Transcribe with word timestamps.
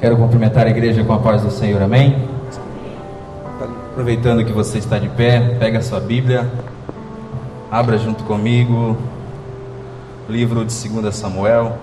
Quero 0.00 0.16
cumprimentar 0.16 0.66
a 0.66 0.70
igreja 0.70 1.04
com 1.04 1.12
a 1.12 1.18
paz 1.18 1.42
do 1.42 1.50
Senhor, 1.50 1.82
amém? 1.82 2.16
Aproveitando 3.90 4.42
que 4.46 4.50
você 4.50 4.78
está 4.78 4.98
de 4.98 5.10
pé, 5.10 5.56
pega 5.58 5.80
a 5.80 5.82
sua 5.82 6.00
Bíblia, 6.00 6.50
abra 7.70 7.98
junto 7.98 8.24
comigo, 8.24 8.96
livro 10.26 10.64
de 10.64 10.88
2 10.88 11.14
Samuel, 11.14 11.76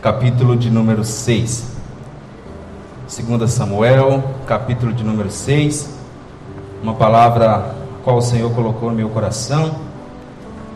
capítulo 0.00 0.54
de 0.54 0.70
número 0.70 1.02
6. 1.02 1.76
2 3.08 3.50
Samuel, 3.50 4.22
capítulo 4.46 4.92
de 4.92 5.02
número 5.02 5.32
6, 5.32 5.98
uma 6.80 6.94
palavra 6.94 7.74
qual 8.04 8.18
o 8.18 8.22
Senhor 8.22 8.54
colocou 8.54 8.88
no 8.88 8.94
meu 8.94 9.08
coração, 9.08 9.80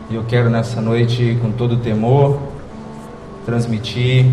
e 0.09 0.15
eu 0.15 0.25
quero 0.25 0.49
nessa 0.49 0.81
noite, 0.81 1.39
com 1.41 1.49
todo 1.49 1.77
temor, 1.77 2.37
transmitir 3.45 4.25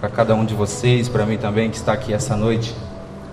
para 0.00 0.10
cada 0.10 0.34
um 0.34 0.44
de 0.44 0.54
vocês, 0.54 1.08
para 1.08 1.24
mim 1.24 1.38
também 1.38 1.70
que 1.70 1.76
está 1.76 1.92
aqui 1.92 2.12
essa 2.12 2.36
noite, 2.36 2.74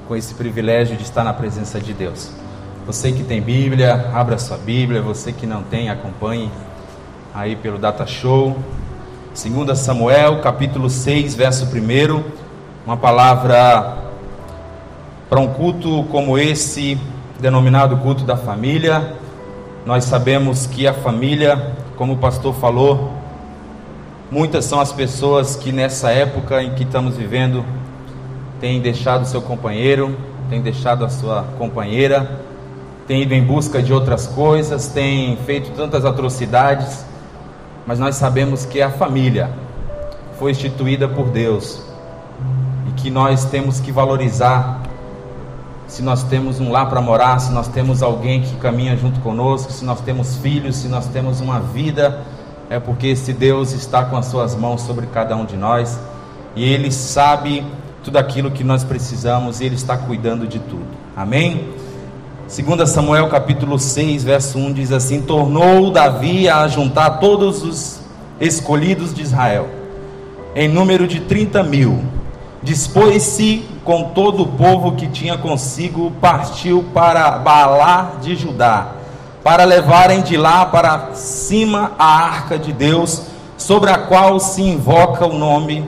com 0.08 0.16
esse 0.16 0.34
privilégio 0.34 0.96
de 0.96 1.04
estar 1.04 1.24
na 1.24 1.34
presença 1.34 1.80
de 1.80 1.94
Deus. 1.94 2.32
Você 2.86 3.12
que 3.12 3.24
tem 3.24 3.42
Bíblia, 3.42 4.12
abra 4.14 4.38
sua 4.38 4.58
Bíblia, 4.58 5.02
você 5.02 5.32
que 5.32 5.46
não 5.46 5.62
tem, 5.64 5.90
acompanhe 5.90 6.50
aí 7.34 7.56
pelo 7.56 7.78
Data 7.78 8.06
Show. 8.06 8.58
2 9.34 9.78
Samuel, 9.78 10.42
capítulo 10.42 10.90
6, 10.90 11.36
verso 11.36 11.66
1, 11.66 12.24
uma 12.86 12.96
palavra 12.96 13.98
para 15.30 15.40
um 15.40 15.48
culto 15.48 16.04
como 16.12 16.38
esse, 16.38 16.98
denominado 17.40 17.98
culto 17.98 18.24
da 18.24 18.38
família. 18.38 19.16
Nós 19.86 20.06
sabemos 20.06 20.66
que 20.68 20.88
a 20.88 20.94
família, 20.94 21.74
como 21.98 22.14
o 22.14 22.18
pastor 22.18 22.54
falou, 22.54 23.12
Muitas 24.34 24.66
são 24.66 24.80
as 24.80 24.92
pessoas 24.92 25.56
que 25.56 25.72
nessa 25.72 26.10
época 26.10 26.64
em 26.64 26.74
que 26.74 26.82
estamos 26.82 27.16
vivendo 27.16 27.64
têm 28.60 28.82
deixado 28.82 29.28
seu 29.28 29.44
companheiro, 29.44 30.18
têm 30.50 30.60
deixado 30.60 31.06
a 31.06 31.10
sua 31.10 31.44
companheira, 31.60 32.40
têm 33.06 33.22
ido 33.22 33.36
em 33.36 33.44
busca 33.44 33.80
de 33.80 33.94
outras 33.94 34.26
coisas, 34.26 34.88
têm 34.88 35.38
feito 35.46 35.70
tantas 35.76 36.04
atrocidades, 36.04 37.06
mas 37.86 38.00
nós 38.00 38.16
sabemos 38.16 38.66
que 38.66 38.82
a 38.82 38.90
família 38.90 39.52
foi 40.40 40.50
instituída 40.50 41.08
por 41.08 41.30
Deus 41.30 41.84
e 42.90 42.92
que 42.94 43.12
nós 43.12 43.46
temos 43.46 43.80
que 43.80 43.92
valorizar. 43.92 44.82
Se 45.86 46.02
nós 46.02 46.24
temos 46.24 46.60
um 46.60 46.72
lar 46.72 46.90
para 46.90 47.00
morar, 47.00 47.38
se 47.38 47.52
nós 47.52 47.68
temos 47.68 48.02
alguém 48.02 48.42
que 48.42 48.56
caminha 48.56 48.98
junto 48.98 49.20
conosco, 49.20 49.72
se 49.72 49.86
nós 49.86 50.02
temos 50.02 50.38
filhos, 50.38 50.78
se 50.78 50.88
nós 50.88 51.06
temos 51.06 51.40
uma 51.40 51.60
vida 51.60 52.26
é 52.70 52.80
porque 52.80 53.08
esse 53.08 53.34
Deus 53.34 53.72
está 53.72 54.06
com 54.06 54.18
as 54.18 54.26
suas 54.28 54.56
mãos 54.56 54.82
sobre 54.82 55.06
cada 55.08 55.36
um 55.36 55.46
de 55.46 55.56
nós 55.56 56.00
e 56.56 56.64
Ele 56.64 56.92
sabe 56.92 57.66
tudo 58.04 58.18
aquilo 58.18 58.52
que 58.52 58.64
nós 58.64 58.84
precisamos 58.84 59.60
e 59.60 59.66
Ele 59.66 59.76
está 59.76 59.98
cuidando 59.98 60.48
de 60.48 60.60
tudo. 60.60 60.86
Amém? 61.16 61.70
2 62.48 62.90
Samuel 62.90 63.30
capítulo 63.30 63.80
6, 63.80 64.24
verso 64.24 64.58
1 64.58 64.74
diz 64.74 64.92
assim: 64.92 65.22
Tornou 65.22 65.92
Davi 65.92 66.50
a 66.50 66.68
juntar 66.68 67.12
todos 67.20 67.64
os 67.64 68.02
escolhidos 68.40 69.14
de 69.14 69.22
Israel, 69.22 69.68
em 70.56 70.68
número 70.68 71.08
de 71.08 71.22
30 71.22 71.64
mil. 71.64 72.04
Dispôs-se 72.62 73.66
com 73.84 74.12
todo 74.12 74.44
o 74.44 74.48
povo 74.48 74.94
que 74.94 75.08
tinha 75.08 75.38
consigo, 75.38 76.12
partiu 76.22 76.86
para 76.94 77.32
Baalar 77.32 78.20
de 78.22 78.36
Judá 78.36 79.03
para 79.44 79.66
levarem 79.66 80.22
de 80.22 80.38
lá 80.38 80.66
para 80.66 81.14
cima 81.16 81.92
a 82.00 82.06
arca 82.06 82.58
de 82.58 82.72
Deus, 82.72 83.24
sobre 83.58 83.92
a 83.92 83.98
qual 83.98 84.40
se 84.40 84.62
invoca 84.62 85.26
o 85.26 85.38
nome, 85.38 85.88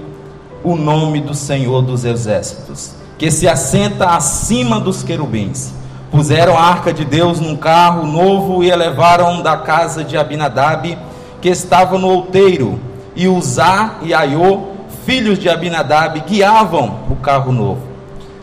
o 0.64 0.75
nome 0.75 1.22
do 1.22 1.34
Senhor 1.34 1.81
dos 1.81 2.03
Exércitos, 2.03 2.92
que 3.17 3.31
se 3.31 3.47
assenta 3.47 4.09
acima 4.09 4.80
dos 4.80 5.03
querubins. 5.03 5.73
Puseram 6.12 6.58
a 6.58 6.62
arca 6.62 6.94
de 6.94 7.06
Deus 7.06 7.40
num 7.40 7.56
carro 7.56 8.06
novo 8.06 8.63
e 8.63 8.72
a 8.72 8.75
levaram 8.75 9.41
da 9.41 9.58
casa 9.58 10.03
de 10.03 10.18
Abinadab, 10.18 10.97
que 11.41 11.50
estava 11.50 11.97
no 11.97 12.08
outeiro, 12.08 12.79
e 13.16 13.28
Uzá 13.28 13.96
e 14.02 14.13
Aiô, 14.13 14.75
filhos 15.06 15.40
de 15.40 15.50
Abinadab, 15.50 16.19
guiavam 16.28 17.00
o 17.09 17.16
carro 17.16 17.52
novo. 17.52 17.81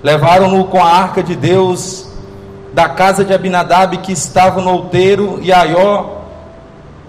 Levaram-no 0.02 0.64
com 0.64 0.82
a 0.82 0.88
arca 0.88 1.22
de 1.22 1.36
Deus 1.36 2.11
da 2.72 2.88
casa 2.88 3.24
de 3.24 3.32
Abinadab 3.32 3.96
que 3.98 4.12
estava 4.12 4.60
no 4.60 4.70
outeiro, 4.70 5.38
e 5.42 5.52
Aió 5.52 6.22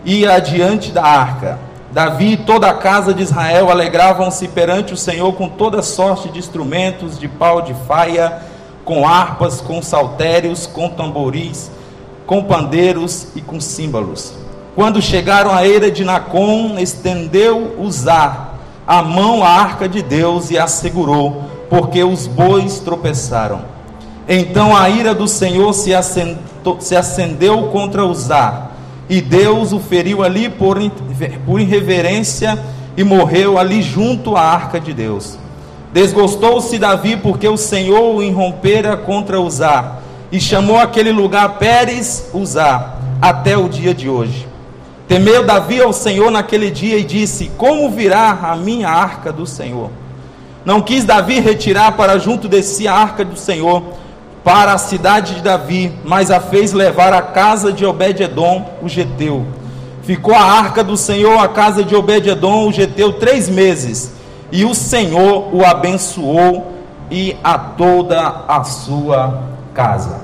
ia 0.06 0.34
adiante 0.34 0.92
da 0.92 1.04
arca. 1.04 1.60
Davi 1.92 2.34
e 2.34 2.38
toda 2.38 2.68
a 2.70 2.74
casa 2.74 3.14
de 3.14 3.22
Israel 3.22 3.70
alegravam-se 3.70 4.48
perante 4.48 4.94
o 4.94 4.98
Senhor 4.98 5.32
com 5.34 5.48
toda 5.48 5.82
sorte 5.82 6.30
de 6.30 6.40
instrumentos, 6.40 7.20
de 7.20 7.28
pau 7.28 7.62
de 7.62 7.74
faia, 7.88 8.42
com 8.84 9.08
harpas, 9.08 9.62
com 9.62 9.82
saltérios, 9.82 10.66
com 10.66 10.90
tamboris, 10.90 11.72
com 12.26 12.44
pandeiros 12.44 13.28
e 13.36 13.42
com 13.42 13.62
símbolos. 13.62 14.34
Quando 14.76 15.02
chegaram 15.02 15.54
à 15.54 15.66
eira 15.66 15.92
de 15.92 16.04
Nacon, 16.04 16.80
estendeu 16.80 17.76
Uzá 17.80 18.54
a 18.86 19.02
mão 19.02 19.44
à 19.44 19.50
arca 19.50 19.88
de 19.88 20.02
Deus 20.02 20.52
e 20.52 20.58
a 20.58 20.68
segurou, 20.68 21.44
porque 21.70 22.04
os 22.04 22.28
bois 22.28 22.80
tropeçaram. 22.80 23.73
Então 24.28 24.76
a 24.76 24.90
ira 24.90 25.14
do 25.14 25.28
Senhor 25.28 25.74
se, 25.74 25.94
assentou, 25.94 26.80
se 26.80 26.96
acendeu 26.96 27.64
contra 27.64 28.06
Uzá, 28.06 28.70
e 29.10 29.20
Deus 29.20 29.74
o 29.74 29.80
feriu 29.80 30.24
ali 30.24 30.50
por, 30.50 30.78
por 31.46 31.60
irreverência 31.60 32.58
e 32.96 33.04
morreu 33.04 33.58
ali 33.58 33.82
junto 33.82 34.36
à 34.36 34.42
arca 34.42 34.80
de 34.80 34.94
Deus. 34.94 35.38
Desgostou-se 35.92 36.80
Davi 36.80 37.18
porque 37.18 37.48
o 37.48 37.58
Senhor 37.58 38.16
o 38.16 38.24
irrompera 38.24 38.96
contra 38.96 39.40
Uzá, 39.40 39.98
e 40.32 40.40
chamou 40.40 40.78
aquele 40.78 41.12
lugar 41.12 41.58
Pérez 41.60 42.30
Uzá, 42.34 42.96
até 43.22 43.58
o 43.58 43.70
dia 43.70 43.94
de 43.94 44.10
hoje. 44.10 44.48
Temeu 45.08 45.46
Davi 45.46 45.82
ao 45.82 45.94
Senhor 45.94 46.32
naquele 46.32 46.72
dia 46.72 46.98
e 46.98 47.04
disse: 47.04 47.52
Como 47.58 47.90
virá 47.90 48.40
a 48.42 48.56
minha 48.56 48.90
arca 48.90 49.32
do 49.32 49.46
Senhor? 49.46 49.92
Não 50.66 50.82
quis 50.82 51.04
Davi 51.04 51.40
retirar 51.40 51.92
para 51.92 52.18
junto 52.18 52.48
de 52.48 52.64
si 52.64 52.88
a 52.88 52.94
arca 52.94 53.24
do 53.24 53.38
Senhor, 53.38 53.84
para 54.44 54.74
a 54.74 54.78
cidade 54.78 55.36
de 55.36 55.42
Davi, 55.42 55.94
mas 56.04 56.30
a 56.30 56.40
fez 56.40 56.74
levar 56.74 57.14
à 57.14 57.22
casa 57.22 57.72
de 57.72 57.86
Obed-edom, 57.86 58.66
o 58.82 58.90
geteu. 58.90 59.46
Ficou 60.04 60.36
a 60.36 60.44
arca 60.44 60.84
do 60.84 60.98
Senhor 60.98 61.42
à 61.42 61.48
casa 61.48 61.84
de 61.84 61.96
Obed-edom, 61.96 62.68
o 62.68 62.72
geteu, 62.72 63.14
três 63.14 63.48
meses, 63.48 64.12
e 64.52 64.66
o 64.66 64.76
Senhor 64.76 65.56
o 65.56 65.66
abençoou 65.66 66.74
e 67.10 67.38
a 67.44 67.58
toda 67.58 68.44
a 68.48 68.64
sua 68.64 69.44
casa. 69.74 70.22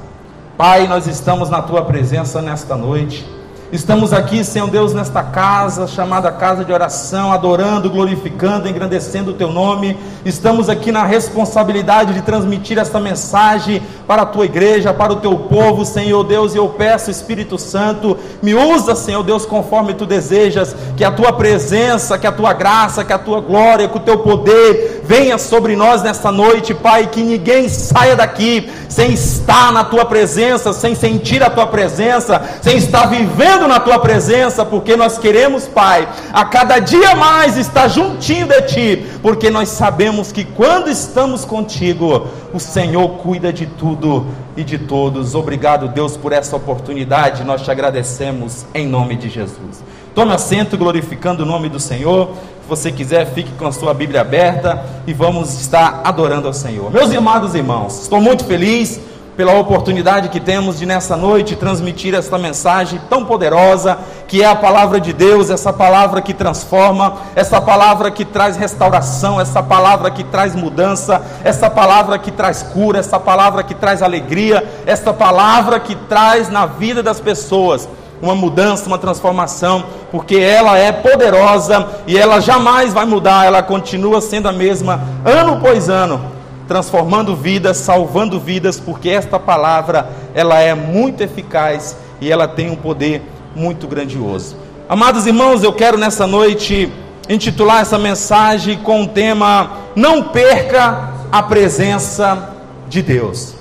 Pai, 0.57 0.87
nós 0.87 1.07
estamos 1.07 1.49
na 1.49 1.61
tua 1.61 1.83
presença 1.83 2.41
nesta 2.41 2.75
noite. 2.75 3.25
Estamos 3.71 4.13
aqui, 4.13 4.43
Senhor 4.43 4.67
Deus, 4.67 4.95
nesta 4.95 5.21
casa 5.21 5.85
chamada 5.85 6.31
casa 6.31 6.65
de 6.65 6.73
oração, 6.73 7.31
adorando, 7.31 7.87
glorificando, 7.87 8.67
engrandecendo 8.67 9.29
o 9.29 9.33
teu 9.35 9.51
nome. 9.51 9.95
Estamos 10.25 10.69
aqui 10.69 10.91
na 10.91 11.05
responsabilidade 11.05 12.15
de 12.15 12.23
transmitir 12.23 12.79
esta 12.79 12.99
mensagem 12.99 13.83
para 14.07 14.23
a 14.23 14.25
tua 14.25 14.45
igreja, 14.45 14.91
para 14.91 15.13
o 15.13 15.17
teu 15.17 15.37
povo, 15.37 15.85
Senhor 15.85 16.23
Deus. 16.23 16.55
E 16.55 16.57
eu 16.57 16.67
peço, 16.69 17.11
Espírito 17.11 17.59
Santo, 17.59 18.17
me 18.41 18.55
usa, 18.55 18.95
Senhor 18.95 19.21
Deus, 19.21 19.45
conforme 19.45 19.93
tu 19.93 20.07
desejas, 20.07 20.75
que 20.97 21.03
a 21.03 21.11
tua 21.11 21.31
presença, 21.31 22.17
que 22.17 22.25
a 22.25 22.31
tua 22.31 22.53
graça, 22.53 23.05
que 23.05 23.13
a 23.13 23.19
tua 23.19 23.39
glória, 23.39 23.87
que 23.87 23.97
o 23.97 24.01
teu 24.01 24.17
poder 24.17 24.98
venha 25.09 25.39
sobre 25.39 25.75
nós 25.75 26.03
nesta 26.03 26.31
noite, 26.31 26.71
Pai, 26.71 27.07
que 27.07 27.23
ninguém 27.23 27.67
saia 27.67 28.15
daqui 28.15 28.69
sem 28.87 29.11
estar 29.11 29.71
na 29.71 29.83
tua 29.83 30.05
presença, 30.05 30.71
sem 30.71 30.93
sentir 30.93 31.41
a 31.41 31.49
tua 31.49 31.65
presença, 31.65 32.39
sem 32.61 32.77
estar 32.77 33.07
vivendo 33.07 33.67
na 33.67 33.79
tua 33.79 33.97
presença, 33.97 34.63
porque 34.63 34.95
nós 34.95 35.17
queremos, 35.17 35.67
Pai, 35.67 36.07
a 36.31 36.45
cada 36.45 36.77
dia 36.77 37.15
mais 37.15 37.57
estar 37.57 37.87
juntinho 37.87 38.45
de 38.45 38.61
ti, 38.61 39.05
porque 39.19 39.49
nós 39.49 39.69
sabemos 39.69 40.31
que 40.31 40.45
quando 40.45 40.91
estamos 40.91 41.43
contigo, 41.43 42.27
o 42.53 42.59
Senhor 42.59 43.09
cuida 43.17 43.51
de 43.51 43.65
tudo 43.65 44.27
e 44.55 44.63
de 44.63 44.77
todos. 44.77 45.33
Obrigado, 45.33 45.87
Deus, 45.87 46.15
por 46.17 46.33
essa 46.33 46.55
oportunidade. 46.55 47.43
Nós 47.43 47.63
te 47.63 47.71
agradecemos 47.71 48.63
em 48.75 48.87
nome 48.87 49.15
de 49.15 49.27
Jesus. 49.27 49.88
Tome 50.15 50.33
assento 50.33 50.77
glorificando 50.77 51.43
o 51.43 51.45
nome 51.45 51.69
do 51.69 51.79
Senhor. 51.79 52.29
Se 52.63 52.67
você 52.67 52.91
quiser, 52.91 53.25
fique 53.27 53.51
com 53.53 53.67
a 53.67 53.71
sua 53.71 53.93
Bíblia 53.93 54.21
aberta 54.21 54.83
e 55.05 55.13
vamos 55.13 55.59
estar 55.61 56.01
adorando 56.03 56.47
ao 56.47 56.53
Senhor. 56.53 56.91
Meus 56.91 57.13
amados 57.15 57.53
irmãos, 57.53 58.01
estou 58.01 58.19
muito 58.19 58.43
feliz 58.43 58.99
pela 59.37 59.57
oportunidade 59.57 60.27
que 60.27 60.39
temos 60.39 60.79
de 60.79 60.85
nessa 60.85 61.15
noite 61.15 61.55
transmitir 61.55 62.13
esta 62.13 62.37
mensagem 62.37 62.99
tão 63.09 63.23
poderosa, 63.23 63.97
que 64.27 64.41
é 64.41 64.45
a 64.45 64.55
palavra 64.55 64.99
de 64.99 65.13
Deus, 65.13 65.49
essa 65.49 65.71
palavra 65.71 66.21
que 66.21 66.33
transforma, 66.33 67.13
essa 67.35 67.61
palavra 67.61 68.11
que 68.11 68.25
traz 68.25 68.57
restauração, 68.57 69.39
essa 69.39 69.63
palavra 69.63 70.11
que 70.11 70.25
traz 70.25 70.55
mudança, 70.55 71.21
essa 71.43 71.69
palavra 71.69 72.19
que 72.19 72.31
traz 72.31 72.63
cura, 72.63 72.99
essa 72.99 73.19
palavra 73.19 73.63
que 73.63 73.73
traz 73.73 74.01
alegria, 74.01 74.67
essa 74.85 75.13
palavra 75.13 75.79
que 75.79 75.95
traz 75.95 76.49
na 76.49 76.65
vida 76.65 77.01
das 77.01 77.21
pessoas 77.21 77.87
uma 78.21 78.35
mudança, 78.35 78.87
uma 78.87 78.97
transformação, 78.97 79.85
porque 80.11 80.35
ela 80.35 80.77
é 80.77 80.91
poderosa 80.91 81.87
e 82.05 82.17
ela 82.17 82.39
jamais 82.39 82.93
vai 82.93 83.05
mudar, 83.05 83.45
ela 83.45 83.63
continua 83.63 84.21
sendo 84.21 84.47
a 84.47 84.51
mesma 84.51 85.01
ano 85.23 85.53
após 85.53 85.89
ano, 85.89 86.21
transformando 86.67 87.35
vidas, 87.35 87.77
salvando 87.77 88.39
vidas, 88.39 88.79
porque 88.79 89.09
esta 89.09 89.39
palavra 89.39 90.09
ela 90.33 90.59
é 90.59 90.73
muito 90.73 91.21
eficaz 91.21 91.97
e 92.21 92.31
ela 92.31 92.47
tem 92.47 92.69
um 92.69 92.75
poder 92.75 93.21
muito 93.55 93.87
grandioso. 93.87 94.55
Amados 94.87 95.25
irmãos, 95.25 95.63
eu 95.63 95.73
quero 95.73 95.97
nessa 95.97 96.27
noite 96.27 96.91
intitular 97.29 97.81
essa 97.81 97.97
mensagem 97.97 98.77
com 98.79 99.03
o 99.03 99.07
tema 99.07 99.71
Não 99.95 100.23
perca 100.23 101.11
a 101.31 101.43
presença 101.43 102.55
de 102.87 103.01
Deus. 103.01 103.58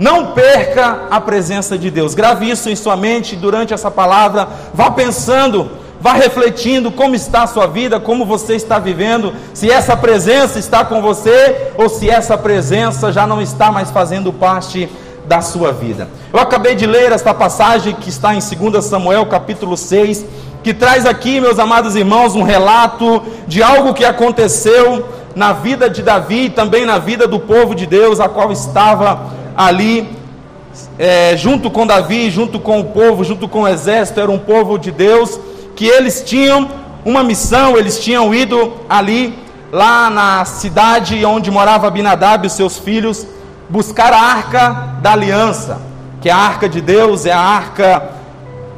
Não 0.00 0.28
perca 0.28 1.08
a 1.10 1.20
presença 1.20 1.76
de 1.76 1.90
Deus. 1.90 2.14
Grave 2.14 2.50
isso 2.50 2.70
em 2.70 2.74
sua 2.74 2.96
mente 2.96 3.36
durante 3.36 3.74
essa 3.74 3.90
palavra. 3.90 4.48
Vá 4.72 4.90
pensando, 4.90 5.72
vá 6.00 6.14
refletindo 6.14 6.90
como 6.90 7.14
está 7.14 7.42
a 7.42 7.46
sua 7.46 7.66
vida, 7.66 8.00
como 8.00 8.24
você 8.24 8.54
está 8.54 8.78
vivendo, 8.78 9.34
se 9.52 9.70
essa 9.70 9.94
presença 9.94 10.58
está 10.58 10.86
com 10.86 11.02
você 11.02 11.72
ou 11.76 11.90
se 11.90 12.08
essa 12.08 12.38
presença 12.38 13.12
já 13.12 13.26
não 13.26 13.42
está 13.42 13.70
mais 13.70 13.90
fazendo 13.90 14.32
parte 14.32 14.88
da 15.28 15.42
sua 15.42 15.70
vida. 15.70 16.08
Eu 16.32 16.40
acabei 16.40 16.74
de 16.74 16.86
ler 16.86 17.12
esta 17.12 17.34
passagem 17.34 17.94
que 17.94 18.08
está 18.08 18.34
em 18.34 18.38
2 18.38 18.82
Samuel, 18.82 19.26
capítulo 19.26 19.76
6, 19.76 20.24
que 20.64 20.72
traz 20.72 21.04
aqui, 21.04 21.42
meus 21.42 21.58
amados 21.58 21.94
irmãos, 21.94 22.34
um 22.34 22.42
relato 22.42 23.22
de 23.46 23.62
algo 23.62 23.92
que 23.92 24.06
aconteceu 24.06 25.06
na 25.36 25.52
vida 25.52 25.90
de 25.90 26.02
Davi 26.02 26.46
e 26.46 26.50
também 26.50 26.86
na 26.86 26.96
vida 26.96 27.28
do 27.28 27.38
povo 27.38 27.74
de 27.74 27.84
Deus, 27.84 28.18
a 28.18 28.30
qual 28.30 28.50
estava 28.50 29.39
ali 29.66 30.08
é, 30.98 31.36
junto 31.36 31.70
com 31.70 31.86
Davi, 31.86 32.30
junto 32.30 32.58
com 32.58 32.80
o 32.80 32.84
povo, 32.84 33.22
junto 33.22 33.46
com 33.46 33.62
o 33.62 33.68
exército, 33.68 34.18
era 34.18 34.30
um 34.30 34.38
povo 34.38 34.78
de 34.78 34.90
Deus, 34.90 35.38
que 35.76 35.86
eles 35.86 36.22
tinham 36.22 36.68
uma 37.04 37.22
missão, 37.22 37.76
eles 37.76 37.98
tinham 37.98 38.34
ido 38.34 38.72
ali, 38.88 39.38
lá 39.70 40.08
na 40.08 40.44
cidade 40.46 41.22
onde 41.26 41.50
morava 41.50 41.86
Abinadab 41.86 42.46
e 42.46 42.50
seus 42.50 42.78
filhos, 42.78 43.26
buscar 43.68 44.12
a 44.14 44.18
arca 44.18 44.94
da 45.02 45.12
aliança, 45.12 45.80
que 46.22 46.30
é 46.30 46.32
a 46.32 46.36
arca 46.36 46.66
de 46.66 46.80
Deus, 46.80 47.26
é 47.26 47.32
a 47.32 47.38
arca 47.38 48.10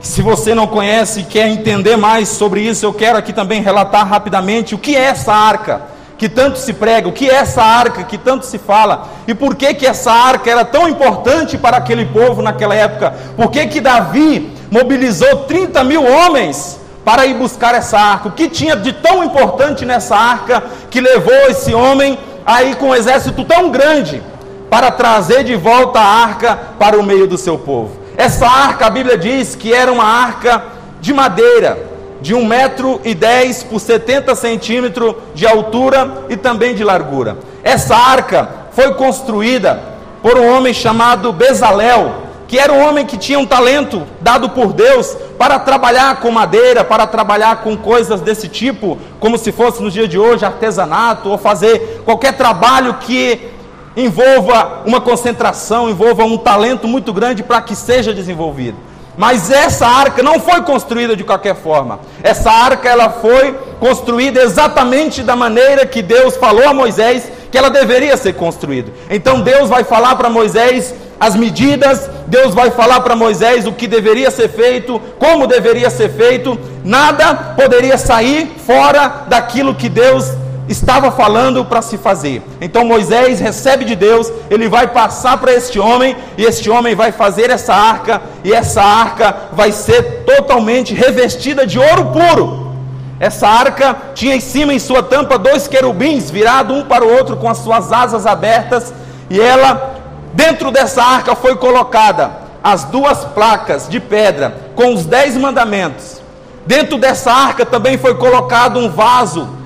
se 0.00 0.20
você 0.20 0.52
não 0.52 0.66
conhece 0.66 1.20
e 1.20 1.24
quer 1.24 1.46
entender 1.46 1.96
mais 1.96 2.28
sobre 2.28 2.60
isso, 2.60 2.84
eu 2.84 2.92
quero 2.92 3.16
aqui 3.16 3.32
também 3.32 3.62
relatar 3.62 4.04
rapidamente 4.04 4.74
o 4.74 4.78
que 4.78 4.96
é 4.96 5.02
essa 5.02 5.32
arca 5.32 5.91
que 6.22 6.28
tanto 6.28 6.56
se 6.56 6.72
prega, 6.72 7.08
o 7.08 7.12
que 7.12 7.28
é 7.28 7.34
essa 7.34 7.64
arca 7.64 8.04
que 8.04 8.16
tanto 8.16 8.46
se 8.46 8.56
fala 8.56 9.08
e 9.26 9.34
por 9.34 9.56
que 9.56 9.74
que 9.74 9.84
essa 9.84 10.12
arca 10.12 10.48
era 10.48 10.64
tão 10.64 10.88
importante 10.88 11.58
para 11.58 11.76
aquele 11.76 12.06
povo 12.06 12.40
naquela 12.40 12.76
época. 12.76 13.12
Por 13.36 13.50
que 13.50 13.66
que 13.66 13.80
Davi 13.80 14.56
mobilizou 14.70 15.38
30 15.46 15.82
mil 15.82 16.06
homens 16.06 16.78
para 17.04 17.26
ir 17.26 17.34
buscar 17.34 17.74
essa 17.74 17.98
arca? 17.98 18.28
O 18.28 18.30
que 18.30 18.48
tinha 18.48 18.76
de 18.76 18.92
tão 18.92 19.24
importante 19.24 19.84
nessa 19.84 20.14
arca 20.14 20.62
que 20.88 21.00
levou 21.00 21.34
esse 21.48 21.74
homem 21.74 22.16
a 22.46 22.62
ir 22.62 22.76
com 22.76 22.90
um 22.90 22.94
exército 22.94 23.42
tão 23.42 23.72
grande 23.72 24.22
para 24.70 24.92
trazer 24.92 25.42
de 25.42 25.56
volta 25.56 25.98
a 25.98 26.06
arca 26.06 26.56
para 26.78 27.00
o 27.00 27.02
meio 27.02 27.26
do 27.26 27.36
seu 27.36 27.58
povo? 27.58 27.98
Essa 28.16 28.46
arca, 28.46 28.86
a 28.86 28.90
Bíblia 28.90 29.18
diz 29.18 29.56
que 29.56 29.74
era 29.74 29.90
uma 29.90 30.04
arca 30.04 30.62
de 31.00 31.12
madeira, 31.12 31.91
de 32.22 32.34
1 32.34 32.46
metro 32.46 33.00
e 33.04 33.14
10 33.14 33.64
por 33.64 33.80
70 33.80 34.34
centímetros 34.36 35.16
de 35.34 35.46
altura 35.46 36.24
e 36.30 36.36
também 36.36 36.74
de 36.74 36.84
largura. 36.84 37.36
Essa 37.62 37.96
arca 37.96 38.48
foi 38.70 38.94
construída 38.94 39.82
por 40.22 40.38
um 40.38 40.56
homem 40.56 40.72
chamado 40.72 41.32
Bezalel, 41.32 42.22
que 42.46 42.58
era 42.58 42.72
um 42.72 42.86
homem 42.86 43.04
que 43.04 43.16
tinha 43.16 43.38
um 43.38 43.46
talento 43.46 44.06
dado 44.20 44.50
por 44.50 44.72
Deus 44.72 45.16
para 45.36 45.58
trabalhar 45.58 46.20
com 46.20 46.30
madeira, 46.30 46.84
para 46.84 47.06
trabalhar 47.06 47.56
com 47.62 47.76
coisas 47.76 48.20
desse 48.20 48.46
tipo, 48.46 48.98
como 49.18 49.36
se 49.36 49.50
fosse 49.50 49.82
no 49.82 49.90
dia 49.90 50.06
de 50.06 50.18
hoje 50.18 50.44
artesanato 50.44 51.28
ou 51.28 51.36
fazer 51.36 52.02
qualquer 52.04 52.36
trabalho 52.36 52.94
que 53.00 53.50
envolva 53.96 54.82
uma 54.86 55.00
concentração, 55.00 55.90
envolva 55.90 56.24
um 56.24 56.38
talento 56.38 56.86
muito 56.86 57.12
grande 57.12 57.42
para 57.42 57.60
que 57.60 57.74
seja 57.74 58.14
desenvolvido. 58.14 58.76
Mas 59.16 59.50
essa 59.50 59.86
arca 59.86 60.22
não 60.22 60.40
foi 60.40 60.62
construída 60.62 61.14
de 61.14 61.24
qualquer 61.24 61.54
forma. 61.54 62.00
Essa 62.22 62.50
arca 62.50 62.88
ela 62.88 63.10
foi 63.10 63.52
construída 63.78 64.40
exatamente 64.42 65.22
da 65.22 65.36
maneira 65.36 65.84
que 65.84 66.00
Deus 66.00 66.36
falou 66.36 66.66
a 66.66 66.74
Moisés 66.74 67.30
que 67.50 67.58
ela 67.58 67.68
deveria 67.68 68.16
ser 68.16 68.32
construída. 68.34 68.90
Então 69.10 69.42
Deus 69.42 69.68
vai 69.68 69.84
falar 69.84 70.16
para 70.16 70.30
Moisés 70.30 70.94
as 71.20 71.36
medidas, 71.36 72.10
Deus 72.26 72.52
vai 72.52 72.70
falar 72.70 73.00
para 73.00 73.14
Moisés 73.14 73.66
o 73.66 73.72
que 73.72 73.86
deveria 73.86 74.30
ser 74.30 74.48
feito, 74.48 75.00
como 75.18 75.46
deveria 75.46 75.88
ser 75.88 76.10
feito. 76.10 76.58
Nada 76.82 77.54
poderia 77.54 77.96
sair 77.96 78.50
fora 78.66 79.26
daquilo 79.28 79.74
que 79.74 79.88
Deus 79.88 80.24
estava 80.72 81.12
falando 81.12 81.64
para 81.64 81.80
se 81.80 81.96
fazer. 81.96 82.42
Então 82.60 82.84
Moisés 82.84 83.38
recebe 83.38 83.84
de 83.84 83.94
Deus, 83.94 84.32
ele 84.50 84.68
vai 84.68 84.88
passar 84.88 85.36
para 85.38 85.52
este 85.52 85.78
homem, 85.78 86.16
e 86.36 86.44
este 86.44 86.68
homem 86.68 86.94
vai 86.94 87.12
fazer 87.12 87.50
essa 87.50 87.72
arca, 87.72 88.20
e 88.42 88.52
essa 88.52 88.82
arca 88.82 89.36
vai 89.52 89.70
ser 89.70 90.24
totalmente 90.24 90.92
revestida 90.92 91.66
de 91.66 91.78
ouro 91.78 92.06
puro. 92.06 92.72
Essa 93.20 93.46
arca 93.46 93.96
tinha 94.14 94.34
em 94.34 94.40
cima 94.40 94.74
em 94.74 94.78
sua 94.80 95.02
tampa 95.02 95.38
dois 95.38 95.68
querubins 95.68 96.28
virados 96.28 96.76
um 96.76 96.82
para 96.82 97.04
o 97.04 97.12
outro 97.12 97.36
com 97.36 97.48
as 97.48 97.58
suas 97.58 97.92
asas 97.92 98.26
abertas, 98.26 98.92
e 99.30 99.40
ela 99.40 100.00
dentro 100.34 100.70
dessa 100.70 101.04
arca 101.04 101.36
foi 101.36 101.54
colocada 101.54 102.42
as 102.64 102.84
duas 102.84 103.24
placas 103.24 103.88
de 103.88 104.00
pedra 104.00 104.56
com 104.74 104.94
os 104.94 105.04
dez 105.04 105.36
mandamentos. 105.36 106.20
Dentro 106.66 106.96
dessa 106.96 107.32
arca 107.32 107.66
também 107.66 107.98
foi 107.98 108.14
colocado 108.14 108.78
um 108.78 108.88
vaso 108.88 109.61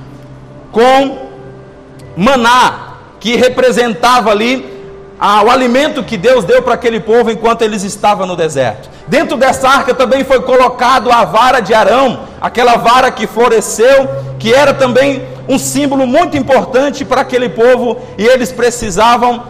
com 0.77 1.31
maná, 2.15 2.97
que 3.19 3.35
representava 3.35 4.31
ali 4.31 4.77
ah, 5.19 5.43
o 5.43 5.51
alimento 5.51 6.03
que 6.03 6.19
Deus 6.19 6.45
deu 6.45 6.61
para 6.61 6.75
aquele 6.75 7.01
povo 7.01 7.31
enquanto 7.31 7.63
eles 7.63 7.83
estavam 7.83 8.27
no 8.27 8.37
deserto. 8.37 8.91
Dentro 9.09 9.39
dessa 9.39 9.67
arca 9.67 9.95
também 9.95 10.23
foi 10.23 10.43
colocado 10.43 11.11
a 11.11 11.25
vara 11.25 11.61
de 11.61 11.73
Arão, 11.73 12.25
aquela 12.43 12.77
vara 12.77 13.11
que 13.11 13.27
floresceu, 13.27 14.07
que 14.39 14.53
era 14.53 14.75
também 14.75 15.27
um 15.49 15.59
símbolo 15.59 16.07
muito 16.07 16.37
importante 16.37 17.07
para 17.07 17.23
aquele 17.23 17.49
povo, 17.49 17.99
e 18.19 18.27
eles 18.27 18.53
precisavam 18.53 19.45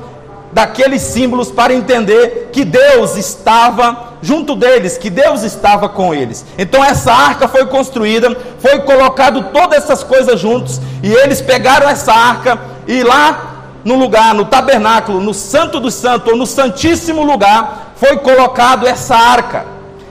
daqueles 0.52 1.02
símbolos 1.02 1.50
para 1.50 1.74
entender 1.74 2.50
que 2.52 2.64
Deus 2.64 3.16
estava 3.16 4.05
junto 4.26 4.56
deles, 4.56 4.98
que 4.98 5.08
Deus 5.08 5.44
estava 5.44 5.88
com 5.88 6.12
eles. 6.12 6.44
Então 6.58 6.84
essa 6.84 7.12
arca 7.12 7.46
foi 7.46 7.64
construída, 7.66 8.36
foi 8.58 8.80
colocado 8.80 9.52
todas 9.52 9.84
essas 9.84 10.02
coisas 10.02 10.40
juntos, 10.40 10.80
e 11.00 11.12
eles 11.12 11.40
pegaram 11.40 11.88
essa 11.88 12.12
arca 12.12 12.58
e 12.88 13.04
lá 13.04 13.52
no 13.84 13.94
lugar, 13.94 14.34
no 14.34 14.46
tabernáculo, 14.46 15.20
no 15.20 15.32
Santo 15.32 15.78
dos 15.78 15.94
Santos, 15.94 16.32
ou 16.32 16.36
no 16.36 16.44
Santíssimo 16.44 17.22
lugar, 17.22 17.92
foi 17.94 18.16
colocado 18.16 18.84
essa 18.84 19.14
arca. 19.14 19.64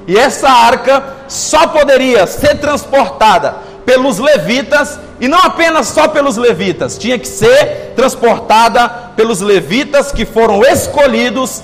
E 0.08 0.18
essa 0.18 0.48
arca 0.48 1.04
só 1.28 1.68
poderia 1.68 2.26
ser 2.26 2.60
transportada 2.60 3.56
pelos 3.86 4.18
levitas, 4.18 4.98
e 5.20 5.28
não 5.28 5.40
apenas 5.40 5.88
só 5.88 6.08
pelos 6.08 6.38
levitas, 6.38 6.98
tinha 6.98 7.20
que 7.20 7.28
ser 7.28 7.92
transportada 7.98 8.88
pelos 9.18 9.42
levitas 9.42 10.10
que 10.14 10.26
foram 10.26 10.62
escolhidos 10.64 11.62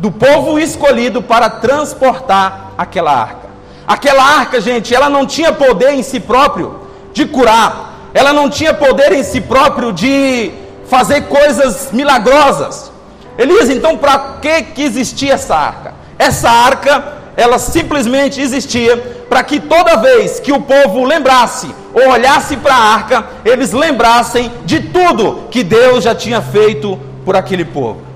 do 0.00 0.10
povo 0.10 0.58
escolhido 0.58 1.20
para 1.20 1.50
transportar 1.50 2.72
aquela 2.76 3.12
arca. 3.12 3.50
Aquela 3.86 4.24
arca, 4.24 4.60
gente, 4.60 4.94
ela 4.94 5.10
não 5.10 5.26
tinha 5.26 5.52
poder 5.52 5.92
em 5.92 6.02
si 6.02 6.18
próprio 6.18 6.80
de 7.12 7.26
curar, 7.26 8.08
ela 8.14 8.32
não 8.32 8.48
tinha 8.48 8.72
poder 8.72 9.12
em 9.12 9.22
si 9.22 9.42
próprio 9.42 9.92
de 9.92 10.52
fazer 10.86 11.22
coisas 11.22 11.90
milagrosas. 11.92 12.90
Elias, 13.36 13.68
então, 13.68 13.96
para 13.96 14.36
que, 14.40 14.62
que 14.62 14.82
existia 14.82 15.34
essa 15.34 15.54
arca? 15.54 15.94
Essa 16.18 16.50
arca, 16.50 17.18
ela 17.36 17.58
simplesmente 17.58 18.40
existia 18.40 18.96
para 19.28 19.42
que 19.44 19.60
toda 19.60 19.96
vez 19.96 20.40
que 20.40 20.52
o 20.52 20.62
povo 20.62 21.04
lembrasse 21.04 21.74
ou 21.92 22.08
olhasse 22.08 22.56
para 22.56 22.74
a 22.74 22.94
arca, 22.94 23.26
eles 23.44 23.72
lembrassem 23.72 24.50
de 24.64 24.80
tudo 24.80 25.48
que 25.50 25.62
Deus 25.62 26.04
já 26.04 26.14
tinha 26.14 26.40
feito 26.40 26.98
por 27.24 27.36
aquele 27.36 27.64
povo. 27.64 28.09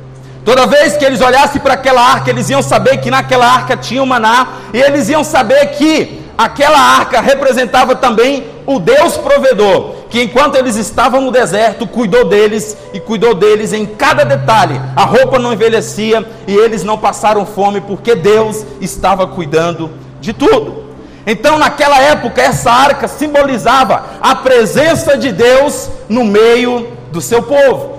Toda 0.44 0.66
vez 0.66 0.94
que 0.96 1.04
eles 1.04 1.22
olhassem 1.22 1.60
para 1.60 1.72
aquela 1.72 2.02
arca, 2.02 2.28
eles 2.28 2.50
iam 2.50 2.62
saber 2.62 2.98
que 2.98 3.10
naquela 3.10 3.46
arca 3.46 3.76
tinha 3.76 4.02
o 4.02 4.06
maná, 4.06 4.46
e 4.74 4.78
eles 4.78 5.08
iam 5.08 5.24
saber 5.24 5.68
que 5.68 6.22
aquela 6.36 6.78
arca 6.78 7.20
representava 7.20 7.94
também 7.94 8.44
o 8.66 8.78
Deus 8.78 9.16
provedor, 9.16 9.94
que 10.10 10.22
enquanto 10.22 10.56
eles 10.56 10.76
estavam 10.76 11.22
no 11.22 11.30
deserto, 11.30 11.86
cuidou 11.86 12.26
deles 12.26 12.76
e 12.92 13.00
cuidou 13.00 13.34
deles 13.34 13.72
em 13.72 13.86
cada 13.86 14.22
detalhe. 14.22 14.78
A 14.94 15.04
roupa 15.04 15.38
não 15.38 15.52
envelhecia 15.52 16.26
e 16.46 16.54
eles 16.54 16.84
não 16.84 16.98
passaram 16.98 17.46
fome, 17.46 17.80
porque 17.80 18.14
Deus 18.14 18.66
estava 18.82 19.26
cuidando 19.26 19.90
de 20.20 20.34
tudo. 20.34 20.84
Então, 21.26 21.58
naquela 21.58 21.98
época, 22.02 22.42
essa 22.42 22.70
arca 22.70 23.08
simbolizava 23.08 24.04
a 24.20 24.34
presença 24.34 25.16
de 25.16 25.32
Deus 25.32 25.88
no 26.06 26.22
meio 26.22 26.88
do 27.10 27.20
seu 27.22 27.42
povo. 27.42 27.93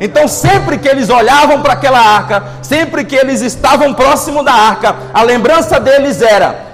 Então, 0.00 0.28
sempre 0.28 0.78
que 0.78 0.88
eles 0.88 1.10
olhavam 1.10 1.60
para 1.60 1.72
aquela 1.72 1.98
arca, 1.98 2.44
sempre 2.62 3.04
que 3.04 3.16
eles 3.16 3.40
estavam 3.40 3.94
próximo 3.94 4.44
da 4.44 4.52
arca, 4.52 4.94
a 5.12 5.22
lembrança 5.22 5.80
deles 5.80 6.22
era: 6.22 6.66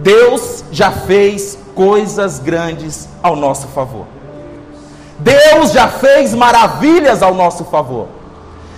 Deus 0.00 0.64
já 0.72 0.90
fez 0.90 1.58
coisas 1.74 2.38
grandes 2.38 3.08
ao 3.22 3.36
nosso 3.36 3.68
favor. 3.68 4.06
Deus 5.18 5.72
já 5.72 5.86
fez 5.88 6.34
maravilhas 6.34 7.22
ao 7.22 7.34
nosso 7.34 7.64
favor. 7.64 8.08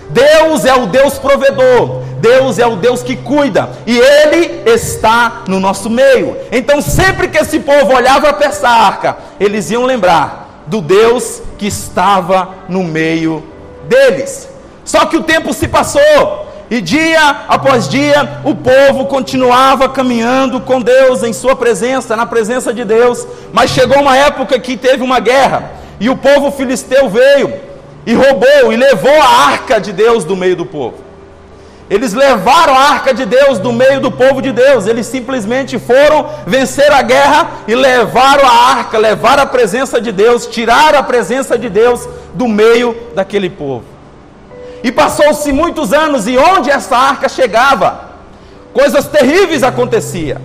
Deus 0.09 0.65
é 0.65 0.75
o 0.75 0.85
Deus 0.85 1.17
provedor, 1.17 2.03
Deus 2.19 2.59
é 2.59 2.67
o 2.67 2.75
Deus 2.75 3.01
que 3.01 3.15
cuida, 3.15 3.69
e 3.87 3.97
Ele 3.97 4.61
está 4.69 5.43
no 5.47 5.59
nosso 5.59 5.89
meio. 5.89 6.37
Então, 6.51 6.81
sempre 6.81 7.27
que 7.27 7.37
esse 7.37 7.59
povo 7.59 7.93
olhava 7.93 8.31
para 8.33 8.47
essa 8.47 8.69
arca, 8.69 9.17
eles 9.39 9.71
iam 9.71 9.83
lembrar 9.83 10.63
do 10.67 10.81
Deus 10.81 11.41
que 11.57 11.65
estava 11.65 12.49
no 12.69 12.83
meio 12.83 13.54
deles. 13.87 14.49
Só 14.83 15.05
que 15.05 15.17
o 15.17 15.23
tempo 15.23 15.53
se 15.53 15.67
passou, 15.67 16.47
e 16.69 16.81
dia 16.81 17.43
após 17.47 17.87
dia 17.87 18.39
o 18.43 18.55
povo 18.55 19.05
continuava 19.05 19.87
caminhando 19.87 20.59
com 20.61 20.81
Deus 20.81 21.23
em 21.23 21.33
Sua 21.33 21.55
presença, 21.55 22.15
na 22.15 22.25
presença 22.25 22.73
de 22.73 22.83
Deus, 22.83 23.25
mas 23.53 23.71
chegou 23.71 23.99
uma 23.99 24.17
época 24.17 24.59
que 24.59 24.75
teve 24.75 25.03
uma 25.03 25.19
guerra, 25.19 25.71
e 25.99 26.09
o 26.09 26.17
povo 26.17 26.51
filisteu 26.51 27.09
veio 27.09 27.53
e 28.05 28.13
roubou 28.13 28.71
e 28.71 28.75
levou 28.75 29.21
a 29.21 29.47
arca 29.47 29.79
de 29.79 29.91
Deus 29.91 30.23
do 30.23 30.35
meio 30.35 30.55
do 30.55 30.65
povo. 30.65 31.04
Eles 31.87 32.13
levaram 32.13 32.73
a 32.73 32.79
arca 32.79 33.13
de 33.13 33.25
Deus 33.25 33.59
do 33.59 33.71
meio 33.71 33.99
do 33.99 34.11
povo 34.11 34.41
de 34.41 34.51
Deus. 34.51 34.87
Eles 34.87 35.05
simplesmente 35.05 35.77
foram 35.77 36.27
vencer 36.47 36.91
a 36.91 37.01
guerra 37.01 37.47
e 37.67 37.75
levaram 37.75 38.47
a 38.47 38.77
arca, 38.77 38.97
levaram 38.97 39.43
a 39.43 39.45
presença 39.45 40.01
de 40.01 40.11
Deus, 40.11 40.47
tiraram 40.47 40.97
a 40.97 41.03
presença 41.03 41.57
de 41.57 41.69
Deus 41.69 42.07
do 42.33 42.47
meio 42.47 42.95
daquele 43.13 43.49
povo. 43.49 43.85
E 44.83 44.91
passou-se 44.91 45.51
muitos 45.51 45.93
anos 45.93 46.27
e 46.27 46.37
onde 46.37 46.71
essa 46.71 46.97
arca 46.97 47.29
chegava, 47.29 48.05
coisas 48.73 49.07
terríveis 49.07 49.61
aconteciam. 49.61 50.41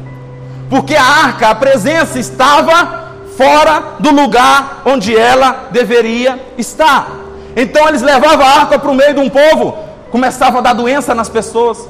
Porque 0.68 0.94
a 0.94 1.02
arca, 1.02 1.48
a 1.48 1.54
presença 1.54 2.18
estava 2.18 3.10
fora 3.36 3.82
do 3.98 4.10
lugar 4.10 4.82
onde 4.84 5.16
ela 5.16 5.68
deveria 5.70 6.38
estar. 6.58 7.10
Então 7.56 7.88
eles 7.88 8.02
levavam 8.02 8.46
a 8.46 8.60
arca 8.60 8.78
para 8.78 8.90
o 8.90 8.94
meio 8.94 9.14
de 9.14 9.20
um 9.20 9.28
povo, 9.28 9.89
começava 10.10 10.58
a 10.58 10.60
dar 10.60 10.72
doença 10.72 11.14
nas 11.14 11.28
pessoas, 11.28 11.88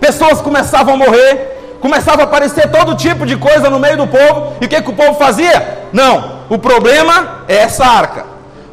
pessoas 0.00 0.40
começavam 0.40 0.94
a 0.94 0.96
morrer, 0.96 1.78
começava 1.80 2.22
a 2.22 2.24
aparecer 2.24 2.70
todo 2.70 2.94
tipo 2.94 3.24
de 3.26 3.36
coisa 3.36 3.70
no 3.70 3.78
meio 3.78 3.96
do 3.96 4.06
povo, 4.06 4.54
e 4.60 4.66
o 4.66 4.68
que, 4.68 4.82
que 4.82 4.90
o 4.90 4.94
povo 4.94 5.14
fazia? 5.14 5.88
Não, 5.92 6.40
o 6.48 6.58
problema 6.58 7.44
é 7.48 7.56
essa 7.56 7.84
arca, 7.84 8.26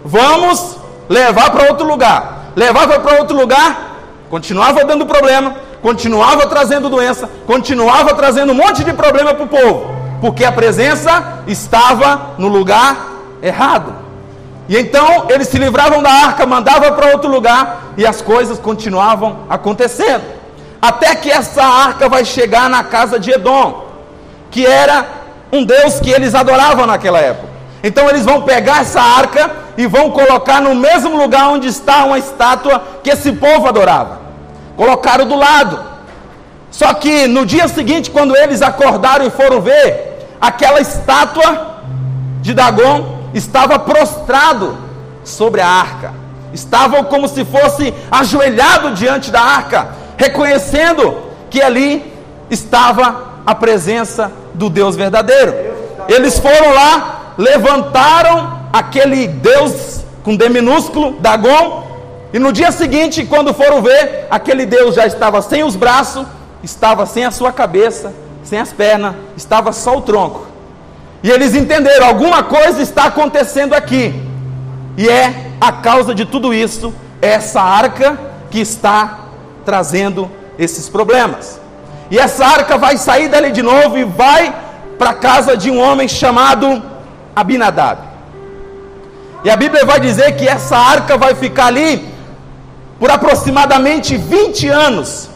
vamos 0.04 0.78
levar 1.10 1.52
para 1.52 1.70
outro 1.70 1.88
lugar. 1.88 2.38
Levava 2.56 3.00
para 3.00 3.20
outro 3.20 3.38
lugar, 3.38 4.00
continuava 4.30 4.84
dando 4.84 5.06
problema, 5.06 5.56
continuava 5.82 6.48
trazendo 6.48 6.90
doença, 6.90 7.30
continuava 7.46 8.16
trazendo 8.16 8.52
um 8.52 8.56
monte 8.56 8.84
de 8.84 8.94
problema 8.94 9.34
para 9.34 9.44
o 9.44 9.48
povo, 9.48 9.96
porque 10.20 10.44
a 10.44 10.52
presença 10.52 11.44
estava 11.46 12.32
no 12.38 12.48
lugar 12.48 13.10
errado. 13.44 14.07
E 14.70 14.78
então 14.78 15.28
eles 15.30 15.48
se 15.48 15.58
livravam 15.58 16.04
da 16.04 16.12
arca, 16.12 16.46
mandavam 16.46 16.92
para 16.94 17.12
outro 17.12 17.30
lugar 17.30 17.94
e 17.96 18.06
as 18.06 18.22
coisas 18.22 18.60
continuavam 18.60 19.40
acontecendo. 19.50 20.24
Até 20.82 21.16
que 21.16 21.32
essa 21.32 21.64
arca 21.64 22.10
vai 22.10 22.26
chegar 22.26 22.70
na 22.70 22.84
casa 22.84 23.20
de 23.20 23.32
Edom, 23.32 23.86
que 24.52 24.66
era 24.66 25.06
um 25.52 25.64
deus 25.64 26.00
que 26.00 26.12
eles 26.12 26.36
adoravam 26.36 26.86
naquela 26.86 27.20
época. 27.20 27.48
Então 27.84 28.10
eles 28.10 28.26
vão 28.26 28.42
pegar 28.42 28.82
essa 28.82 29.02
arca 29.02 29.52
e 29.78 29.88
vão 29.88 30.12
colocar 30.12 30.62
no 30.62 30.76
mesmo 30.76 31.16
lugar 31.16 31.48
onde 31.50 31.68
está 31.68 32.04
uma 32.04 32.18
estátua 32.18 32.84
que 33.04 33.10
esse 33.10 33.32
povo 33.34 33.68
adorava. 33.68 34.20
Colocaram 34.76 35.26
do 35.26 35.36
lado. 35.36 35.80
Só 36.70 36.94
que 36.94 37.28
no 37.28 37.46
dia 37.46 37.68
seguinte, 37.68 38.12
quando 38.12 38.36
eles 38.36 38.62
acordaram 38.62 39.26
e 39.26 39.30
foram 39.30 39.62
ver, 39.62 40.28
aquela 40.42 40.82
estátua 40.82 41.78
de 42.42 42.54
Dagon 42.54 43.17
estava 43.34 43.80
prostrado 43.80 44.78
sobre 45.24 45.62
a 45.62 45.68
arca, 45.68 46.14
estavam 46.54 47.04
como 47.04 47.28
se 47.28 47.44
fosse 47.46 47.94
ajoelhado 48.10 48.92
diante 48.92 49.30
da 49.30 49.42
arca, 49.42 49.90
reconhecendo 50.18 51.18
que 51.50 51.62
ali 51.62 52.14
estava 52.50 53.42
a 53.46 53.54
presença 53.56 54.32
do 54.54 54.70
Deus 54.70 54.96
verdadeiro. 54.96 55.54
Eles 56.08 56.40
foram 56.40 56.74
lá, 56.74 57.34
levantaram 57.38 58.62
aquele 58.72 59.28
Deus 59.28 60.02
com 60.24 60.36
D 60.36 60.50
minúsculo, 60.50 61.14
Dagon, 61.20 61.88
e 62.34 62.40
no 62.40 62.52
dia 62.52 62.72
seguinte, 62.72 63.26
quando 63.26 63.54
foram 63.54 63.82
ver, 63.82 64.28
aquele 64.30 64.66
Deus 64.66 64.96
já 64.96 65.06
estava 65.06 65.42
sem 65.42 65.64
os 65.64 65.76
braços, 65.76 66.26
estava 66.62 67.06
sem 67.06 67.24
a 67.24 67.32
sua 67.32 67.54
cabeça, 67.54 68.14
sem 68.44 68.60
as 68.60 68.74
pernas, 68.74 69.16
estava 69.36 69.72
só 69.72 69.98
o 69.98 70.02
tronco. 70.02 70.46
E 71.24 71.30
eles 71.30 71.56
entenderam: 71.56 72.08
alguma 72.08 72.44
coisa 72.44 72.82
está 72.82 73.06
acontecendo 73.06 73.74
aqui. 73.74 74.14
E 74.98 75.08
é 75.08 75.52
a 75.60 75.72
causa 75.72 76.14
de 76.14 76.26
tudo 76.26 76.54
isso, 76.54 76.94
essa 77.22 77.62
arca 77.62 78.18
que 78.50 78.60
está 78.60 79.20
trazendo 79.66 80.30
esses 80.58 80.90
problemas. 80.90 81.60
E 82.10 82.18
essa 82.18 82.46
arca 82.46 82.78
vai 82.78 82.98
sair 82.98 83.28
dali 83.28 83.52
de 83.52 83.62
novo 83.62 83.98
e 83.98 84.04
vai 84.04 84.54
para 84.98 85.12
a 85.12 85.14
casa 85.14 85.56
de 85.56 85.70
um 85.70 85.80
homem 85.80 86.08
chamado 86.08 86.82
Abinadab. 87.36 88.02
E 89.44 89.50
a 89.50 89.56
Bíblia 89.56 89.86
vai 89.86 90.00
dizer 90.00 90.36
que 90.36 90.48
essa 90.48 90.78
arca 90.78 91.18
vai 91.18 91.36
ficar 91.36 91.68
ali 91.68 92.08
por 93.00 93.12
aproximadamente 93.12 94.18
20 94.18 94.68
anos 94.68 95.30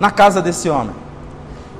na 0.00 0.10
casa 0.10 0.40
desse 0.40 0.70
homem. 0.70 0.94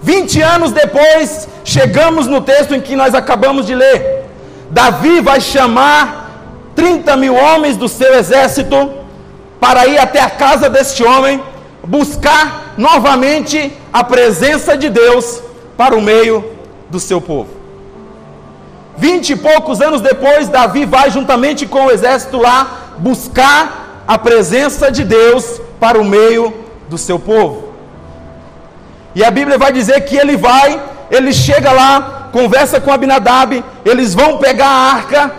20 0.03 0.41
anos 0.43 0.73
depois, 0.73 1.49
chegamos 1.65 2.27
no 2.27 2.41
texto 2.41 2.75
em 2.75 2.81
que 2.81 2.95
nós 2.95 3.15
acabamos 3.15 3.67
de 3.67 3.75
ler. 3.75 4.25
Davi 4.71 5.21
vai 5.21 5.41
chamar 5.41 6.73
30 6.75 7.17
mil 7.17 7.35
homens 7.35 7.77
do 7.77 7.89
seu 7.89 8.15
exército 8.15 8.93
para 9.59 9.87
ir 9.87 9.99
até 9.99 10.21
a 10.21 10.31
casa 10.31 10.71
deste 10.71 11.03
homem, 11.03 11.43
buscar 11.85 12.75
novamente 12.77 13.73
a 13.93 14.05
presença 14.05 14.77
de 14.77 14.89
Deus 14.89 15.43
para 15.77 15.97
o 15.97 16.01
meio 16.01 16.45
do 16.89 17.01
seu 17.01 17.21
povo. 17.21 17.49
Vinte 18.97 19.31
e 19.31 19.37
poucos 19.37 19.81
anos 19.81 20.01
depois, 20.01 20.49
Davi 20.49 20.85
vai 20.85 21.11
juntamente 21.11 21.67
com 21.67 21.87
o 21.87 21.91
exército 21.91 22.37
lá 22.39 22.95
buscar 22.99 24.03
a 24.07 24.19
presença 24.19 24.91
de 24.91 25.05
Deus 25.05 25.61
para 25.79 26.01
o 26.01 26.05
meio 26.05 26.53
do 26.89 26.99
seu 26.99 27.19
povo. 27.19 27.68
E 29.19 29.25
a 29.25 29.33
Bíblia 29.33 29.59
vai 29.59 29.73
dizer 29.73 30.03
que 30.03 30.17
ele 30.17 30.37
vai, 30.37 30.81
ele 31.11 31.33
chega 31.33 31.73
lá, 31.73 32.29
conversa 32.31 32.81
com 32.81 32.93
Abinadab, 32.93 33.65
eles 33.85 34.15
vão 34.15 34.39
pegar 34.39 34.69
a 34.69 34.93
arca 34.93 35.33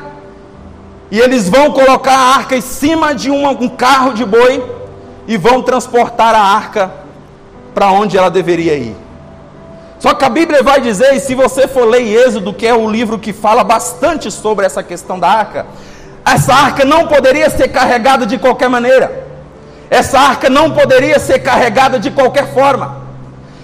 e 1.09 1.17
eles 1.17 1.47
vão 1.47 1.71
colocar 1.71 2.11
a 2.13 2.35
arca 2.35 2.57
em 2.57 2.61
cima 2.61 3.15
de 3.15 3.29
uma, 3.29 3.51
um 3.51 3.69
carro 3.69 4.13
de 4.13 4.25
boi 4.25 4.61
e 5.25 5.37
vão 5.37 5.61
transportar 5.61 6.35
a 6.35 6.41
arca 6.41 6.91
para 7.73 7.89
onde 7.89 8.17
ela 8.17 8.29
deveria 8.29 8.75
ir. 8.75 8.97
Só 9.97 10.13
que 10.13 10.25
a 10.25 10.29
Bíblia 10.29 10.61
vai 10.61 10.81
dizer, 10.81 11.13
e 11.13 11.19
se 11.21 11.33
você 11.33 11.65
for 11.65 11.85
ler 11.85 12.01
Êxodo, 12.01 12.53
que 12.53 12.67
é 12.67 12.73
o 12.73 12.91
livro 12.91 13.17
que 13.17 13.31
fala 13.31 13.63
bastante 13.63 14.29
sobre 14.29 14.65
essa 14.65 14.83
questão 14.83 15.17
da 15.17 15.29
arca, 15.29 15.65
essa 16.25 16.53
arca 16.53 16.83
não 16.83 17.07
poderia 17.07 17.49
ser 17.49 17.69
carregada 17.69 18.25
de 18.25 18.37
qualquer 18.37 18.67
maneira. 18.67 19.23
Essa 19.89 20.19
arca 20.19 20.49
não 20.49 20.71
poderia 20.71 21.17
ser 21.17 21.39
carregada 21.39 21.97
de 21.97 22.11
qualquer 22.11 22.53
forma. 22.53 23.07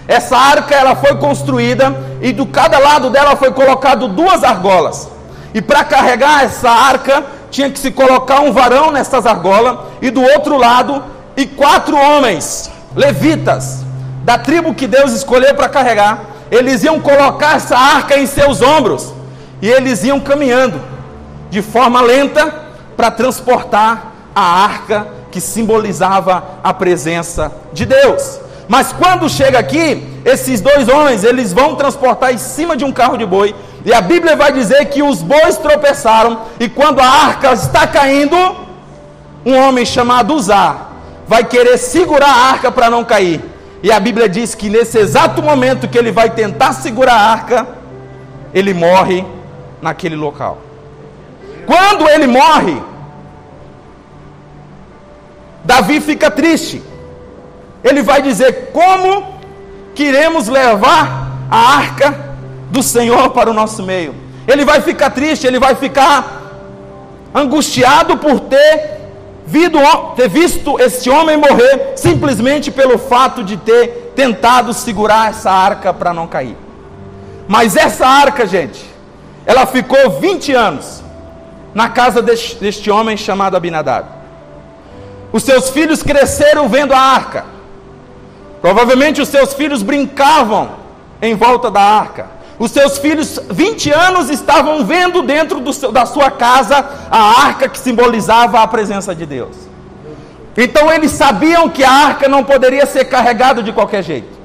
Essa 0.07 0.37
arca 0.37 0.75
ela 0.75 0.95
foi 0.95 1.15
construída 1.15 1.95
e 2.21 2.31
do 2.31 2.45
cada 2.45 2.77
lado 2.77 3.09
dela 3.09 3.35
foi 3.35 3.51
colocado 3.51 4.07
duas 4.07 4.43
argolas. 4.43 5.09
E 5.53 5.61
para 5.61 5.83
carregar 5.83 6.43
essa 6.43 6.69
arca 6.69 7.23
tinha 7.49 7.69
que 7.69 7.79
se 7.79 7.91
colocar 7.91 8.41
um 8.41 8.51
varão 8.51 8.91
nessas 8.91 9.25
argolas 9.25 9.77
e 10.01 10.09
do 10.09 10.21
outro 10.21 10.57
lado 10.57 11.03
e 11.37 11.45
quatro 11.45 11.95
homens 11.97 12.69
levitas 12.95 13.83
da 14.23 14.37
tribo 14.37 14.73
que 14.73 14.87
Deus 14.87 15.13
escolheu 15.13 15.55
para 15.55 15.69
carregar. 15.69 16.25
Eles 16.51 16.83
iam 16.83 16.99
colocar 16.99 17.55
essa 17.55 17.77
arca 17.77 18.17
em 18.17 18.27
seus 18.27 18.61
ombros 18.61 19.13
e 19.61 19.69
eles 19.69 20.03
iam 20.03 20.19
caminhando 20.19 20.81
de 21.49 21.61
forma 21.61 22.01
lenta 22.01 22.53
para 22.95 23.09
transportar 23.09 24.13
a 24.35 24.63
arca 24.63 25.07
que 25.31 25.41
simbolizava 25.41 26.43
a 26.63 26.73
presença 26.73 27.51
de 27.73 27.85
Deus. 27.85 28.39
Mas 28.67 28.91
quando 28.91 29.29
chega 29.29 29.59
aqui, 29.59 30.03
esses 30.25 30.59
dois 30.59 30.87
homens, 30.87 31.23
eles 31.23 31.53
vão 31.53 31.75
transportar 31.75 32.33
em 32.33 32.37
cima 32.37 32.75
de 32.75 32.83
um 32.83 32.91
carro 32.91 33.17
de 33.17 33.25
boi, 33.25 33.55
e 33.83 33.93
a 33.93 34.01
Bíblia 34.01 34.35
vai 34.35 34.51
dizer 34.51 34.85
que 34.85 35.03
os 35.03 35.21
bois 35.21 35.57
tropeçaram, 35.57 36.41
e 36.59 36.67
quando 36.67 36.99
a 36.99 37.07
arca 37.07 37.53
está 37.53 37.85
caindo, 37.85 38.35
um 39.45 39.55
homem 39.55 39.85
chamado 39.85 40.33
Uzá 40.33 40.87
vai 41.27 41.43
querer 41.43 41.77
segurar 41.77 42.29
a 42.29 42.49
arca 42.51 42.71
para 42.71 42.89
não 42.89 43.03
cair. 43.03 43.41
E 43.83 43.91
a 43.91 43.99
Bíblia 43.99 44.27
diz 44.27 44.55
que 44.55 44.69
nesse 44.69 44.97
exato 44.97 45.43
momento 45.43 45.87
que 45.87 45.97
ele 45.97 46.11
vai 46.11 46.31
tentar 46.31 46.73
segurar 46.73 47.13
a 47.13 47.31
arca, 47.31 47.67
ele 48.53 48.73
morre 48.73 49.23
naquele 49.81 50.15
local. 50.15 50.57
Quando 51.67 52.09
ele 52.09 52.25
morre, 52.25 52.81
Davi 55.63 55.99
fica 55.99 56.31
triste 56.31 56.81
ele 57.85 58.01
vai 58.01 58.19
dizer 58.19 58.71
como 58.73 59.35
queremos 59.93 60.47
levar 60.47 61.37
a 61.49 61.77
arca 61.77 62.35
do 62.71 62.81
Senhor 62.81 63.29
para 63.29 63.49
o 63.49 63.53
nosso 63.53 63.83
meio. 63.83 64.15
Ele 64.47 64.65
vai 64.65 64.81
ficar 64.81 65.11
triste, 65.11 65.45
ele 65.45 65.59
vai 65.59 65.75
ficar 65.75 66.41
angustiado 67.33 68.17
por 68.17 68.39
ter, 68.41 69.01
vido, 69.45 69.77
ter 70.15 70.27
visto 70.27 70.79
esse 70.79 71.09
homem 71.11 71.37
morrer 71.37 71.93
simplesmente 71.95 72.71
pelo 72.71 72.97
fato 72.97 73.43
de 73.43 73.55
ter 73.55 74.13
tentado 74.15 74.73
segurar 74.73 75.29
essa 75.29 75.51
arca 75.51 75.93
para 75.93 76.11
não 76.11 76.27
cair. 76.27 76.57
Mas 77.47 77.75
essa 77.75 78.07
arca, 78.07 78.47
gente, 78.47 78.83
ela 79.45 79.67
ficou 79.67 80.19
20 80.19 80.53
anos 80.53 81.03
na 81.73 81.89
casa 81.89 82.21
deste, 82.21 82.55
deste 82.55 82.89
homem 82.89 83.15
chamado 83.15 83.55
Abinadab. 83.55 84.07
Os 85.31 85.43
seus 85.43 85.69
filhos 85.69 86.01
cresceram 86.01 86.67
vendo 86.67 86.93
a 86.93 86.99
arca. 86.99 87.54
Provavelmente 88.65 89.21
os 89.21 89.29
seus 89.29 89.53
filhos 89.53 89.83
brincavam 89.83 90.71
em 91.21 91.35
volta 91.35 91.69
da 91.69 91.81
arca. 91.81 92.25
Os 92.57 92.71
seus 92.71 92.97
filhos, 92.97 93.39
20 93.47 93.91
anos, 93.91 94.31
estavam 94.31 94.83
vendo 94.83 95.21
dentro 95.21 95.71
seu, 95.71 95.91
da 95.91 96.03
sua 96.07 96.31
casa 96.31 96.83
a 97.11 97.45
arca 97.45 97.69
que 97.69 97.77
simbolizava 97.77 98.59
a 98.59 98.65
presença 98.65 99.13
de 99.13 99.23
Deus. 99.23 99.55
Então 100.57 100.91
eles 100.91 101.11
sabiam 101.11 101.69
que 101.69 101.83
a 101.83 101.91
arca 101.91 102.27
não 102.27 102.43
poderia 102.43 102.87
ser 102.87 103.05
carregada 103.05 103.61
de 103.61 103.71
qualquer 103.71 104.01
jeito. 104.01 104.35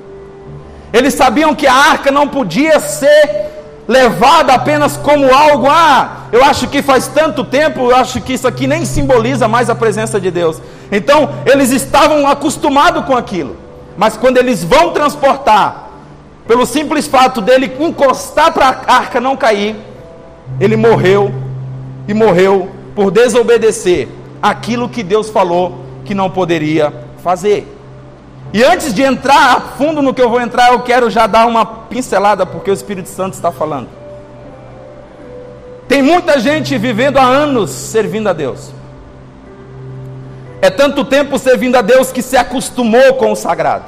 Eles 0.92 1.14
sabiam 1.14 1.54
que 1.54 1.66
a 1.66 1.74
arca 1.74 2.10
não 2.10 2.28
podia 2.28 2.78
ser 2.78 3.46
levada 3.88 4.52
apenas 4.52 4.98
como 4.98 5.34
algo, 5.34 5.66
ah, 5.66 6.26
eu 6.30 6.44
acho 6.44 6.68
que 6.68 6.82
faz 6.82 7.08
tanto 7.08 7.42
tempo, 7.42 7.90
eu 7.90 7.96
acho 7.96 8.20
que 8.20 8.34
isso 8.34 8.46
aqui 8.46 8.66
nem 8.66 8.84
simboliza 8.84 9.48
mais 9.48 9.70
a 9.70 9.74
presença 9.74 10.20
de 10.20 10.30
Deus. 10.30 10.60
Então, 10.92 11.30
eles 11.46 11.70
estavam 11.70 12.28
acostumados 12.28 13.06
com 13.06 13.16
aquilo. 13.16 13.59
Mas 14.00 14.16
quando 14.16 14.38
eles 14.38 14.64
vão 14.64 14.92
transportar, 14.94 15.90
pelo 16.48 16.64
simples 16.64 17.06
fato 17.06 17.42
dele 17.42 17.70
encostar 17.78 18.50
para 18.50 18.80
a 18.86 18.94
arca 18.94 19.20
não 19.20 19.36
cair, 19.36 19.76
ele 20.58 20.74
morreu 20.74 21.30
e 22.08 22.14
morreu 22.14 22.70
por 22.94 23.10
desobedecer 23.10 24.08
aquilo 24.40 24.88
que 24.88 25.02
Deus 25.02 25.28
falou 25.28 25.84
que 26.02 26.14
não 26.14 26.30
poderia 26.30 26.90
fazer. 27.22 27.70
E 28.54 28.64
antes 28.64 28.94
de 28.94 29.02
entrar 29.02 29.56
a 29.58 29.60
fundo 29.60 30.00
no 30.00 30.14
que 30.14 30.22
eu 30.22 30.30
vou 30.30 30.40
entrar, 30.40 30.72
eu 30.72 30.80
quero 30.80 31.10
já 31.10 31.26
dar 31.26 31.44
uma 31.44 31.66
pincelada, 31.66 32.46
porque 32.46 32.70
o 32.70 32.74
Espírito 32.74 33.10
Santo 33.10 33.34
está 33.34 33.52
falando. 33.52 33.88
Tem 35.86 36.00
muita 36.00 36.40
gente 36.40 36.78
vivendo 36.78 37.18
há 37.18 37.24
anos 37.24 37.68
servindo 37.68 38.30
a 38.30 38.32
Deus. 38.32 38.79
É 40.62 40.68
tanto 40.68 41.04
tempo 41.04 41.38
servindo 41.38 41.76
a 41.76 41.82
Deus 41.82 42.12
que 42.12 42.22
se 42.22 42.36
acostumou 42.36 43.14
com 43.14 43.32
o 43.32 43.36
sagrado, 43.36 43.86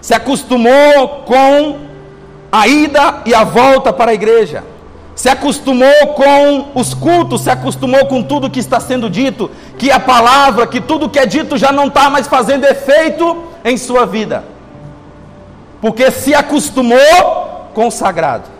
se 0.00 0.14
acostumou 0.14 1.24
com 1.26 1.78
a 2.50 2.66
ida 2.66 3.22
e 3.26 3.34
a 3.34 3.44
volta 3.44 3.92
para 3.92 4.12
a 4.12 4.14
igreja. 4.14 4.64
Se 5.14 5.28
acostumou 5.28 6.14
com 6.14 6.70
os 6.76 6.94
cultos, 6.94 7.40
se 7.40 7.50
acostumou 7.50 8.06
com 8.06 8.22
tudo 8.22 8.48
que 8.48 8.60
está 8.60 8.78
sendo 8.78 9.10
dito, 9.10 9.50
que 9.76 9.90
a 9.90 9.98
palavra, 9.98 10.64
que 10.64 10.80
tudo 10.80 11.08
que 11.08 11.18
é 11.18 11.26
dito 11.26 11.58
já 11.58 11.72
não 11.72 11.88
está 11.88 12.08
mais 12.08 12.28
fazendo 12.28 12.64
efeito 12.64 13.44
em 13.64 13.76
sua 13.76 14.06
vida, 14.06 14.44
porque 15.80 16.12
se 16.12 16.34
acostumou 16.34 17.68
com 17.74 17.88
o 17.88 17.90
sagrado. 17.90 18.57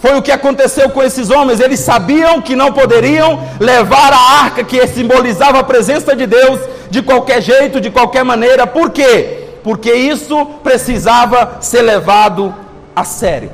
Foi 0.00 0.16
o 0.16 0.22
que 0.22 0.32
aconteceu 0.32 0.88
com 0.88 1.02
esses 1.02 1.28
homens, 1.28 1.60
eles 1.60 1.80
sabiam 1.80 2.40
que 2.40 2.56
não 2.56 2.72
poderiam 2.72 3.38
levar 3.60 4.12
a 4.12 4.44
arca 4.44 4.64
que 4.64 4.86
simbolizava 4.86 5.58
a 5.58 5.64
presença 5.64 6.16
de 6.16 6.26
Deus 6.26 6.58
de 6.88 7.02
qualquer 7.02 7.42
jeito, 7.42 7.80
de 7.80 7.90
qualquer 7.90 8.24
maneira, 8.24 8.66
por 8.66 8.90
quê? 8.90 9.48
Porque 9.62 9.92
isso 9.92 10.46
precisava 10.64 11.58
ser 11.60 11.82
levado 11.82 12.54
a 12.96 13.04
sério. 13.04 13.50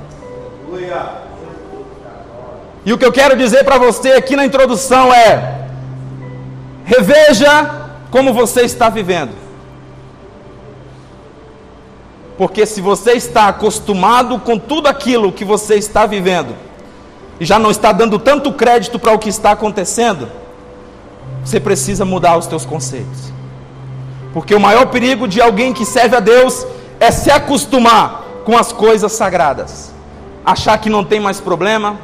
E 2.84 2.92
o 2.92 2.98
que 2.98 3.04
eu 3.04 3.10
quero 3.10 3.36
dizer 3.36 3.64
para 3.64 3.78
você 3.78 4.12
aqui 4.12 4.36
na 4.36 4.44
introdução 4.44 5.12
é: 5.12 5.66
reveja 6.84 7.88
como 8.12 8.32
você 8.32 8.62
está 8.62 8.88
vivendo. 8.88 9.45
Porque 12.36 12.66
se 12.66 12.80
você 12.80 13.12
está 13.12 13.48
acostumado 13.48 14.38
com 14.38 14.58
tudo 14.58 14.88
aquilo 14.88 15.32
que 15.32 15.44
você 15.44 15.76
está 15.76 16.04
vivendo, 16.04 16.54
e 17.40 17.44
já 17.44 17.58
não 17.58 17.70
está 17.70 17.92
dando 17.92 18.18
tanto 18.18 18.52
crédito 18.52 18.98
para 18.98 19.12
o 19.12 19.18
que 19.18 19.28
está 19.28 19.52
acontecendo, 19.52 20.28
você 21.44 21.60
precisa 21.60 22.04
mudar 22.04 22.36
os 22.36 22.46
seus 22.46 22.64
conceitos. 22.64 23.32
Porque 24.32 24.54
o 24.54 24.60
maior 24.60 24.86
perigo 24.86 25.26
de 25.26 25.40
alguém 25.40 25.72
que 25.72 25.84
serve 25.84 26.16
a 26.16 26.20
Deus 26.20 26.66
é 27.00 27.10
se 27.10 27.30
acostumar 27.30 28.24
com 28.44 28.56
as 28.56 28.72
coisas 28.72 29.12
sagradas. 29.12 29.92
Achar 30.44 30.78
que 30.78 30.90
não 30.90 31.04
tem 31.04 31.20
mais 31.20 31.40
problema, 31.40 31.98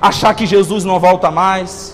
achar 0.00 0.34
que 0.34 0.46
Jesus 0.46 0.84
não 0.84 1.00
volta 1.00 1.30
mais, 1.30 1.93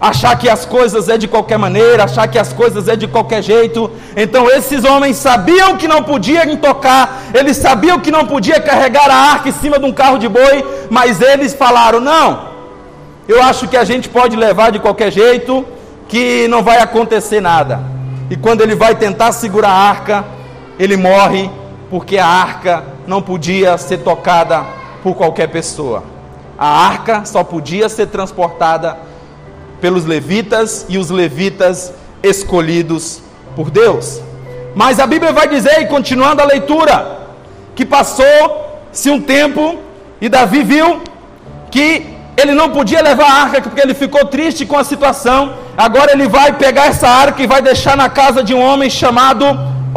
achar 0.00 0.36
que 0.38 0.48
as 0.48 0.64
coisas 0.64 1.08
é 1.10 1.18
de 1.18 1.28
qualquer 1.28 1.58
maneira, 1.58 2.04
achar 2.04 2.26
que 2.26 2.38
as 2.38 2.52
coisas 2.52 2.88
é 2.88 2.96
de 2.96 3.06
qualquer 3.06 3.42
jeito. 3.42 3.90
Então 4.16 4.48
esses 4.48 4.82
homens 4.84 5.16
sabiam 5.16 5.76
que 5.76 5.86
não 5.86 6.02
podiam 6.02 6.56
tocar, 6.56 7.24
eles 7.34 7.58
sabiam 7.58 8.00
que 8.00 8.10
não 8.10 8.26
podia 8.26 8.60
carregar 8.60 9.10
a 9.10 9.32
arca 9.32 9.50
em 9.50 9.52
cima 9.52 9.78
de 9.78 9.84
um 9.84 9.92
carro 9.92 10.18
de 10.18 10.28
boi, 10.28 10.64
mas 10.88 11.20
eles 11.20 11.52
falaram: 11.52 12.00
"Não. 12.00 12.48
Eu 13.28 13.42
acho 13.42 13.68
que 13.68 13.76
a 13.76 13.84
gente 13.84 14.08
pode 14.08 14.34
levar 14.34 14.72
de 14.72 14.78
qualquer 14.78 15.12
jeito, 15.12 15.64
que 16.08 16.48
não 16.48 16.62
vai 16.62 16.78
acontecer 16.78 17.40
nada". 17.40 17.80
E 18.30 18.36
quando 18.36 18.62
ele 18.62 18.74
vai 18.74 18.94
tentar 18.94 19.32
segurar 19.32 19.70
a 19.70 19.88
arca, 19.90 20.24
ele 20.78 20.96
morre 20.96 21.50
porque 21.90 22.16
a 22.16 22.26
arca 22.26 22.84
não 23.06 23.20
podia 23.20 23.76
ser 23.76 23.98
tocada 23.98 24.64
por 25.02 25.14
qualquer 25.14 25.48
pessoa. 25.48 26.04
A 26.56 26.86
arca 26.86 27.24
só 27.24 27.42
podia 27.42 27.88
ser 27.88 28.06
transportada 28.06 29.09
pelos 29.80 30.04
levitas 30.04 30.86
e 30.88 30.98
os 30.98 31.10
levitas 31.10 31.92
escolhidos 32.22 33.22
por 33.56 33.70
Deus. 33.70 34.20
Mas 34.74 35.00
a 35.00 35.06
Bíblia 35.06 35.32
vai 35.32 35.48
dizer, 35.48 35.80
e 35.80 35.86
continuando 35.86 36.42
a 36.42 36.44
leitura, 36.44 37.18
que 37.74 37.84
passou-se 37.84 39.10
um 39.10 39.20
tempo 39.20 39.78
e 40.20 40.28
Davi 40.28 40.62
viu 40.62 41.02
que 41.70 42.06
ele 42.36 42.54
não 42.54 42.70
podia 42.70 43.02
levar 43.02 43.26
a 43.26 43.42
arca 43.42 43.60
porque 43.60 43.80
ele 43.80 43.94
ficou 43.94 44.26
triste 44.26 44.66
com 44.66 44.78
a 44.78 44.84
situação. 44.84 45.54
Agora 45.76 46.12
ele 46.12 46.28
vai 46.28 46.52
pegar 46.52 46.86
essa 46.86 47.08
arca 47.08 47.42
e 47.42 47.46
vai 47.46 47.62
deixar 47.62 47.96
na 47.96 48.08
casa 48.08 48.42
de 48.42 48.54
um 48.54 48.60
homem 48.60 48.88
chamado 48.88 49.44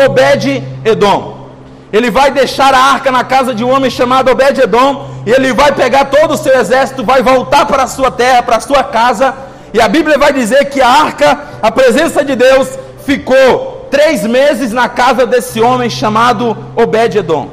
Obed-Edom. 0.05 1.49
Ele 1.91 2.09
vai 2.09 2.31
deixar 2.31 2.73
a 2.73 2.79
arca 2.79 3.11
na 3.11 3.23
casa 3.23 3.53
de 3.53 3.63
um 3.63 3.69
homem 3.69 3.89
chamado 3.89 4.31
Obed-Edom 4.31 5.09
e 5.25 5.31
ele 5.31 5.53
vai 5.53 5.71
pegar 5.71 6.05
todo 6.05 6.33
o 6.33 6.37
seu 6.37 6.57
exército, 6.59 7.03
vai 7.03 7.21
voltar 7.21 7.65
para 7.65 7.83
a 7.83 7.87
sua 7.87 8.11
terra, 8.11 8.43
para 8.43 8.57
a 8.57 8.61
sua 8.61 8.83
casa, 8.83 9.33
e 9.73 9.81
a 9.81 9.87
Bíblia 9.87 10.19
vai 10.19 10.31
dizer 10.31 10.65
que 10.65 10.79
a 10.79 10.87
arca, 10.87 11.39
a 11.61 11.71
presença 11.71 12.23
de 12.23 12.35
Deus, 12.35 12.69
ficou 13.05 13.87
três 13.89 14.23
meses 14.23 14.71
na 14.71 14.87
casa 14.87 15.25
desse 15.25 15.59
homem 15.59 15.89
chamado 15.89 16.55
Obed-Edom. 16.75 17.49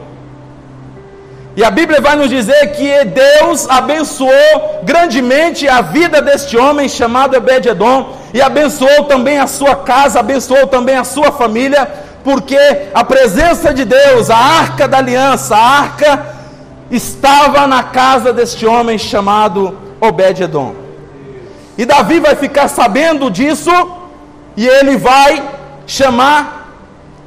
E 1.56 1.64
a 1.64 1.70
Bíblia 1.70 2.00
vai 2.00 2.16
nos 2.16 2.28
dizer 2.28 2.72
que 2.72 3.04
Deus 3.04 3.68
abençoou 3.68 4.80
grandemente 4.82 5.66
a 5.66 5.80
vida 5.80 6.22
deste 6.22 6.56
homem 6.56 6.88
chamado 6.88 7.36
Obed-Edom, 7.36 8.14
e 8.34 8.40
abençoou 8.40 9.04
também 9.04 9.38
a 9.38 9.46
sua 9.46 9.76
casa, 9.76 10.20
abençoou 10.20 10.66
também 10.66 10.96
a 10.96 11.04
sua 11.04 11.32
família, 11.32 11.88
porque 12.22 12.58
a 12.94 13.02
presença 13.02 13.72
de 13.72 13.84
Deus, 13.84 14.30
a 14.30 14.36
arca 14.36 14.86
da 14.86 14.98
aliança, 14.98 15.56
a 15.56 15.80
arca 15.80 16.26
estava 16.90 17.66
na 17.66 17.82
casa 17.82 18.30
deste 18.30 18.66
homem 18.66 18.98
chamado 18.98 19.76
Obed-Edom. 20.00 20.79
E 21.80 21.86
Davi 21.86 22.20
vai 22.20 22.34
ficar 22.34 22.68
sabendo 22.68 23.30
disso 23.30 23.70
e 24.54 24.68
ele 24.68 24.98
vai 24.98 25.42
chamar 25.86 26.74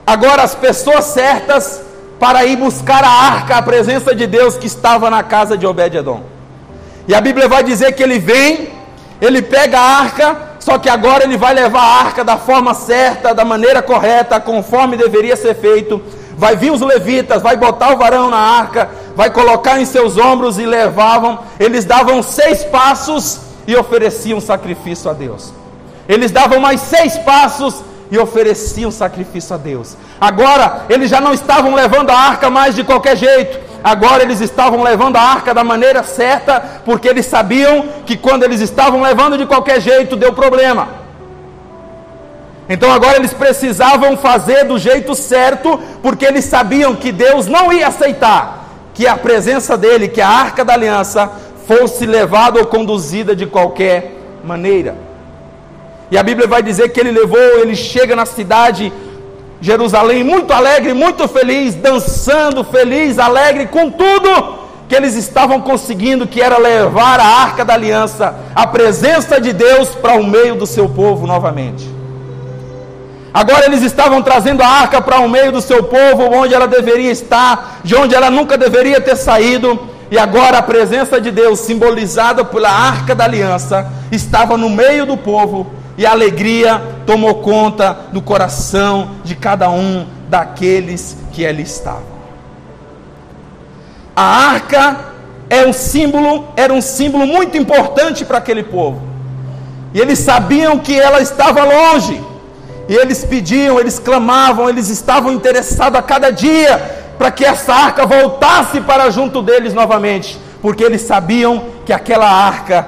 agora 0.05 0.43
as 0.43 0.53
pessoas 0.53 1.05
certas 1.05 1.81
para 2.19 2.45
ir 2.45 2.55
buscar 2.57 3.03
a 3.03 3.09
arca, 3.09 3.55
a 3.55 3.63
presença 3.63 4.13
de 4.13 4.27
Deus 4.27 4.55
que 4.55 4.67
estava 4.67 5.09
na 5.09 5.23
casa 5.23 5.57
de 5.57 5.65
Obed-Edom. 5.65 6.21
E 7.07 7.15
a 7.15 7.19
Bíblia 7.19 7.47
vai 7.47 7.63
dizer 7.63 7.93
que 7.93 8.03
ele 8.03 8.19
vem, 8.19 8.69
ele 9.19 9.41
pega 9.41 9.79
a 9.79 9.97
arca, 10.01 10.37
só 10.59 10.77
que 10.77 10.87
agora 10.87 11.23
ele 11.23 11.35
vai 11.35 11.55
levar 11.55 11.81
a 11.81 12.05
arca 12.05 12.23
da 12.23 12.37
forma 12.37 12.75
certa, 12.75 13.33
da 13.33 13.43
maneira 13.43 13.81
correta, 13.81 14.39
conforme 14.39 14.95
deveria 14.95 15.35
ser 15.35 15.55
feito 15.55 15.99
vai 16.37 16.55
vir 16.55 16.71
os 16.71 16.81
levitas, 16.81 17.41
vai 17.41 17.55
botar 17.55 17.93
o 17.93 17.97
varão 17.97 18.29
na 18.29 18.37
arca, 18.37 18.89
vai 19.15 19.31
colocar 19.31 19.79
em 19.79 19.85
seus 19.85 20.17
ombros 20.17 20.59
e 20.59 20.65
levavam. 20.65 21.39
Eles 21.59 21.85
davam 21.85 22.21
seis 22.21 22.63
passos 22.63 23.52
e 23.67 23.75
ofereciam 23.75 24.39
sacrifício 24.39 25.09
a 25.09 25.13
Deus. 25.13 25.53
Eles 26.07 26.31
davam 26.31 26.59
mais 26.59 26.81
seis 26.81 27.17
passos 27.17 27.81
e 28.11 28.17
ofereciam 28.17 28.91
sacrifício 28.91 29.55
a 29.55 29.57
Deus. 29.57 29.97
Agora, 30.19 30.85
eles 30.89 31.09
já 31.09 31.19
não 31.19 31.33
estavam 31.33 31.73
levando 31.73 32.09
a 32.09 32.17
arca 32.17 32.49
mais 32.49 32.75
de 32.75 32.83
qualquer 32.83 33.15
jeito. 33.15 33.59
Agora 33.83 34.23
eles 34.23 34.39
estavam 34.39 34.81
levando 34.81 35.17
a 35.17 35.21
arca 35.21 35.53
da 35.53 35.63
maneira 35.63 36.03
certa, 36.03 36.81
porque 36.85 37.07
eles 37.07 37.25
sabiam 37.25 37.85
que 38.05 38.15
quando 38.15 38.43
eles 38.43 38.61
estavam 38.61 39.01
levando 39.01 39.37
de 39.37 39.45
qualquer 39.45 39.81
jeito, 39.81 40.15
deu 40.15 40.31
problema. 40.31 40.87
Então 42.69 42.89
agora 42.89 43.17
eles 43.17 43.33
precisavam 43.33 44.15
fazer 44.15 44.63
do 44.63 44.77
jeito 44.77 45.13
certo, 45.15 45.79
porque 46.01 46.25
eles 46.25 46.45
sabiam 46.45 46.95
que 46.95 47.11
Deus 47.11 47.47
não 47.47 47.73
ia 47.73 47.87
aceitar 47.87 48.63
que 48.93 49.07
a 49.07 49.17
presença 49.17 49.75
dele, 49.75 50.07
que 50.07 50.21
a 50.21 50.29
arca 50.29 50.63
da 50.63 50.73
aliança, 50.73 51.29
fosse 51.67 52.05
levada 52.05 52.59
ou 52.59 52.65
conduzida 52.65 53.35
de 53.35 53.45
qualquer 53.45 54.11
maneira. 54.43 54.95
E 56.11 56.17
a 56.17 56.23
Bíblia 56.23 56.47
vai 56.47 56.61
dizer 56.61 56.89
que 56.89 56.99
ele 56.99 57.11
levou, 57.11 57.39
ele 57.59 57.75
chega 57.75 58.15
na 58.15 58.25
cidade 58.25 58.91
Jerusalém 59.63 60.25
muito 60.25 60.51
alegre, 60.51 60.93
muito 60.93 61.25
feliz, 61.27 61.73
dançando, 61.73 62.65
feliz, 62.65 63.17
alegre 63.17 63.67
com 63.67 63.89
tudo 63.89 64.61
que 64.89 64.95
eles 64.95 65.15
estavam 65.15 65.61
conseguindo, 65.61 66.27
que 66.27 66.41
era 66.41 66.57
levar 66.57 67.19
a 67.19 67.25
arca 67.25 67.63
da 67.63 67.73
aliança, 67.73 68.35
a 68.53 68.67
presença 68.67 69.39
de 69.39 69.53
Deus 69.53 69.89
para 69.89 70.15
o 70.15 70.23
meio 70.23 70.55
do 70.55 70.67
seu 70.67 70.89
povo 70.89 71.25
novamente. 71.25 71.89
Agora 73.33 73.65
eles 73.65 73.81
estavam 73.81 74.21
trazendo 74.21 74.61
a 74.61 74.67
arca 74.67 75.01
para 75.01 75.19
o 75.19 75.29
meio 75.29 75.51
do 75.51 75.61
seu 75.61 75.81
povo, 75.81 76.23
onde 76.35 76.53
ela 76.53 76.67
deveria 76.67 77.09
estar, 77.09 77.79
de 77.83 77.95
onde 77.95 78.13
ela 78.13 78.29
nunca 78.29 78.57
deveria 78.57 78.99
ter 78.99 79.15
saído, 79.15 79.79
e 80.13 80.17
agora 80.19 80.59
a 80.59 80.61
presença 80.61 81.19
de 81.19 81.31
Deus, 81.31 81.61
simbolizada 81.61 82.45
pela 82.45 82.69
arca 82.69 83.15
da 83.15 83.23
aliança, 83.23 83.91
estava 84.11 84.55
no 84.55 84.69
meio 84.69 85.07
do 85.07 85.17
povo, 85.17 85.71
e 85.97 86.05
a 86.05 86.11
alegria 86.11 86.79
tomou 87.03 87.41
conta 87.41 87.97
do 88.11 88.21
coração 88.21 89.09
de 89.23 89.33
cada 89.33 89.71
um 89.71 90.05
daqueles 90.29 91.17
que 91.31 91.43
ali 91.43 91.63
estavam. 91.63 92.13
A 94.15 94.21
arca 94.51 94.99
é 95.49 95.65
um 95.65 95.73
símbolo, 95.73 96.47
era 96.55 96.71
um 96.71 96.79
símbolo 96.79 97.25
muito 97.25 97.57
importante 97.57 98.23
para 98.23 98.37
aquele 98.37 98.61
povo. 98.61 99.01
E 99.95 99.99
eles 99.99 100.19
sabiam 100.19 100.77
que 100.77 100.93
ela 100.93 101.23
estava 101.23 101.63
longe. 101.63 102.23
E 102.87 102.93
eles 102.93 103.25
pediam, 103.25 103.79
eles 103.79 103.97
clamavam, 103.97 104.69
eles 104.69 104.89
estavam 104.89 105.31
interessados 105.31 105.97
a 105.97 106.03
cada 106.03 106.29
dia 106.29 107.02
para 107.17 107.31
que 107.31 107.45
essa 107.45 107.73
arca 107.73 108.05
voltasse 108.05 108.81
para 108.81 109.09
junto 109.09 109.41
deles 109.41 109.73
novamente, 109.73 110.39
porque 110.61 110.83
eles 110.83 111.01
sabiam 111.01 111.65
que 111.85 111.93
aquela 111.93 112.29
arca 112.29 112.87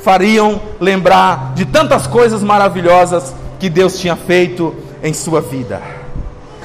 fariam 0.00 0.60
lembrar 0.80 1.52
de 1.54 1.64
tantas 1.64 2.06
coisas 2.06 2.42
maravilhosas 2.42 3.34
que 3.58 3.70
Deus 3.70 3.98
tinha 3.98 4.16
feito 4.16 4.74
em 5.02 5.14
sua 5.14 5.40
vida. 5.40 5.80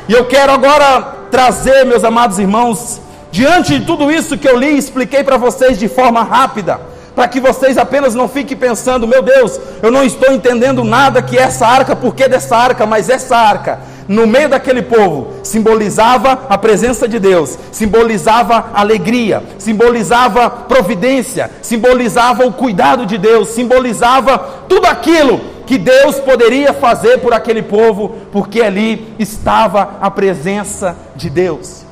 E 0.10 0.14
eu 0.14 0.26
quero 0.26 0.52
agora 0.52 1.02
trazer, 1.30 1.86
meus 1.86 2.04
amados 2.04 2.40
irmãos, 2.40 3.00
diante 3.32 3.78
de 3.78 3.86
tudo 3.86 4.12
isso 4.12 4.38
que 4.38 4.48
eu 4.48 4.58
li 4.58 4.72
e 4.72 4.78
expliquei 4.78 5.24
para 5.24 5.38
vocês 5.38 5.78
de 5.78 5.88
forma 5.88 6.24
rápida, 6.24 6.80
para 7.16 7.28
que 7.28 7.40
vocês 7.40 7.78
apenas 7.78 8.16
não 8.16 8.28
fiquem 8.28 8.56
pensando, 8.56 9.08
meu 9.08 9.22
Deus, 9.22 9.60
eu 9.82 9.92
não 9.92 10.04
estou 10.04 10.32
entendendo 10.32 10.84
nada 10.84 11.22
que 11.22 11.38
essa 11.38 11.68
arca, 11.68 11.96
por 11.96 12.16
que 12.16 12.28
dessa 12.28 12.56
arca, 12.56 12.86
mas 12.86 13.10
essa 13.10 13.36
arca, 13.36 13.80
no 14.08 14.26
meio 14.26 14.48
daquele 14.48 14.82
povo, 14.82 15.34
simbolizava 15.44 16.46
a 16.50 16.58
presença 16.58 17.08
de 17.08 17.20
Deus, 17.20 17.58
simbolizava 17.72 18.72
alegria, 18.74 19.44
simbolizava 19.60 20.50
providência, 20.50 21.52
simbolizava 21.62 22.46
o 22.46 22.54
cuidado 22.54 23.06
de 23.06 23.18
Deus, 23.18 23.50
simbolizava 23.50 24.38
tudo 24.70 24.86
aquilo 24.86 25.42
que 25.66 25.78
Deus 25.78 26.20
poderia 26.20 26.74
fazer 26.74 27.20
por 27.20 27.34
aquele 27.34 27.62
povo, 27.62 28.16
porque 28.32 28.62
ali 28.62 29.14
estava 29.20 29.98
a 30.00 30.10
presença 30.10 30.96
de 31.16 31.30
Deus. 31.30 31.86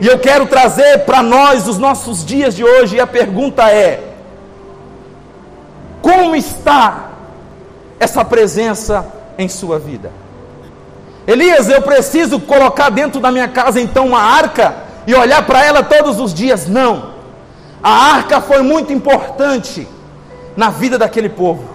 E 0.00 0.06
eu 0.06 0.18
quero 0.18 0.46
trazer 0.46 1.00
para 1.00 1.22
nós 1.22 1.66
os 1.66 1.78
nossos 1.78 2.24
dias 2.24 2.54
de 2.54 2.62
hoje, 2.62 2.96
e 2.96 3.00
a 3.00 3.06
pergunta 3.06 3.70
é: 3.70 4.02
como 6.02 6.36
está 6.36 7.12
essa 7.98 8.22
presença 8.22 9.06
em 9.38 9.48
sua 9.48 9.78
vida? 9.78 10.23
Elias, 11.26 11.68
eu 11.68 11.80
preciso 11.80 12.38
colocar 12.38 12.90
dentro 12.90 13.20
da 13.20 13.30
minha 13.30 13.48
casa 13.48 13.80
então 13.80 14.08
uma 14.08 14.20
arca 14.20 14.74
e 15.06 15.14
olhar 15.14 15.44
para 15.46 15.64
ela 15.64 15.82
todos 15.82 16.20
os 16.20 16.34
dias? 16.34 16.68
Não. 16.68 17.14
A 17.82 18.14
arca 18.14 18.40
foi 18.40 18.62
muito 18.62 18.92
importante 18.92 19.88
na 20.56 20.70
vida 20.70 20.98
daquele 20.98 21.28
povo. 21.28 21.74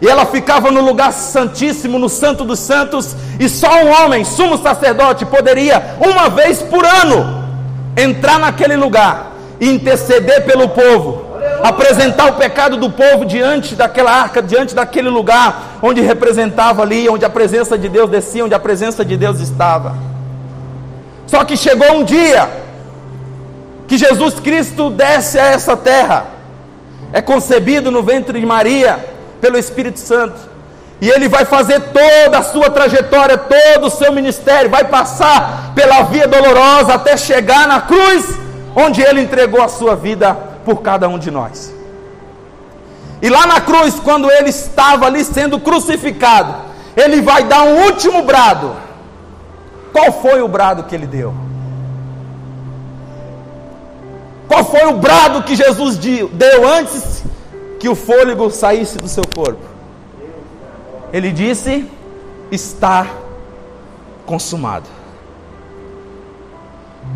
E 0.00 0.06
ela 0.06 0.26
ficava 0.26 0.70
no 0.70 0.80
lugar 0.82 1.12
santíssimo, 1.12 1.98
no 1.98 2.08
Santo 2.08 2.44
dos 2.44 2.58
Santos, 2.58 3.16
e 3.40 3.48
só 3.48 3.82
um 3.82 3.90
homem, 3.90 4.24
sumo 4.24 4.58
sacerdote, 4.58 5.24
poderia, 5.24 5.96
uma 5.98 6.28
vez 6.28 6.60
por 6.62 6.84
ano, 6.84 7.44
entrar 7.96 8.38
naquele 8.38 8.76
lugar 8.76 9.32
e 9.58 9.68
interceder 9.70 10.44
pelo 10.44 10.68
povo, 10.68 11.25
apresentar 11.62 12.26
o 12.26 12.34
pecado 12.34 12.76
do 12.76 12.90
povo 12.90 13.24
diante 13.24 13.74
daquela 13.74 14.12
arca, 14.12 14.42
diante 14.42 14.74
daquele 14.74 15.08
lugar 15.08 15.78
onde 15.82 16.00
representava 16.00 16.82
ali, 16.82 17.08
onde 17.08 17.24
a 17.24 17.30
presença 17.30 17.76
de 17.76 17.88
Deus 17.88 18.10
descia, 18.10 18.44
onde 18.44 18.54
a 18.54 18.58
presença 18.58 19.04
de 19.04 19.16
Deus 19.16 19.40
estava. 19.40 19.94
Só 21.26 21.44
que 21.44 21.56
chegou 21.56 21.92
um 21.92 22.04
dia 22.04 22.48
que 23.88 23.98
Jesus 23.98 24.34
Cristo 24.40 24.90
desce 24.90 25.38
a 25.38 25.46
essa 25.46 25.76
terra, 25.76 26.26
é 27.12 27.20
concebido 27.20 27.90
no 27.90 28.02
ventre 28.02 28.38
de 28.40 28.46
Maria 28.46 28.98
pelo 29.40 29.58
Espírito 29.58 29.98
Santo. 30.00 30.56
E 31.00 31.10
ele 31.10 31.28
vai 31.28 31.44
fazer 31.44 31.80
toda 31.80 32.38
a 32.38 32.42
sua 32.42 32.70
trajetória, 32.70 33.36
todo 33.36 33.86
o 33.86 33.90
seu 33.90 34.12
ministério, 34.12 34.70
vai 34.70 34.84
passar 34.84 35.72
pela 35.74 36.02
via 36.02 36.26
dolorosa 36.26 36.94
até 36.94 37.16
chegar 37.16 37.68
na 37.68 37.82
cruz, 37.82 38.24
onde 38.74 39.02
ele 39.02 39.20
entregou 39.20 39.62
a 39.62 39.68
sua 39.68 39.94
vida 39.94 40.36
por 40.66 40.82
cada 40.82 41.08
um 41.08 41.18
de 41.18 41.30
nós. 41.30 41.72
E 43.22 43.30
lá 43.30 43.46
na 43.46 43.60
cruz, 43.60 43.94
quando 44.00 44.30
ele 44.30 44.50
estava 44.50 45.06
ali 45.06 45.24
sendo 45.24 45.58
crucificado, 45.60 46.54
ele 46.96 47.22
vai 47.22 47.44
dar 47.44 47.62
um 47.62 47.84
último 47.84 48.22
brado. 48.24 48.74
Qual 49.92 50.12
foi 50.20 50.42
o 50.42 50.48
brado 50.48 50.82
que 50.82 50.94
ele 50.94 51.06
deu? 51.06 51.32
Qual 54.48 54.64
foi 54.64 54.84
o 54.86 54.98
brado 54.98 55.44
que 55.44 55.56
Jesus 55.56 55.96
deu 55.96 56.68
antes 56.68 57.22
que 57.80 57.88
o 57.88 57.94
fôlego 57.94 58.50
saísse 58.50 58.98
do 58.98 59.08
seu 59.08 59.24
corpo? 59.34 59.64
Ele 61.12 61.32
disse: 61.32 61.88
Está 62.50 63.06
consumado. 64.26 64.88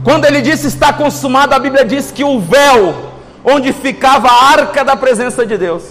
Quando 0.04 0.24
ele 0.24 0.40
disse 0.40 0.66
está 0.68 0.92
consumado, 0.92 1.54
a 1.54 1.58
Bíblia 1.58 1.84
diz 1.84 2.10
que 2.10 2.24
o 2.24 2.40
véu 2.40 3.09
onde 3.44 3.72
ficava 3.72 4.28
a 4.28 4.52
arca 4.52 4.84
da 4.84 4.96
presença 4.96 5.46
de 5.46 5.56
Deus, 5.56 5.84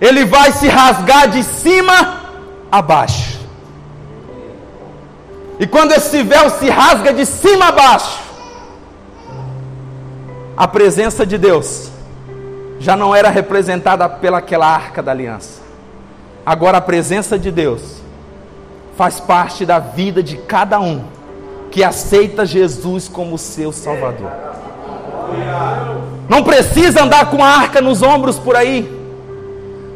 ele 0.00 0.24
vai 0.24 0.52
se 0.52 0.68
rasgar 0.68 1.28
de 1.28 1.42
cima 1.42 2.22
a 2.70 2.82
baixo. 2.82 3.40
E 5.58 5.66
quando 5.66 5.92
esse 5.92 6.22
véu 6.22 6.50
se 6.50 6.68
rasga 6.68 7.12
de 7.12 7.24
cima 7.24 7.66
a 7.66 7.72
baixo, 7.72 8.20
a 10.56 10.66
presença 10.66 11.24
de 11.24 11.38
Deus 11.38 11.90
já 12.80 12.96
não 12.96 13.14
era 13.14 13.30
representada 13.30 14.08
pelaquela 14.08 14.66
arca 14.66 15.02
da 15.02 15.12
aliança. 15.12 15.60
Agora 16.44 16.78
a 16.78 16.80
presença 16.80 17.38
de 17.38 17.50
Deus 17.52 18.02
faz 18.96 19.20
parte 19.20 19.64
da 19.64 19.78
vida 19.78 20.22
de 20.22 20.36
cada 20.36 20.80
um 20.80 21.04
que 21.70 21.84
aceita 21.84 22.44
Jesus 22.44 23.08
como 23.08 23.38
seu 23.38 23.70
Salvador. 23.70 24.30
Não 26.28 26.42
precisa 26.42 27.02
andar 27.02 27.30
com 27.30 27.42
a 27.42 27.48
arca 27.48 27.80
nos 27.80 28.02
ombros 28.02 28.38
por 28.38 28.56
aí, 28.56 28.90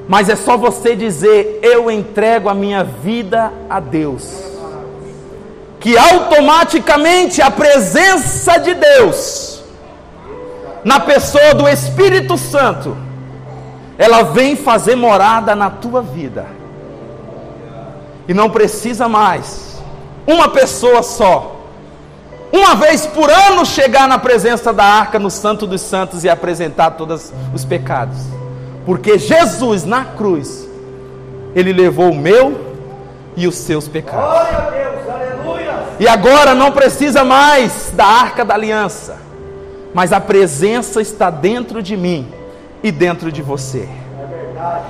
mas 0.09 0.29
é 0.29 0.37
só 0.37 0.57
você 0.57 0.95
dizer: 0.95 1.61
Eu 1.63 1.91
entrego 1.91 2.49
a 2.49 2.55
minha 2.55 2.85
vida 2.85 3.53
a 3.71 3.81
Deus. 3.81 4.45
Que 5.81 5.97
automaticamente 5.97 7.41
a 7.41 7.51
presença 7.51 8.59
de 8.59 8.75
Deus, 8.75 9.63
na 10.85 11.01
pessoa 11.01 11.55
do 11.55 11.69
Espírito 11.69 12.37
Santo, 12.37 12.97
ela 13.97 14.23
vem 14.23 14.57
fazer 14.57 14.97
morada 14.97 15.55
na 15.55 15.71
tua 15.71 16.03
vida. 16.03 16.47
E 18.29 18.35
não 18.35 18.51
precisa 18.51 19.09
mais 19.09 19.77
uma 20.27 20.49
pessoa 20.49 21.03
só 21.03 21.56
uma 22.53 22.75
vez 22.75 23.07
por 23.07 23.31
ano 23.31 23.65
chegar 23.65 24.09
na 24.09 24.19
presença 24.19 24.73
da 24.73 24.85
arca 24.85 25.19
no 25.19 25.31
Santo 25.31 25.67
dos 25.67 25.81
Santos 25.81 26.25
e 26.25 26.29
apresentar 26.29 26.93
todos 26.93 27.33
os 27.55 27.65
pecados. 27.65 28.19
Porque 28.85 29.19
Jesus 29.19 29.85
na 29.85 30.05
cruz, 30.05 30.69
ele 31.55 31.73
levou 31.73 32.11
o 32.11 32.17
meu 32.17 32.77
e 33.37 33.47
os 33.47 33.57
seus 33.57 33.89
pecados. 33.89 34.47
E 35.99 36.07
agora 36.07 36.55
não 36.55 36.73
precisa 36.73 37.25
mais 37.25 37.91
da 37.95 38.05
arca 38.05 38.45
da 38.45 38.55
aliança, 38.55 39.17
mas 39.95 40.13
a 40.13 40.21
presença 40.21 41.01
está 41.01 41.31
dentro 41.31 41.83
de 41.83 41.97
mim 41.97 42.29
e 42.83 42.93
dentro 42.93 43.33
de 43.33 43.43
você. 43.43 43.89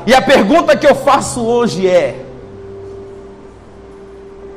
E 0.07 0.15
a 0.15 0.21
pergunta 0.21 0.77
que 0.77 0.87
eu 0.87 0.95
faço 0.95 1.45
hoje 1.45 1.89
é: 1.89 2.25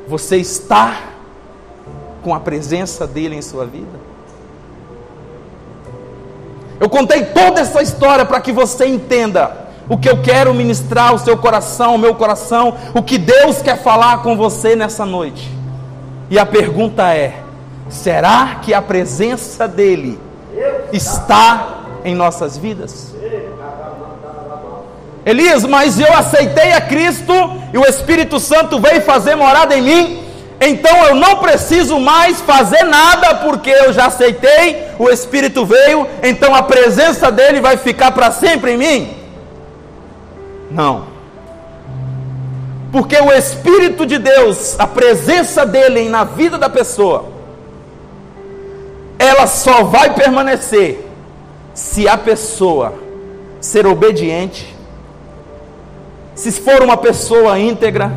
você 0.06 0.36
está 0.36 1.09
com 2.22 2.34
a 2.34 2.40
presença 2.40 3.06
dele 3.06 3.36
em 3.36 3.42
sua 3.42 3.64
vida? 3.64 4.10
Eu 6.78 6.88
contei 6.88 7.26
toda 7.26 7.60
essa 7.60 7.82
história 7.82 8.24
para 8.24 8.40
que 8.40 8.52
você 8.52 8.86
entenda 8.86 9.68
o 9.88 9.98
que 9.98 10.08
eu 10.08 10.22
quero 10.22 10.54
ministrar 10.54 11.08
ao 11.08 11.18
seu 11.18 11.36
coração, 11.36 11.90
ao 11.90 11.98
meu 11.98 12.14
coração, 12.14 12.76
o 12.94 13.02
que 13.02 13.18
Deus 13.18 13.60
quer 13.60 13.82
falar 13.82 14.22
com 14.22 14.36
você 14.36 14.76
nessa 14.76 15.04
noite. 15.04 15.50
E 16.30 16.38
a 16.38 16.46
pergunta 16.46 17.12
é: 17.12 17.42
será 17.88 18.60
que 18.62 18.72
a 18.72 18.80
presença 18.80 19.66
dEle 19.66 20.18
está 20.92 21.80
em 22.04 22.14
nossas 22.14 22.56
vidas? 22.56 23.14
Elias, 25.26 25.64
mas 25.64 26.00
eu 26.00 26.12
aceitei 26.14 26.72
a 26.72 26.80
Cristo 26.80 27.32
e 27.72 27.78
o 27.78 27.84
Espírito 27.84 28.40
Santo 28.40 28.80
veio 28.80 29.02
fazer 29.02 29.34
morada 29.34 29.76
em 29.76 29.82
mim, 29.82 30.19
então 30.60 31.06
eu 31.06 31.14
não 31.14 31.36
preciso 31.36 31.98
mais 31.98 32.40
fazer 32.42 32.84
nada 32.84 33.36
porque 33.36 33.70
eu 33.70 33.92
já 33.92 34.06
aceitei, 34.06 34.84
o 34.98 35.08
Espírito 35.08 35.64
veio, 35.64 36.06
então 36.22 36.54
a 36.54 36.62
presença 36.62 37.30
dele 37.32 37.60
vai 37.60 37.78
ficar 37.78 38.10
para 38.12 38.30
sempre 38.30 38.72
em 38.72 38.76
mim? 38.76 39.16
Não. 40.70 41.06
Porque 42.92 43.16
o 43.16 43.32
Espírito 43.32 44.04
de 44.04 44.18
Deus, 44.18 44.78
a 44.78 44.86
presença 44.86 45.64
dele 45.64 46.08
na 46.10 46.24
vida 46.24 46.58
da 46.58 46.68
pessoa, 46.68 47.24
ela 49.18 49.46
só 49.46 49.84
vai 49.84 50.12
permanecer 50.12 51.06
se 51.72 52.06
a 52.06 52.18
pessoa 52.18 52.94
ser 53.60 53.86
obediente, 53.86 54.74
se 56.34 56.52
for 56.52 56.82
uma 56.82 56.96
pessoa 56.96 57.58
íntegra, 57.58 58.12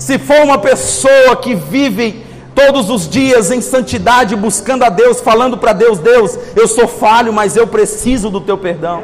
se 0.00 0.18
for 0.18 0.40
uma 0.40 0.56
pessoa 0.56 1.36
que 1.36 1.54
vive 1.54 2.24
todos 2.54 2.88
os 2.88 3.06
dias 3.06 3.50
em 3.50 3.60
santidade, 3.60 4.34
buscando 4.34 4.82
a 4.82 4.88
Deus, 4.88 5.20
falando 5.20 5.58
para 5.58 5.74
Deus: 5.74 5.98
Deus, 5.98 6.38
eu 6.56 6.66
sou 6.66 6.88
falho, 6.88 7.34
mas 7.34 7.54
eu 7.54 7.66
preciso 7.66 8.30
do 8.30 8.40
teu 8.40 8.56
perdão. 8.56 9.02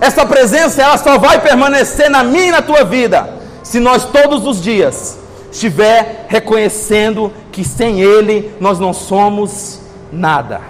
Essa 0.00 0.24
presença 0.24 0.80
ela 0.80 0.96
só 0.96 1.18
vai 1.18 1.40
permanecer 1.40 2.08
na 2.08 2.22
minha 2.22 2.46
e 2.46 2.50
na 2.52 2.62
tua 2.62 2.84
vida 2.84 3.28
se 3.64 3.80
nós 3.80 4.04
todos 4.04 4.46
os 4.46 4.62
dias 4.62 5.18
estiver 5.50 6.26
reconhecendo 6.28 7.32
que 7.50 7.64
sem 7.64 8.00
Ele 8.00 8.54
nós 8.60 8.78
não 8.78 8.92
somos 8.92 9.80
nada. 10.12 10.60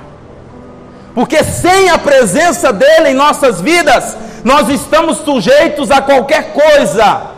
Porque 1.14 1.44
sem 1.44 1.90
a 1.90 1.98
presença 1.98 2.72
dele 2.72 3.10
em 3.10 3.14
nossas 3.14 3.60
vidas, 3.60 4.16
nós 4.42 4.70
estamos 4.70 5.18
sujeitos 5.18 5.90
a 5.90 6.00
qualquer 6.00 6.54
coisa 6.54 7.33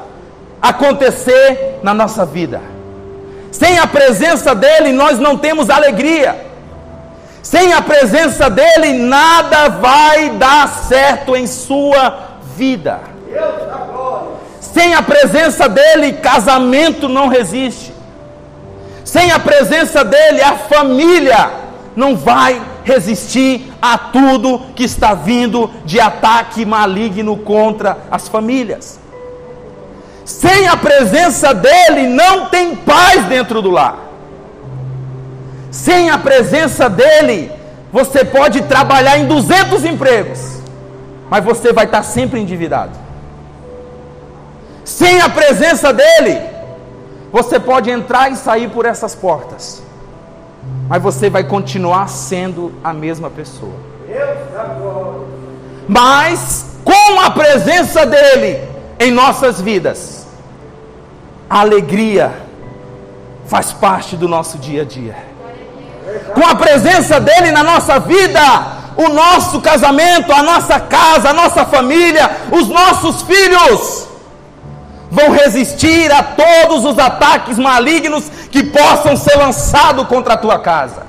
acontecer 0.69 1.81
na 1.83 1.93
nossa 1.95 2.25
vida. 2.25 2.61
Sem 3.51 3.79
a 3.79 3.87
presença 3.87 4.55
dele, 4.55 4.93
nós 4.93 5.19
não 5.19 5.37
temos 5.39 5.71
alegria. 5.71 6.47
Sem 7.43 7.73
a 7.73 7.81
presença 7.81 8.51
dele, 8.51 8.93
nada 8.93 9.69
vai 9.69 10.31
dar 10.31 10.69
certo 10.69 11.37
em 11.37 11.47
sua 11.47 12.39
vida. 12.57 13.01
Sem 14.61 14.95
a 14.95 15.03
presença 15.03 15.69
dele, 15.69 16.15
casamento 16.15 17.09
não 17.09 17.29
resiste. 17.29 17.95
Sem 19.05 19.31
a 19.31 19.39
presença 19.39 20.05
dele, 20.05 20.43
a 20.43 20.57
família 20.57 21.51
não 21.95 22.15
vai 22.15 22.61
resistir 22.85 23.73
a 23.81 23.97
tudo 23.97 24.61
que 24.75 24.85
está 24.85 25.15
vindo 25.15 25.71
de 25.85 25.99
ataque 25.99 26.67
maligno 26.67 27.37
contra 27.39 27.97
as 28.11 28.29
famílias. 28.29 29.06
Sem 30.27 30.67
a 30.67 30.77
presença 30.77 31.55
dele, 31.55 32.09
não 32.09 32.47
tem 32.47 32.75
paz 32.75 33.25
dentro 33.27 33.63
do 33.63 33.71
lar. 33.71 33.97
Sem 35.71 36.11
a 36.11 36.19
presença 36.19 36.91
dele, 36.91 37.53
você 37.93 38.25
pode 38.25 38.63
trabalhar 38.63 39.19
em 39.19 39.27
200 39.29 39.85
empregos, 39.85 40.59
mas 41.31 41.45
você 41.45 41.73
vai 41.73 41.85
estar 41.85 42.03
sempre 42.03 42.41
endividado. 42.41 42.91
Sem 44.85 45.21
a 45.21 45.29
presença 45.29 45.93
dele, 45.93 46.41
você 47.31 47.61
pode 47.61 47.89
entrar 47.89 48.33
e 48.33 48.35
sair 48.37 48.69
por 48.69 48.85
essas 48.85 49.15
portas, 49.15 49.81
mas 50.89 51.01
você 51.01 51.31
vai 51.31 51.45
continuar 51.45 52.09
sendo 52.09 52.75
a 52.83 52.93
mesma 52.93 53.31
pessoa. 53.31 53.75
Mas 55.87 56.67
com 56.85 57.21
a 57.21 57.31
presença 57.31 58.05
dele 58.05 58.76
em 58.99 59.11
nossas 59.11 59.61
vidas, 59.61 60.27
a 61.49 61.61
alegria 61.61 62.33
faz 63.47 63.73
parte 63.73 64.17
do 64.17 64.29
nosso 64.29 64.59
dia 64.59 64.83
a 64.83 64.85
dia 64.85 65.37
com 66.35 66.45
a 66.45 66.55
presença 66.55 67.21
dele 67.21 67.51
na 67.51 67.63
nossa 67.63 67.99
vida, 67.99 68.41
o 68.97 69.09
nosso 69.09 69.61
casamento, 69.61 70.33
a 70.33 70.43
nossa 70.43 70.81
casa, 70.81 71.31
a 71.31 71.33
nossa 71.33 71.65
família, 71.65 72.31
os 72.51 72.69
nossos 72.69 73.23
filhos 73.23 74.07
vão 75.11 75.31
resistir 75.31 76.11
a 76.13 76.23
todos 76.23 76.85
os 76.85 76.99
ataques 76.99 77.59
malignos 77.59 78.25
que 78.51 78.65
possam 78.65 79.17
ser 79.17 79.37
lançados 79.37 80.07
contra 80.07 80.35
a 80.35 80.37
tua 80.37 80.59
casa. 80.59 81.06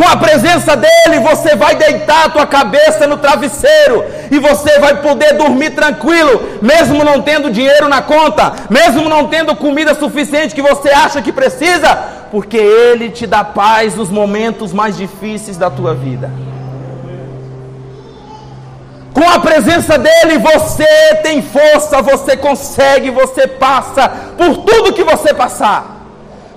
Com 0.00 0.08
a 0.08 0.16
presença 0.16 0.74
dele, 0.74 1.20
você 1.20 1.54
vai 1.54 1.74
deitar 1.74 2.24
a 2.24 2.28
tua 2.30 2.46
cabeça 2.46 3.06
no 3.06 3.18
travesseiro 3.18 4.02
e 4.30 4.38
você 4.38 4.78
vai 4.78 5.02
poder 5.02 5.34
dormir 5.34 5.72
tranquilo, 5.72 6.58
mesmo 6.62 7.04
não 7.04 7.20
tendo 7.20 7.50
dinheiro 7.50 7.86
na 7.86 8.00
conta, 8.00 8.50
mesmo 8.70 9.10
não 9.10 9.26
tendo 9.26 9.54
comida 9.54 9.94
suficiente 9.94 10.54
que 10.54 10.62
você 10.62 10.88
acha 10.88 11.20
que 11.20 11.30
precisa, 11.30 11.94
porque 12.30 12.56
ele 12.56 13.10
te 13.10 13.26
dá 13.26 13.44
paz 13.44 13.94
nos 13.94 14.08
momentos 14.08 14.72
mais 14.72 14.96
difíceis 14.96 15.58
da 15.58 15.68
tua 15.68 15.94
vida. 15.94 16.30
Com 19.12 19.28
a 19.28 19.38
presença 19.38 19.98
dele, 19.98 20.38
você 20.38 21.16
tem 21.22 21.42
força, 21.42 22.00
você 22.00 22.38
consegue, 22.38 23.10
você 23.10 23.46
passa 23.46 24.08
por 24.38 24.64
tudo 24.64 24.94
que 24.94 25.04
você 25.04 25.34
passar 25.34 26.00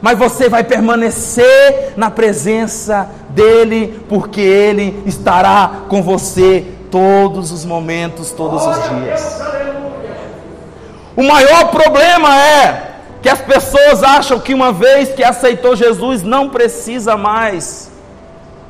mas 0.04 0.20
você 0.20 0.50
vai 0.50 0.66
permanecer 0.66 1.94
na 1.96 2.12
presença 2.12 3.10
dEle, 3.34 4.00
porque 4.08 4.42
Ele 4.42 5.04
estará 5.06 5.84
com 5.90 6.02
você 6.02 6.66
todos 6.92 7.52
os 7.52 7.66
momentos, 7.66 8.32
todos 8.32 8.66
os 8.66 8.90
dias. 8.90 9.42
O 11.16 11.24
maior 11.24 11.70
problema 11.70 12.40
é 12.40 12.92
que 13.22 13.30
as 13.30 13.42
pessoas 13.42 14.04
acham 14.04 14.40
que 14.40 14.54
uma 14.54 14.72
vez 14.72 15.10
que 15.10 15.24
aceitou 15.24 15.76
Jesus, 15.76 16.24
não 16.24 16.50
precisa 16.50 17.16
mais 17.16 17.90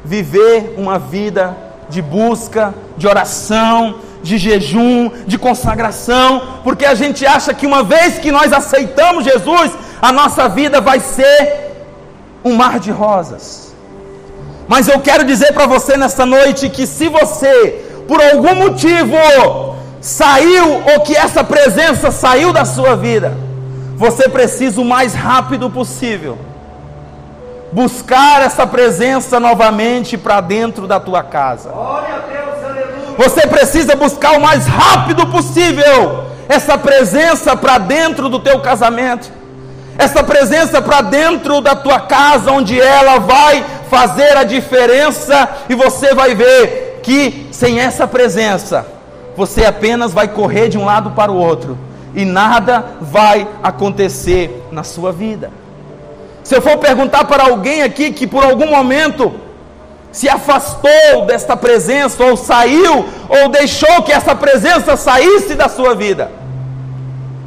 viver 0.06 0.76
uma 0.78 1.00
vida 1.00 1.58
de 1.90 2.02
busca, 2.02 2.74
de 2.98 3.08
oração, 3.08 3.96
de 4.22 4.38
jejum, 4.38 5.12
de 5.26 5.38
consagração, 5.38 6.60
porque 6.64 6.86
a 6.86 6.96
gente 6.96 7.26
acha 7.26 7.54
que 7.54 7.66
uma 7.66 7.84
vez 7.84 8.20
que 8.20 8.32
nós 8.32 8.54
aceitamos 8.54 9.26
Jesus, 9.26 9.72
a 10.02 10.12
nossa 10.12 10.48
vida 10.48 10.80
vai 10.80 11.00
ser 11.00 11.72
um 12.44 12.56
mar 12.56 12.80
de 12.80 12.92
rosas. 12.92 13.73
Mas 14.74 14.88
eu 14.88 15.00
quero 15.00 15.24
dizer 15.24 15.54
para 15.54 15.68
você 15.68 15.96
nesta 15.96 16.26
noite 16.26 16.68
que 16.68 16.88
se 16.88 17.08
você, 17.08 17.86
por 18.08 18.20
algum 18.20 18.56
motivo, 18.56 19.16
saiu 20.02 20.82
ou 20.92 21.02
que 21.02 21.16
essa 21.16 21.44
presença 21.44 22.10
saiu 22.10 22.52
da 22.52 22.66
sua 22.66 22.96
vida, 22.96 23.38
você 23.96 24.28
precisa 24.28 24.82
o 24.82 24.84
mais 24.84 25.14
rápido 25.14 25.70
possível 25.70 26.40
buscar 27.72 28.42
essa 28.42 28.66
presença 28.66 29.40
novamente 29.40 30.18
para 30.18 30.42
dentro 30.42 30.88
da 30.88 31.00
tua 31.00 31.22
casa. 31.22 31.70
Você 33.16 33.46
precisa 33.46 33.96
buscar 33.96 34.32
o 34.32 34.42
mais 34.42 34.66
rápido 34.66 35.28
possível 35.28 36.24
essa 36.50 36.80
presença 36.80 37.56
para 37.56 37.78
dentro 37.78 38.28
do 38.28 38.40
teu 38.40 38.60
casamento 38.60 39.32
essa 39.98 40.24
presença 40.24 40.82
para 40.82 41.02
dentro 41.02 41.62
da 41.62 41.76
tua 41.76 42.00
casa, 42.00 42.52
onde 42.52 42.80
ela 42.80 43.20
vai 43.20 43.64
fazer 43.90 44.36
a 44.38 44.44
diferença, 44.44 45.50
e 45.70 45.76
você 45.76 46.14
vai 46.14 46.34
ver 46.34 47.00
que 47.04 47.48
sem 47.52 47.80
essa 47.80 48.08
presença, 48.08 48.88
você 49.36 49.66
apenas 49.66 50.12
vai 50.12 50.28
correr 50.28 50.70
de 50.70 50.78
um 50.78 50.86
lado 50.86 51.12
para 51.12 51.32
o 51.32 51.38
outro, 51.38 51.78
e 52.16 52.26
nada 52.26 52.86
vai 53.02 53.48
acontecer 53.62 54.64
na 54.72 54.84
sua 54.84 55.12
vida. 55.12 55.52
Se 56.44 56.56
eu 56.56 56.62
for 56.62 56.78
perguntar 56.78 57.26
para 57.26 57.44
alguém 57.44 57.84
aqui 57.84 58.12
que 58.12 58.28
por 58.28 58.44
algum 58.44 58.70
momento 58.70 59.34
se 60.12 60.30
afastou 60.30 61.26
desta 61.26 61.56
presença, 61.56 62.24
ou 62.24 62.36
saiu, 62.36 63.06
ou 63.30 63.50
deixou 63.50 64.02
que 64.04 64.12
essa 64.12 64.36
presença 64.36 64.96
saísse 64.96 65.56
da 65.56 65.70
sua 65.70 65.96
vida, 65.96 66.32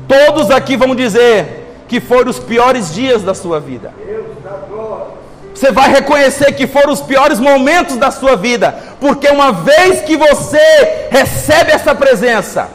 todos 0.09 0.51
aqui 0.51 0.77
vão 0.77 0.95
dizer: 0.95 1.66
que 1.89 2.01
foram 2.01 2.31
os 2.31 2.39
piores 2.39 2.93
dias 2.93 3.23
da 3.23 3.35
sua 3.35 3.61
vida. 3.61 3.93
Você 5.55 5.73
vai 5.73 5.91
reconhecer 5.91 6.53
que 6.53 6.67
foram 6.67 6.93
os 6.93 7.01
piores 7.01 7.41
momentos 7.41 7.97
da 7.97 8.11
sua 8.11 8.37
vida, 8.37 8.79
porque 9.01 9.29
uma 9.29 9.53
vez 9.53 10.03
que 10.03 10.17
você 10.17 11.09
recebe 11.11 11.73
essa 11.73 11.95
presença, 11.95 12.69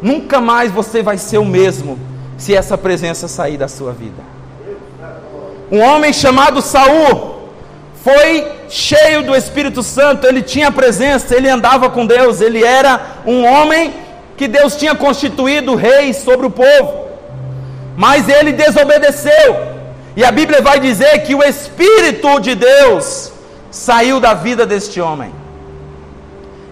nunca 0.00 0.40
mais 0.40 0.72
você 0.72 1.02
vai 1.02 1.18
ser 1.18 1.38
o 1.38 1.44
mesmo 1.44 1.98
se 2.38 2.56
essa 2.56 2.78
presença 2.78 3.28
sair 3.28 3.58
da 3.58 3.68
sua 3.68 3.92
vida. 3.92 4.22
Um 5.70 5.80
homem 5.80 6.12
chamado 6.12 6.62
Saul 6.62 7.48
foi 8.02 8.50
cheio 8.68 9.22
do 9.22 9.36
Espírito 9.36 9.82
Santo, 9.82 10.26
ele 10.26 10.42
tinha 10.42 10.72
presença, 10.72 11.36
ele 11.36 11.48
andava 11.48 11.88
com 11.88 12.04
Deus, 12.04 12.40
ele 12.40 12.64
era 12.64 13.18
um 13.24 13.44
homem 13.44 13.94
que 14.36 14.48
Deus 14.48 14.74
tinha 14.74 14.94
constituído 14.94 15.74
rei 15.74 16.12
sobre 16.12 16.46
o 16.46 16.50
povo, 16.50 17.01
mas 17.96 18.28
ele 18.28 18.52
desobedeceu, 18.52 19.56
e 20.16 20.24
a 20.24 20.30
Bíblia 20.30 20.60
vai 20.60 20.78
dizer 20.78 21.20
que 21.20 21.34
o 21.34 21.42
Espírito 21.42 22.38
de 22.40 22.54
Deus 22.54 23.32
saiu 23.70 24.20
da 24.20 24.34
vida 24.34 24.66
deste 24.66 25.00
homem. 25.00 25.32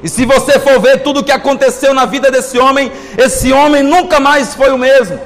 E 0.02 0.08
se 0.08 0.24
você 0.24 0.58
for 0.58 0.80
ver 0.80 1.02
tudo 1.02 1.20
o 1.20 1.24
que 1.24 1.32
aconteceu 1.32 1.92
na 1.92 2.06
vida 2.06 2.30
desse 2.30 2.58
homem, 2.58 2.90
esse 3.18 3.52
homem 3.52 3.82
nunca 3.82 4.18
mais 4.18 4.54
foi 4.54 4.70
o 4.72 4.78
mesmo. 4.78 5.20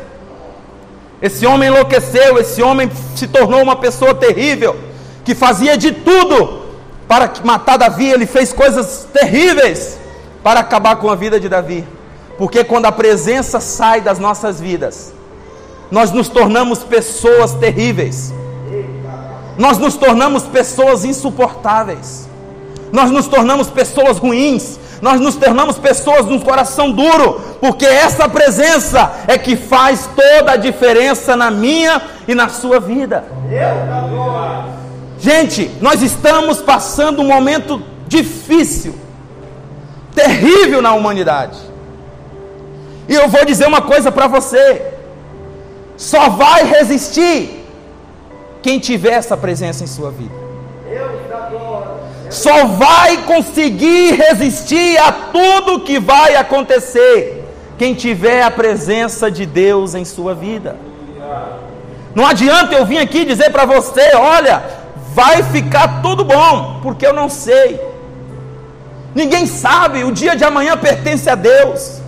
Esse 1.23 1.47
homem 1.47 1.69
enlouqueceu, 1.69 2.39
esse 2.39 2.63
homem 2.63 2.91
se 3.17 3.27
tornou 3.27 3.63
uma 3.63 3.77
pessoa 3.77 4.15
terrível, 4.15 4.77
que 5.25 5.35
fazia 5.35 5.77
de 5.77 5.93
tudo 5.93 6.65
para 7.09 7.33
matar 7.45 7.77
Davi, 7.77 8.11
ele 8.11 8.27
fez 8.27 8.53
coisas 8.53 9.07
terríveis 9.13 9.99
para 10.43 10.61
acabar 10.61 10.97
com 10.97 11.09
a 11.09 11.15
vida 11.15 11.39
de 11.39 11.49
Davi. 11.49 11.87
Porque 12.37 12.65
quando 12.65 12.87
a 12.87 12.93
presença 12.93 13.61
sai 13.61 14.01
das 14.01 14.19
nossas 14.19 14.61
vidas, 14.61 15.14
nós 15.95 16.11
nos 16.11 16.29
tornamos 16.29 16.81
pessoas 16.85 17.55
terríveis. 17.55 18.35
Nós 19.57 19.79
nos 19.79 19.97
tornamos 19.97 20.43
pessoas 20.43 21.05
insuportáveis 21.05 22.29
nós 22.95 23.11
nos 23.11 23.27
tornamos 23.27 23.69
pessoas 23.69 24.19
ruins, 24.19 24.79
nós 25.03 25.21
nos 25.21 25.35
tornamos 25.35 25.77
pessoas 25.77 26.27
de 26.27 26.33
um 26.33 26.39
coração 26.39 26.93
duro, 26.93 27.41
porque 27.61 27.85
essa 27.85 28.29
presença 28.29 29.11
é 29.27 29.37
que 29.37 29.57
faz 29.57 30.09
toda 30.15 30.53
a 30.53 30.57
diferença 30.57 31.35
na 31.35 31.51
minha 31.51 32.01
e 32.29 32.37
na 32.37 32.49
sua 32.49 32.79
vida. 32.79 33.25
Gente, 35.19 35.73
nós 35.81 36.03
estamos 36.03 36.63
passando 36.63 37.21
um 37.21 37.27
momento 37.27 37.83
difícil, 38.07 38.95
terrível 40.15 40.81
na 40.81 40.95
humanidade. 40.95 41.59
E 43.09 43.15
eu 43.17 43.29
vou 43.29 43.45
dizer 43.45 43.67
uma 43.67 43.83
coisa 43.83 44.13
para 44.13 44.29
você: 44.29 44.94
só 45.97 46.29
vai 46.29 46.65
resistir 46.65 47.65
quem 48.63 48.79
tiver 48.79 49.13
essa 49.13 49.37
presença 49.37 49.85
em 49.85 49.87
sua 49.87 50.11
vida 50.11 50.45
só 52.35 52.67
vai 52.67 53.19
conseguir 53.19 54.15
resistir 54.15 54.99
a 54.99 55.13
tudo 55.13 55.81
que 55.81 56.01
vai 56.01 56.35
acontecer 56.35 57.45
quem 57.79 57.95
tiver 57.95 58.43
a 58.43 58.51
presença 58.51 59.31
de 59.31 59.47
Deus 59.47 59.95
em 59.95 60.05
sua 60.05 60.35
vida. 60.35 60.77
Não 62.15 62.27
adianta 62.27 62.75
eu 62.75 62.85
vir 62.85 62.99
aqui 62.99 63.25
dizer 63.25 63.51
para 63.51 63.65
você: 63.65 64.15
olha, 64.17 64.63
vai 65.15 65.43
ficar 65.45 66.03
tudo 66.03 66.25
bom, 66.25 66.81
porque 66.83 67.07
eu 67.07 67.13
não 67.13 67.29
sei. 67.29 67.81
Ninguém 69.15 69.47
sabe, 69.47 70.03
o 70.03 70.11
dia 70.11 70.35
de 70.35 70.45
amanhã 70.45 70.77
pertence 70.77 71.31
a 71.31 71.37
Deus. 71.37 72.01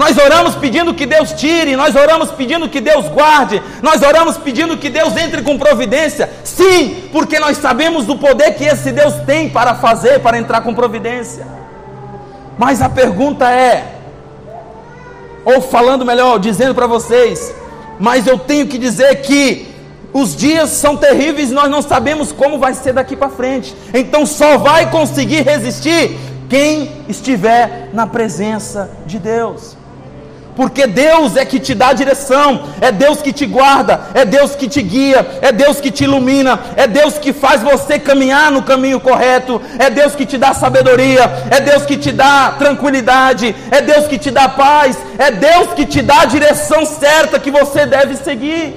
Nós 0.00 0.16
oramos 0.16 0.54
pedindo 0.54 0.94
que 0.94 1.04
Deus 1.04 1.34
tire, 1.34 1.76
nós 1.76 1.94
oramos 1.94 2.30
pedindo 2.30 2.70
que 2.70 2.80
Deus 2.80 3.06
guarde, 3.08 3.62
nós 3.82 4.00
oramos 4.00 4.38
pedindo 4.38 4.78
que 4.78 4.88
Deus 4.88 5.14
entre 5.14 5.42
com 5.42 5.58
providência. 5.58 6.30
Sim, 6.42 7.02
porque 7.12 7.38
nós 7.38 7.58
sabemos 7.58 8.06
do 8.06 8.16
poder 8.16 8.52
que 8.52 8.64
esse 8.64 8.92
Deus 8.92 9.12
tem 9.26 9.50
para 9.50 9.74
fazer, 9.74 10.20
para 10.20 10.38
entrar 10.38 10.62
com 10.62 10.72
providência. 10.72 11.46
Mas 12.56 12.80
a 12.80 12.88
pergunta 12.88 13.50
é, 13.50 13.92
ou 15.44 15.60
falando 15.60 16.02
melhor, 16.02 16.38
dizendo 16.38 16.74
para 16.74 16.86
vocês, 16.86 17.54
mas 17.98 18.26
eu 18.26 18.38
tenho 18.38 18.66
que 18.66 18.78
dizer 18.78 19.16
que 19.16 19.68
os 20.14 20.34
dias 20.34 20.70
são 20.70 20.96
terríveis, 20.96 21.50
nós 21.50 21.70
não 21.70 21.82
sabemos 21.82 22.32
como 22.32 22.58
vai 22.58 22.72
ser 22.72 22.94
daqui 22.94 23.14
para 23.14 23.28
frente. 23.28 23.76
Então 23.92 24.24
só 24.24 24.56
vai 24.56 24.90
conseguir 24.90 25.42
resistir 25.42 26.16
quem 26.48 26.90
estiver 27.06 27.90
na 27.92 28.06
presença 28.06 28.90
de 29.04 29.18
Deus 29.18 29.78
porque 30.60 30.86
Deus 30.86 31.36
é 31.36 31.44
que 31.46 31.58
te 31.58 31.74
dá 31.74 31.94
direção, 31.94 32.64
é 32.82 32.92
Deus 32.92 33.22
que 33.22 33.32
te 33.32 33.46
guarda, 33.46 34.08
é 34.12 34.26
Deus 34.26 34.54
que 34.54 34.68
te 34.68 34.82
guia, 34.82 35.38
é 35.40 35.50
Deus 35.50 35.80
que 35.80 35.90
te 35.90 36.04
ilumina, 36.04 36.60
é 36.76 36.86
Deus 36.86 37.16
que 37.16 37.32
faz 37.32 37.62
você 37.62 37.98
caminhar 37.98 38.52
no 38.52 38.62
caminho 38.62 39.00
correto, 39.00 39.58
é 39.78 39.88
Deus 39.88 40.14
que 40.14 40.26
te 40.26 40.36
dá 40.36 40.52
sabedoria, 40.52 41.22
é 41.50 41.62
Deus 41.62 41.86
que 41.86 41.96
te 41.96 42.12
dá 42.12 42.56
tranquilidade, 42.58 43.56
é 43.70 43.80
Deus 43.80 44.06
que 44.06 44.18
te 44.18 44.30
dá 44.30 44.50
paz, 44.50 44.98
é 45.18 45.30
Deus 45.30 45.72
que 45.72 45.86
te 45.86 46.02
dá 46.02 46.20
a 46.20 46.26
direção 46.26 46.84
certa 46.84 47.38
que 47.38 47.50
você 47.50 47.86
deve 47.86 48.14
seguir. 48.16 48.76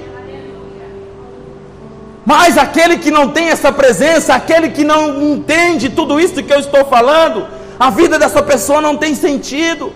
Mas 2.24 2.56
aquele 2.56 2.96
que 2.96 3.10
não 3.10 3.28
tem 3.28 3.50
essa 3.50 3.70
presença, 3.70 4.34
aquele 4.34 4.70
que 4.70 4.84
não 4.84 5.22
entende 5.22 5.90
tudo 5.90 6.18
isso 6.18 6.42
que 6.42 6.50
eu 6.50 6.60
estou 6.60 6.86
falando, 6.86 7.46
a 7.78 7.90
vida 7.90 8.18
dessa 8.18 8.42
pessoa 8.42 8.80
não 8.80 8.96
tem 8.96 9.14
sentido. 9.14 9.92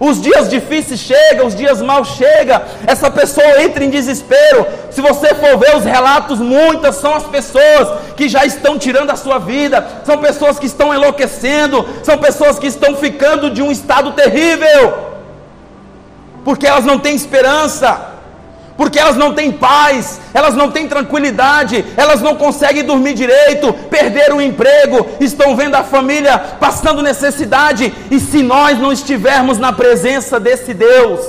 Os 0.00 0.20
dias 0.20 0.48
difíceis 0.48 1.00
chegam, 1.00 1.46
os 1.46 1.56
dias 1.56 1.82
maus 1.82 2.08
chegam, 2.08 2.62
essa 2.86 3.10
pessoa 3.10 3.62
entra 3.62 3.84
em 3.84 3.90
desespero. 3.90 4.66
Se 4.90 5.00
você 5.00 5.34
for 5.34 5.58
ver 5.58 5.76
os 5.76 5.84
relatos, 5.84 6.38
muitas 6.38 6.96
são 6.96 7.14
as 7.14 7.24
pessoas 7.24 8.00
que 8.16 8.28
já 8.28 8.44
estão 8.44 8.78
tirando 8.78 9.10
a 9.10 9.16
sua 9.16 9.38
vida, 9.38 9.84
são 10.04 10.18
pessoas 10.18 10.58
que 10.58 10.66
estão 10.66 10.94
enlouquecendo, 10.94 11.84
são 12.04 12.16
pessoas 12.16 12.58
que 12.58 12.68
estão 12.68 12.94
ficando 12.94 13.50
de 13.50 13.60
um 13.60 13.72
estado 13.72 14.12
terrível, 14.12 15.16
porque 16.44 16.66
elas 16.66 16.84
não 16.84 16.98
têm 16.98 17.16
esperança 17.16 18.17
porque 18.78 18.96
elas 18.96 19.16
não 19.16 19.34
têm 19.34 19.50
paz, 19.50 20.20
elas 20.32 20.54
não 20.54 20.70
têm 20.70 20.86
tranquilidade, 20.86 21.84
elas 21.96 22.22
não 22.22 22.36
conseguem 22.36 22.84
dormir 22.84 23.12
direito, 23.12 23.72
perderam 23.90 24.36
o 24.36 24.40
emprego, 24.40 25.04
estão 25.18 25.56
vendo 25.56 25.74
a 25.74 25.82
família 25.82 26.38
passando 26.38 27.02
necessidade, 27.02 27.92
e 28.08 28.20
se 28.20 28.40
nós 28.40 28.78
não 28.78 28.92
estivermos 28.92 29.58
na 29.58 29.72
presença 29.72 30.38
desse 30.38 30.72
Deus, 30.72 31.20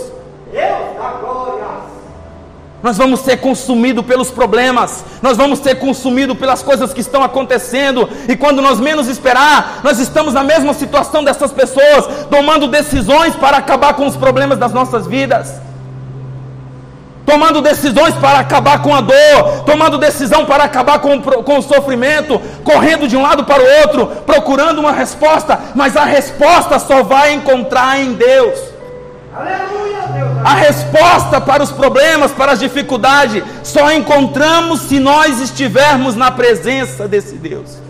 Deus 0.51 0.95
da 0.95 1.09
glória, 1.19 1.67
nós 2.83 2.97
vamos 2.97 3.21
ser 3.21 3.38
consumidos 3.38 4.05
pelos 4.05 4.29
problemas, 4.29 5.03
nós 5.19 5.35
vamos 5.35 5.57
ser 5.57 5.79
consumidos 5.79 6.38
pelas 6.38 6.62
coisas 6.62 6.93
que 6.93 7.01
estão 7.01 7.23
acontecendo, 7.23 8.07
e 8.27 8.35
quando 8.35 8.62
nós 8.62 8.79
menos 8.79 9.07
esperar, 9.07 9.81
nós 9.83 9.97
estamos 9.97 10.35
na 10.35 10.43
mesma 10.43 10.75
situação 10.75 11.23
dessas 11.23 11.51
pessoas, 11.51 12.27
tomando 12.29 12.67
decisões 12.67 13.35
para 13.35 13.57
acabar 13.57 13.95
com 13.95 14.05
os 14.05 14.15
problemas 14.15 14.59
das 14.59 14.71
nossas 14.71 15.07
vidas 15.07 15.67
tomando 17.30 17.62
decisões 17.62 18.15
para 18.15 18.39
acabar 18.39 18.82
com 18.82 18.96
a 18.96 19.02
dor, 19.02 19.63
tomando 19.63 20.00
decisão 20.00 20.46
para 20.46 20.63
acabar 20.63 20.98
com, 20.98 21.22
com 21.22 21.60
o 21.60 21.62
sofrimento, 21.62 22.42
correndo 22.63 23.08
de 23.08 23.15
um 23.15 23.22
lado 23.22 23.44
para 23.44 23.62
o 23.62 23.82
outro, 23.82 24.08
procurando 24.26 24.80
uma 24.80 24.92
resposta, 24.92 25.60
mas 25.76 25.96
a 25.96 26.06
resposta 26.06 26.80
só 26.80 27.04
vai 27.04 27.34
encontrar 27.34 28.00
em 28.00 28.13
Deus. 28.13 28.58
Aleluia, 29.32 30.08
Deus. 30.12 30.30
A 30.44 30.56
resposta 30.56 31.39
para 31.39 31.62
os 31.62 31.72
problemas, 31.72 32.32
para 32.32 32.54
as 32.54 32.60
dificuldades, 32.60 33.44
só 33.63 33.92
encontramos 33.92 34.82
se 34.82 35.00
nós 35.00 35.39
estivermos 35.39 36.15
na 36.15 36.32
presença 36.32 37.08
desse 37.08 37.36
Deus. 37.36 37.88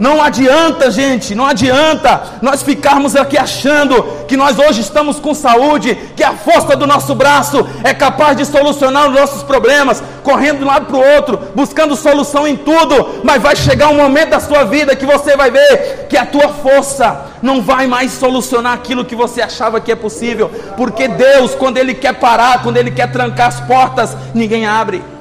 Não 0.00 0.22
adianta, 0.22 0.90
gente, 0.90 1.34
não 1.34 1.44
adianta 1.44 2.22
nós 2.40 2.62
ficarmos 2.62 3.14
aqui 3.14 3.36
achando 3.36 4.02
que 4.26 4.34
nós 4.34 4.58
hoje 4.58 4.80
estamos 4.80 5.20
com 5.20 5.34
saúde, 5.34 5.94
que 6.16 6.24
a 6.24 6.32
força 6.32 6.74
do 6.74 6.86
nosso 6.86 7.14
braço 7.14 7.68
é 7.84 7.92
capaz 7.92 8.34
de 8.34 8.46
solucionar 8.46 9.10
os 9.10 9.14
nossos 9.14 9.42
problemas, 9.42 10.02
correndo 10.24 10.60
de 10.60 10.64
um 10.64 10.68
lado 10.68 10.86
para 10.86 10.96
o 10.96 11.14
outro, 11.16 11.38
buscando 11.54 11.94
solução 11.94 12.48
em 12.48 12.56
tudo, 12.56 13.20
mas 13.22 13.42
vai 13.42 13.54
chegar 13.54 13.90
um 13.90 13.96
momento 13.96 14.30
da 14.30 14.40
sua 14.40 14.64
vida 14.64 14.96
que 14.96 15.04
você 15.04 15.36
vai 15.36 15.50
ver 15.50 16.06
que 16.08 16.16
a 16.16 16.24
tua 16.24 16.48
força 16.48 17.26
não 17.42 17.60
vai 17.60 17.86
mais 17.86 18.12
solucionar 18.12 18.72
aquilo 18.72 19.04
que 19.04 19.14
você 19.14 19.42
achava 19.42 19.82
que 19.82 19.92
é 19.92 19.96
possível, 19.96 20.50
porque 20.78 21.08
Deus, 21.08 21.54
quando 21.54 21.76
Ele 21.76 21.92
quer 21.92 22.14
parar, 22.14 22.62
quando 22.62 22.78
Ele 22.78 22.90
quer 22.90 23.12
trancar 23.12 23.48
as 23.48 23.60
portas, 23.60 24.16
ninguém 24.32 24.66
abre. 24.66 25.19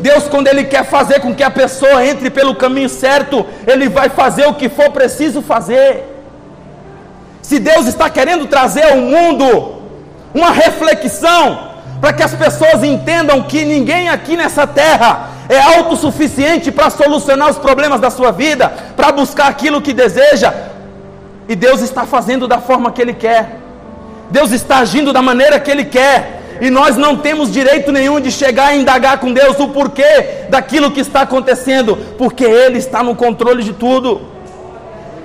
Deus, 0.00 0.28
quando 0.28 0.48
Ele 0.48 0.64
quer 0.64 0.84
fazer 0.84 1.20
com 1.20 1.34
que 1.34 1.42
a 1.42 1.50
pessoa 1.50 2.04
entre 2.04 2.30
pelo 2.30 2.54
caminho 2.54 2.88
certo, 2.88 3.44
Ele 3.66 3.88
vai 3.88 4.08
fazer 4.08 4.46
o 4.46 4.54
que 4.54 4.68
for 4.68 4.90
preciso 4.90 5.42
fazer. 5.42 6.04
Se 7.42 7.58
Deus 7.58 7.86
está 7.86 8.08
querendo 8.10 8.46
trazer 8.46 8.84
ao 8.84 8.98
mundo 8.98 9.82
uma 10.34 10.50
reflexão, 10.50 11.68
para 12.00 12.12
que 12.12 12.22
as 12.22 12.34
pessoas 12.34 12.84
entendam 12.84 13.42
que 13.42 13.64
ninguém 13.64 14.08
aqui 14.08 14.36
nessa 14.36 14.66
terra 14.66 15.30
é 15.48 15.58
autossuficiente 15.58 16.70
para 16.70 16.90
solucionar 16.90 17.50
os 17.50 17.58
problemas 17.58 18.00
da 18.00 18.10
sua 18.10 18.30
vida, 18.30 18.72
para 18.96 19.10
buscar 19.10 19.48
aquilo 19.48 19.82
que 19.82 19.92
deseja, 19.92 20.52
e 21.48 21.56
Deus 21.56 21.80
está 21.80 22.04
fazendo 22.04 22.46
da 22.46 22.58
forma 22.58 22.92
que 22.92 23.00
Ele 23.00 23.14
quer, 23.14 23.56
Deus 24.30 24.52
está 24.52 24.78
agindo 24.78 25.12
da 25.12 25.22
maneira 25.22 25.58
que 25.58 25.70
Ele 25.70 25.86
quer, 25.86 26.37
e 26.60 26.70
nós 26.70 26.96
não 26.96 27.16
temos 27.16 27.52
direito 27.52 27.92
nenhum 27.92 28.20
de 28.20 28.30
chegar 28.30 28.74
e 28.74 28.80
indagar 28.80 29.18
com 29.18 29.32
Deus 29.32 29.58
o 29.58 29.68
porquê 29.68 30.46
daquilo 30.48 30.90
que 30.90 31.00
está 31.00 31.22
acontecendo, 31.22 31.96
porque 32.16 32.44
Ele 32.44 32.78
está 32.78 33.02
no 33.02 33.14
controle 33.14 33.62
de 33.62 33.72
tudo. 33.72 34.20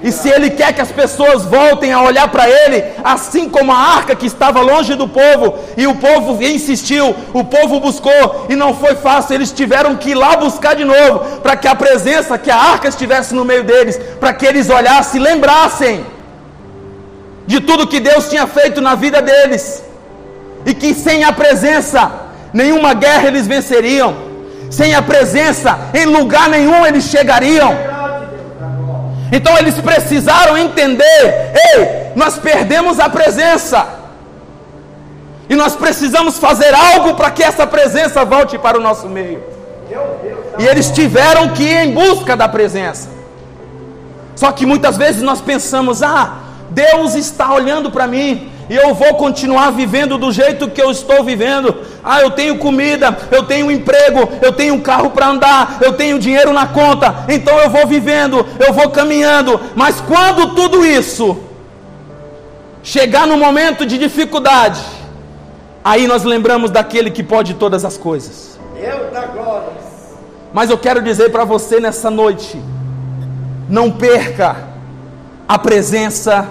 E 0.04 0.12
se 0.12 0.28
Ele 0.28 0.50
quer 0.50 0.74
que 0.74 0.82
as 0.82 0.92
pessoas 0.92 1.46
voltem 1.46 1.94
a 1.94 2.02
olhar 2.02 2.28
para 2.28 2.48
Ele, 2.50 2.84
assim 3.04 3.48
como 3.48 3.72
a 3.72 3.78
arca 3.78 4.14
que 4.14 4.26
estava 4.26 4.60
longe 4.60 4.96
do 4.96 5.08
povo, 5.08 5.56
e 5.78 5.88
o 5.88 5.96
povo 5.96 6.44
insistiu, 6.44 7.16
o 7.34 7.44
povo 7.46 7.80
buscou, 7.80 8.48
e 8.50 8.56
não 8.56 8.76
foi 8.76 8.96
fácil, 8.96 9.36
eles 9.36 9.52
tiveram 9.52 9.96
que 9.96 10.10
ir 10.10 10.16
lá 10.16 10.36
buscar 10.36 10.76
de 10.76 10.84
novo, 10.84 11.40
para 11.42 11.56
que 11.56 11.70
a 11.70 11.74
presença, 11.74 12.38
que 12.38 12.52
a 12.52 12.58
arca 12.58 12.90
estivesse 12.90 13.34
no 13.34 13.46
meio 13.46 13.64
deles, 13.64 13.98
para 14.20 14.34
que 14.34 14.46
eles 14.46 14.70
olhassem 14.70 15.22
e 15.22 15.24
lembrassem 15.24 16.06
de 17.48 17.62
tudo 17.62 17.88
que 17.88 18.02
Deus 18.02 18.30
tinha 18.30 18.46
feito 18.46 18.82
na 18.82 18.96
vida 18.96 19.22
deles, 19.22 19.84
e 20.66 20.74
que 20.74 20.94
sem 20.94 21.24
a 21.24 21.32
presença, 21.32 22.12
nenhuma 22.54 22.94
guerra 22.94 23.28
eles 23.28 23.48
venceriam, 23.48 24.16
sem 24.70 24.94
a 24.96 25.02
presença, 25.02 25.78
em 25.94 26.06
lugar 26.06 26.50
nenhum 26.50 26.86
eles 26.86 27.06
chegariam. 27.06 27.76
Então 29.32 29.58
eles 29.58 29.76
precisaram 29.80 30.58
entender: 30.58 31.52
ei, 31.76 32.12
nós 32.16 32.38
perdemos 32.38 33.00
a 33.00 33.10
presença. 33.10 34.04
E 35.50 35.56
nós 35.56 35.76
precisamos 35.76 36.38
fazer 36.38 36.74
algo 36.74 37.16
para 37.16 37.30
que 37.30 37.44
essa 37.44 37.68
presença 37.68 38.24
volte 38.24 38.58
para 38.58 38.78
o 38.78 38.82
nosso 38.82 39.08
meio. 39.08 39.44
E 40.58 40.66
eles 40.66 40.90
tiveram 40.90 41.50
que 41.50 41.64
ir 41.64 41.88
em 41.88 41.92
busca 41.92 42.36
da 42.36 42.48
presença. 42.48 43.10
Só 44.36 44.52
que 44.52 44.66
muitas 44.66 44.98
vezes 44.98 45.22
nós 45.22 45.42
pensamos: 45.42 46.02
ah, 46.02 46.38
Deus 46.70 47.16
está 47.16 47.54
olhando 47.54 47.92
para 47.92 48.08
mim, 48.08 48.52
e 48.70 48.76
eu 48.76 48.94
vou 48.94 49.16
continuar 49.16 49.72
vivendo 49.72 50.18
do 50.18 50.32
jeito 50.32 50.70
que 50.70 50.82
eu 50.82 50.90
estou 50.90 51.24
vivendo. 51.24 51.76
Ah, 52.04 52.22
eu 52.22 52.32
tenho 52.32 52.58
comida, 52.58 53.16
eu 53.32 53.44
tenho 53.44 53.68
um 53.68 53.72
emprego, 53.72 54.30
eu 54.42 54.52
tenho 54.52 54.74
um 54.74 54.82
carro 54.82 55.10
para 55.10 55.28
andar, 55.28 55.78
eu 55.82 55.94
tenho 55.94 56.20
dinheiro 56.20 56.54
na 56.54 56.68
conta, 56.68 57.26
então 57.30 57.58
eu 57.60 57.70
vou 57.70 57.86
vivendo, 57.86 58.46
eu 58.60 58.74
vou 58.74 58.90
caminhando. 58.90 59.60
Mas 59.76 60.02
quando 60.02 60.56
tudo 60.56 60.86
isso 60.86 61.38
chegar 62.82 63.28
no 63.28 63.38
momento 63.38 63.86
de 63.86 63.98
dificuldade, 63.98 64.82
aí 65.84 66.08
nós 66.08 66.24
lembramos 66.24 66.72
daquele 66.72 67.12
que 67.12 67.24
pode 67.24 67.54
todas 67.54 67.86
as 67.86 67.98
coisas. 67.98 68.60
Eu 68.76 69.12
da 69.12 69.26
glória. 69.28 69.84
Mas 70.54 70.70
eu 70.70 70.78
quero 70.78 71.02
dizer 71.02 71.32
para 71.32 71.46
você 71.46 71.80
nessa 71.80 72.12
noite, 72.12 72.62
não 73.68 73.90
perca 73.90 74.56
a 75.48 75.58
presença 75.58 76.48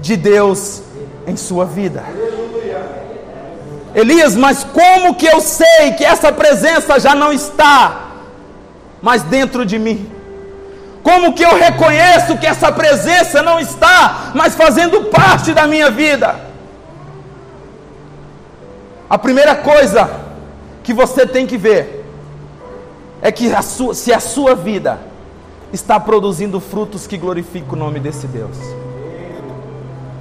de 0.00 0.16
Deus 0.16 0.83
em 1.26 1.36
sua 1.36 1.64
vida. 1.64 2.02
Elias, 3.94 4.34
mas 4.34 4.64
como 4.64 5.14
que 5.14 5.26
eu 5.26 5.40
sei 5.40 5.92
que 5.96 6.04
essa 6.04 6.32
presença 6.32 6.98
já 6.98 7.14
não 7.14 7.32
está 7.32 8.08
mais 9.00 9.22
dentro 9.22 9.64
de 9.64 9.78
mim? 9.78 10.10
Como 11.02 11.34
que 11.34 11.44
eu 11.44 11.54
reconheço 11.54 12.38
que 12.38 12.46
essa 12.46 12.72
presença 12.72 13.42
não 13.42 13.60
está 13.60 14.32
mais 14.34 14.54
fazendo 14.54 15.04
parte 15.04 15.52
da 15.52 15.66
minha 15.66 15.90
vida? 15.90 16.34
A 19.08 19.18
primeira 19.18 19.54
coisa 19.54 20.10
que 20.82 20.92
você 20.92 21.26
tem 21.26 21.46
que 21.46 21.56
ver 21.56 22.04
é 23.22 23.30
que 23.30 23.54
a 23.54 23.62
sua, 23.62 23.94
se 23.94 24.12
a 24.12 24.18
sua 24.18 24.54
vida 24.54 24.98
está 25.72 26.00
produzindo 26.00 26.58
frutos 26.58 27.06
que 27.06 27.16
glorificam 27.16 27.74
o 27.74 27.76
nome 27.76 28.00
desse 28.00 28.26
Deus. 28.26 28.56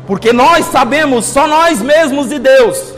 Porque 0.06 0.34
nós 0.34 0.66
sabemos, 0.66 1.26
só 1.26 1.48
nós 1.48 1.82
mesmos 1.82 2.32
e 2.32 2.40
Deus, 2.40 2.94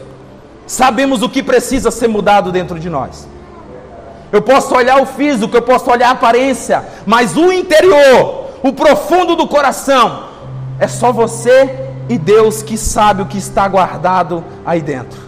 sabemos 0.66 1.22
o 1.22 1.30
que 1.30 1.44
precisa 1.44 1.92
ser 1.92 2.08
mudado 2.08 2.52
dentro 2.52 2.80
de 2.80 2.90
nós. 2.90 3.28
Eu 4.32 4.42
posso 4.42 4.76
olhar 4.76 5.02
o 5.02 5.06
físico, 5.06 5.56
eu 5.56 5.62
posso 5.62 5.90
olhar 5.90 6.10
a 6.10 6.12
aparência, 6.12 6.84
mas 7.06 7.38
o 7.38 7.52
interior, 7.52 8.50
o 8.64 8.74
profundo 8.74 9.36
do 9.36 9.48
coração, 9.48 10.26
é 10.80 10.88
só 10.88 11.12
você 11.12 11.70
e 12.10 12.18
Deus 12.18 12.62
que 12.62 12.78
sabe 12.78 13.22
o 13.22 13.26
que 13.26 13.38
está 13.38 13.68
guardado 13.68 14.44
aí 14.66 14.82
dentro. 14.82 15.20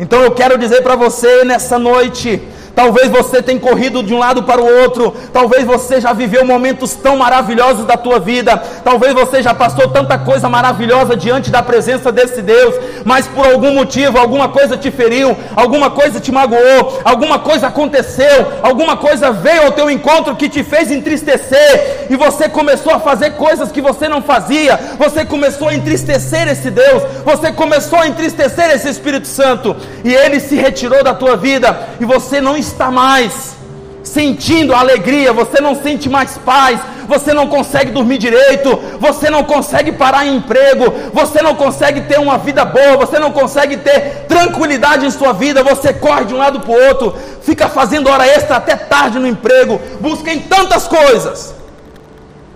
Então 0.00 0.22
eu 0.22 0.32
quero 0.32 0.58
dizer 0.58 0.82
para 0.82 0.96
você 0.96 1.44
nessa 1.44 1.78
noite, 1.78 2.42
Talvez 2.74 3.08
você 3.08 3.40
tenha 3.40 3.60
corrido 3.60 4.02
de 4.02 4.12
um 4.12 4.18
lado 4.18 4.42
para 4.42 4.60
o 4.60 4.80
outro. 4.82 5.14
Talvez 5.32 5.64
você 5.64 6.00
já 6.00 6.12
viveu 6.12 6.44
momentos 6.44 6.94
tão 6.94 7.16
maravilhosos 7.16 7.84
da 7.84 7.96
tua 7.96 8.18
vida. 8.18 8.60
Talvez 8.82 9.14
você 9.14 9.42
já 9.42 9.54
passou 9.54 9.88
tanta 9.88 10.18
coisa 10.18 10.48
maravilhosa 10.48 11.16
diante 11.16 11.50
da 11.50 11.62
presença 11.62 12.10
desse 12.10 12.42
Deus. 12.42 12.74
Mas 13.04 13.28
por 13.28 13.46
algum 13.46 13.74
motivo, 13.74 14.18
alguma 14.18 14.48
coisa 14.48 14.76
te 14.76 14.90
feriu, 14.90 15.36
alguma 15.54 15.90
coisa 15.90 16.18
te 16.18 16.32
magoou, 16.32 17.00
alguma 17.04 17.38
coisa 17.38 17.68
aconteceu, 17.68 18.52
alguma 18.62 18.96
coisa 18.96 19.30
veio 19.30 19.64
ao 19.66 19.72
teu 19.72 19.90
encontro 19.90 20.34
que 20.34 20.48
te 20.48 20.64
fez 20.64 20.90
entristecer. 20.90 22.06
E 22.10 22.16
você 22.16 22.48
começou 22.48 22.92
a 22.92 23.00
fazer 23.00 23.32
coisas 23.32 23.70
que 23.70 23.80
você 23.80 24.08
não 24.08 24.20
fazia. 24.20 24.78
Você 24.98 25.24
começou 25.24 25.68
a 25.68 25.74
entristecer 25.74 26.48
esse 26.48 26.70
Deus. 26.70 27.02
Você 27.24 27.52
começou 27.52 28.00
a 28.00 28.08
entristecer 28.08 28.70
esse 28.70 28.88
Espírito 28.88 29.28
Santo. 29.28 29.76
E 30.02 30.12
ele 30.12 30.40
se 30.40 30.56
retirou 30.56 31.04
da 31.04 31.14
tua 31.14 31.36
vida. 31.36 31.88
E 32.00 32.04
você 32.04 32.40
não 32.40 32.56
está 32.66 32.90
mais 32.90 33.54
sentindo 34.02 34.74
alegria, 34.74 35.32
você 35.32 35.60
não 35.60 35.74
sente 35.74 36.08
mais 36.08 36.38
paz, 36.38 36.78
você 37.08 37.32
não 37.32 37.48
consegue 37.48 37.90
dormir 37.90 38.18
direito, 38.18 38.78
você 39.00 39.28
não 39.30 39.42
consegue 39.42 39.92
parar 39.92 40.26
em 40.26 40.36
emprego, 40.36 40.92
você 41.12 41.42
não 41.42 41.54
consegue 41.54 42.02
ter 42.02 42.18
uma 42.18 42.38
vida 42.38 42.64
boa, 42.64 42.96
você 42.96 43.18
não 43.18 43.32
consegue 43.32 43.78
ter 43.78 44.26
tranquilidade 44.28 45.06
em 45.06 45.10
sua 45.10 45.32
vida, 45.32 45.62
você 45.62 45.92
corre 45.92 46.26
de 46.26 46.34
um 46.34 46.38
lado 46.38 46.60
para 46.60 46.70
o 46.70 46.88
outro, 46.88 47.14
fica 47.42 47.68
fazendo 47.68 48.08
hora 48.08 48.26
extra 48.26 48.56
até 48.56 48.76
tarde 48.76 49.18
no 49.18 49.26
emprego, 49.26 49.80
busca 50.00 50.32
em 50.32 50.40
tantas 50.40 50.86
coisas 50.86 51.54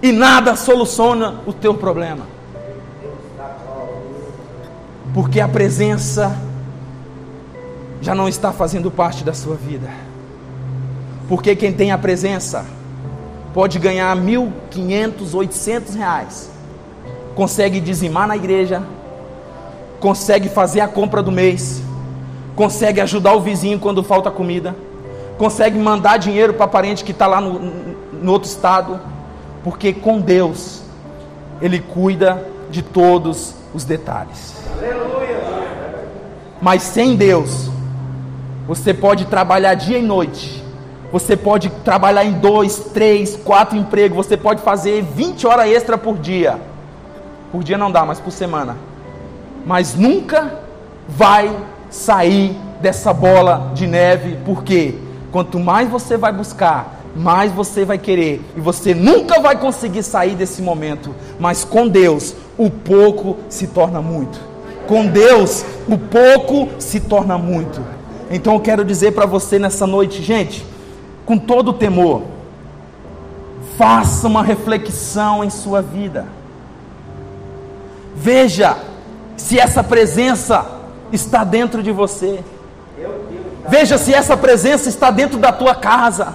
e 0.03 0.13
nada 0.13 0.55
soluciona 0.55 1.41
o 1.47 1.53
teu 1.53 1.75
problema. 1.75 2.27
Porque 5.13 5.41
a 5.41 5.49
presença 5.49 6.37
já 8.01 8.15
não 8.15 8.29
está 8.29 8.53
fazendo 8.53 8.91
parte 8.91 9.25
da 9.25 9.33
sua 9.33 9.57
vida. 9.57 9.89
Porque 11.29 11.55
quem 11.55 11.73
tem 11.73 11.93
a 11.93 11.99
presença 11.99 12.65
pode 13.53 13.79
ganhar 13.79 14.15
mil, 14.17 14.53
quinhentos, 14.71 15.35
oitocentos 15.35 15.95
reais, 15.95 16.51
consegue 17.35 17.81
dizimar 17.81 18.27
na 18.27 18.37
igreja, 18.37 18.83
consegue 20.01 20.49
fazer 20.49 20.81
a 20.81 20.89
compra 20.89 21.23
do 21.23 21.33
mês, 21.33 21.83
consegue 22.55 23.01
ajudar 23.01 23.35
o 23.35 23.41
vizinho 23.41 23.79
quando 23.79 24.03
falta 24.03 24.31
comida, 24.31 24.75
consegue 25.37 25.79
mandar 25.79 26.19
dinheiro 26.19 26.55
para 26.55 26.67
parente 26.67 27.05
que 27.05 27.13
está 27.13 27.27
lá 27.27 27.41
no, 27.41 27.59
no 28.13 28.33
outro 28.33 28.49
estado, 28.49 29.01
porque 29.63 29.93
com 29.93 30.21
Deus 30.21 30.83
Ele 31.61 31.81
cuida 31.81 32.45
de 32.71 32.83
todos 32.83 33.55
os 33.75 33.85
detalhes. 33.85 34.55
Aleluia. 34.73 35.09
Mas 36.61 36.83
sem 36.83 37.17
Deus, 37.17 37.71
você 38.69 38.93
pode 38.93 39.25
trabalhar 39.25 39.73
dia 39.73 39.99
e 39.99 40.03
noite, 40.03 40.63
você 41.11 41.35
pode 41.35 41.71
trabalhar 41.71 42.23
em 42.23 42.33
dois, 42.33 42.91
três, 42.93 43.35
quatro 43.35 43.79
empregos. 43.79 44.27
Você 44.27 44.37
pode 44.37 44.61
fazer 44.61 45.03
20 45.03 45.47
horas 45.47 45.71
extra 45.71 45.97
por 45.97 46.19
dia. 46.19 46.61
Por 47.51 47.65
dia 47.65 47.79
não 47.79 47.91
dá, 47.91 48.05
mas 48.05 48.21
por 48.21 48.31
semana. 48.31 48.77
Mas 49.65 49.95
nunca 49.95 50.61
vai 51.09 51.51
sair 51.89 52.55
dessa 52.79 53.11
bola 53.11 53.73
de 53.73 53.87
neve, 53.87 54.37
porque 54.45 54.97
quanto 55.33 55.59
mais 55.59 55.89
você 55.89 56.19
vai 56.19 56.31
buscar, 56.31 57.01
mais 57.17 57.51
você 57.51 57.87
vai 57.87 57.97
querer, 57.97 58.43
e 58.55 58.61
você 58.61 58.95
nunca 58.95 59.41
vai 59.41 59.57
conseguir 59.57 60.03
sair 60.03 60.35
desse 60.35 60.61
momento. 60.61 61.15
Mas 61.41 61.65
com 61.65 61.89
Deus, 61.89 62.35
o 62.59 62.69
pouco 62.69 63.39
se 63.49 63.69
torna 63.69 64.03
muito. 64.03 64.39
Com 64.87 65.07
Deus, 65.07 65.65
o 65.89 65.97
pouco 65.97 66.69
se 66.79 67.01
torna 67.01 67.39
muito. 67.39 67.98
Então 68.31 68.55
eu 68.55 68.61
quero 68.61 68.85
dizer 68.85 69.13
para 69.13 69.27
você 69.27 69.59
nessa 69.59 69.87
noite, 69.87 70.23
gente 70.23 70.65
com 71.29 71.37
todo 71.37 71.75
temor, 71.75 72.23
faça 73.77 74.27
uma 74.27 74.43
reflexão 74.43 75.45
em 75.45 75.51
sua 75.51 75.83
vida. 75.83 76.25
Veja 78.17 78.79
se 79.37 79.61
essa 79.61 79.85
presença 79.85 80.65
está 81.13 81.45
dentro 81.45 81.83
de 81.83 81.93
você. 81.93 82.43
Veja 83.69 83.99
se 83.99 84.15
essa 84.15 84.39
presença 84.39 84.89
está 84.89 85.11
dentro 85.11 85.39
da 85.39 85.53
tua 85.53 85.75
casa. 85.75 86.33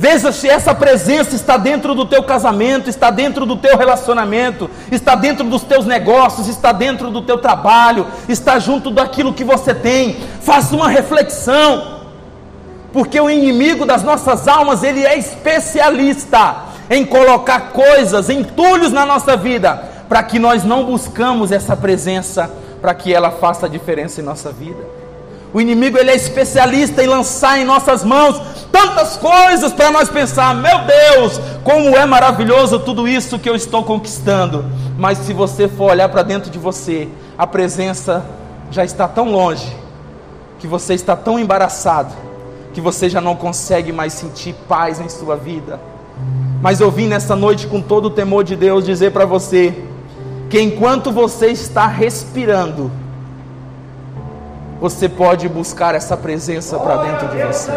Veja 0.00 0.32
se 0.32 0.48
essa 0.48 0.74
presença 0.74 1.36
está 1.36 1.58
dentro 1.58 1.94
do 1.94 2.06
teu 2.06 2.22
casamento, 2.22 2.88
está 2.88 3.10
dentro 3.10 3.44
do 3.44 3.54
teu 3.54 3.76
relacionamento, 3.76 4.70
está 4.90 5.14
dentro 5.14 5.44
dos 5.44 5.62
teus 5.62 5.84
negócios, 5.84 6.48
está 6.48 6.72
dentro 6.72 7.10
do 7.10 7.20
teu 7.20 7.36
trabalho, 7.36 8.06
está 8.26 8.58
junto 8.58 8.90
daquilo 8.90 9.34
que 9.34 9.44
você 9.44 9.74
tem. 9.74 10.16
Faça 10.40 10.74
uma 10.74 10.88
reflexão. 10.88 12.00
Porque 12.94 13.20
o 13.20 13.28
inimigo 13.28 13.84
das 13.84 14.02
nossas 14.02 14.48
almas, 14.48 14.82
ele 14.82 15.04
é 15.04 15.18
especialista 15.18 16.64
em 16.88 17.04
colocar 17.04 17.70
coisas, 17.70 18.30
entulhos 18.30 18.92
na 18.92 19.04
nossa 19.04 19.36
vida, 19.36 19.84
para 20.08 20.22
que 20.22 20.38
nós 20.38 20.64
não 20.64 20.82
buscamos 20.86 21.52
essa 21.52 21.76
presença, 21.76 22.50
para 22.80 22.94
que 22.94 23.12
ela 23.12 23.32
faça 23.32 23.66
a 23.66 23.68
diferença 23.68 24.22
em 24.22 24.24
nossa 24.24 24.50
vida. 24.50 24.99
O 25.52 25.60
inimigo 25.60 25.98
ele 25.98 26.10
é 26.10 26.14
especialista 26.14 27.02
em 27.02 27.06
lançar 27.06 27.58
em 27.58 27.64
nossas 27.64 28.04
mãos 28.04 28.40
tantas 28.70 29.16
coisas 29.16 29.72
para 29.72 29.90
nós 29.90 30.08
pensar, 30.08 30.54
meu 30.54 30.78
Deus, 30.84 31.40
como 31.64 31.96
é 31.96 32.06
maravilhoso 32.06 32.78
tudo 32.78 33.08
isso 33.08 33.38
que 33.38 33.50
eu 33.50 33.56
estou 33.56 33.82
conquistando. 33.82 34.64
Mas 34.96 35.18
se 35.18 35.32
você 35.32 35.66
for 35.66 35.90
olhar 35.90 36.08
para 36.08 36.22
dentro 36.22 36.50
de 36.50 36.58
você, 36.58 37.08
a 37.36 37.46
presença 37.46 38.24
já 38.70 38.84
está 38.84 39.08
tão 39.08 39.30
longe, 39.30 39.76
que 40.58 40.66
você 40.66 40.94
está 40.94 41.16
tão 41.16 41.38
embaraçado, 41.38 42.14
que 42.72 42.80
você 42.80 43.08
já 43.08 43.20
não 43.20 43.34
consegue 43.34 43.92
mais 43.92 44.12
sentir 44.12 44.54
paz 44.68 45.00
em 45.00 45.08
sua 45.08 45.36
vida. 45.36 45.80
Mas 46.62 46.80
eu 46.80 46.90
vim 46.90 47.08
nessa 47.08 47.34
noite 47.34 47.66
com 47.66 47.80
todo 47.80 48.06
o 48.06 48.10
temor 48.10 48.44
de 48.44 48.54
Deus 48.54 48.84
dizer 48.84 49.10
para 49.10 49.24
você 49.24 49.74
que 50.48 50.60
enquanto 50.60 51.10
você 51.10 51.46
está 51.46 51.86
respirando, 51.86 52.90
você 54.80 55.08
pode 55.08 55.48
buscar 55.48 55.94
essa 55.94 56.16
presença 56.16 56.78
para 56.78 56.96
dentro 56.96 57.28
de 57.28 57.42
você. 57.42 57.70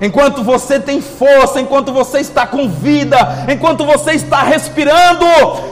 Enquanto 0.00 0.44
você 0.44 0.78
tem 0.78 1.00
força, 1.00 1.58
enquanto 1.58 1.90
você 1.90 2.18
está 2.18 2.46
com 2.46 2.68
vida, 2.68 3.16
enquanto 3.48 3.84
você 3.84 4.12
está 4.12 4.42
respirando, 4.42 5.24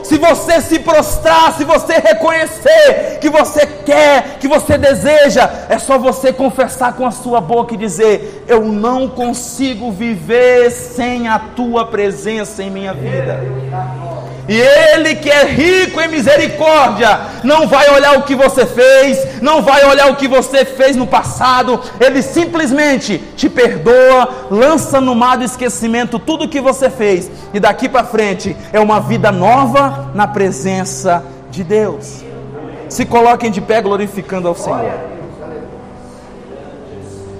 se 0.03 0.17
você 0.17 0.61
se 0.61 0.79
prostrar, 0.79 1.53
se 1.53 1.63
você 1.63 1.93
reconhecer 1.99 3.19
que 3.21 3.29
você 3.29 3.67
quer, 3.67 4.39
que 4.39 4.47
você 4.47 4.79
deseja, 4.79 5.47
é 5.69 5.77
só 5.77 5.99
você 5.99 6.33
confessar 6.33 6.93
com 6.93 7.05
a 7.05 7.11
sua 7.11 7.39
boca 7.39 7.75
e 7.75 7.77
dizer: 7.77 8.43
Eu 8.47 8.65
não 8.65 9.07
consigo 9.07 9.91
viver 9.91 10.71
sem 10.71 11.27
a 11.27 11.37
tua 11.37 11.85
presença 11.85 12.63
em 12.63 12.71
minha 12.71 12.95
vida. 12.95 13.39
E 14.47 14.59
Ele 14.59 15.15
que 15.15 15.29
é 15.29 15.43
rico 15.43 15.99
em 15.99 16.07
misericórdia, 16.07 17.19
não 17.43 17.67
vai 17.67 17.89
olhar 17.89 18.17
o 18.17 18.23
que 18.23 18.35
você 18.35 18.65
fez, 18.65 19.41
não 19.41 19.61
vai 19.61 19.83
olhar 19.85 20.07
o 20.11 20.15
que 20.15 20.27
você 20.27 20.63
fez 20.63 20.95
no 20.95 21.07
passado, 21.07 21.81
Ele 21.99 22.21
simplesmente 22.21 23.17
te 23.35 23.49
perdoa, 23.49 24.47
lança 24.51 25.01
no 25.01 25.15
mar 25.15 25.37
do 25.37 25.43
esquecimento 25.43 26.19
tudo 26.19 26.45
o 26.45 26.49
que 26.49 26.61
você 26.61 26.89
fez, 26.89 27.29
e 27.53 27.59
daqui 27.59 27.89
para 27.89 28.03
frente 28.03 28.55
é 28.71 28.79
uma 28.79 28.99
vida 28.99 29.31
nova 29.31 30.11
na 30.13 30.27
presença 30.27 31.23
de 31.49 31.63
Deus. 31.63 32.23
Se 32.87 33.03
coloquem 33.03 33.49
de 33.49 33.61
pé 33.61 33.81
glorificando 33.81 34.47
ao 34.47 34.55
Senhor. 34.55 34.93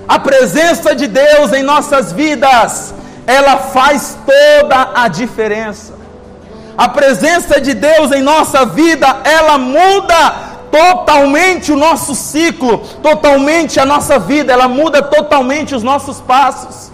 A 0.07 0.17
presença 0.17 0.95
de 0.95 1.07
Deus 1.07 1.53
em 1.53 1.61
nossas 1.61 2.11
vidas, 2.11 2.95
ela 3.27 3.57
faz 3.57 4.17
toda 4.25 4.91
a 4.95 5.07
diferença 5.07 6.04
a 6.77 6.89
presença 6.89 7.61
de 7.61 7.73
Deus 7.73 8.11
em 8.11 8.21
nossa 8.21 8.65
vida, 8.65 9.17
ela 9.23 9.57
muda 9.57 10.55
totalmente 10.69 11.71
o 11.71 11.77
nosso 11.77 12.13
ciclo, 12.13 12.79
totalmente 13.01 13.79
a 13.79 13.85
nossa 13.85 14.19
vida, 14.19 14.51
ela 14.51 14.67
muda 14.67 15.01
totalmente 15.01 15.73
os 15.73 15.83
nossos 15.83 16.19
passos. 16.19 16.91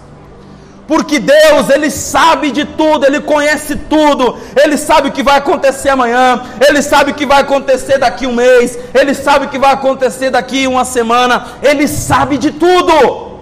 Porque 0.86 1.18
Deus, 1.18 1.68
Ele 1.68 1.90
sabe 1.90 2.52
de 2.52 2.64
tudo, 2.64 3.06
Ele 3.06 3.20
conhece 3.20 3.74
tudo, 3.74 4.36
Ele 4.56 4.76
sabe 4.76 5.08
o 5.08 5.12
que 5.12 5.22
vai 5.22 5.38
acontecer 5.38 5.88
amanhã, 5.88 6.42
Ele 6.60 6.80
sabe 6.80 7.10
o 7.10 7.14
que 7.14 7.26
vai 7.26 7.40
acontecer 7.40 7.98
daqui 7.98 8.26
um 8.26 8.34
mês, 8.34 8.78
Ele 8.94 9.14
sabe 9.14 9.46
o 9.46 9.48
que 9.48 9.58
vai 9.58 9.72
acontecer 9.72 10.30
daqui 10.30 10.66
uma 10.66 10.84
semana, 10.84 11.46
Ele 11.62 11.88
sabe 11.88 12.38
de 12.38 12.52
tudo. 12.52 13.32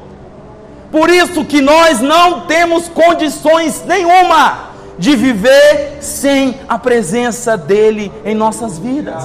Por 0.90 1.10
isso 1.10 1.44
que 1.44 1.60
nós 1.60 2.00
não 2.00 2.40
temos 2.40 2.88
condições 2.88 3.84
nenhuma 3.84 4.69
de 5.00 5.16
viver 5.16 5.96
sem 6.02 6.60
a 6.68 6.78
presença 6.78 7.56
dEle 7.56 8.12
em 8.22 8.34
nossas 8.34 8.78
vidas. 8.78 9.24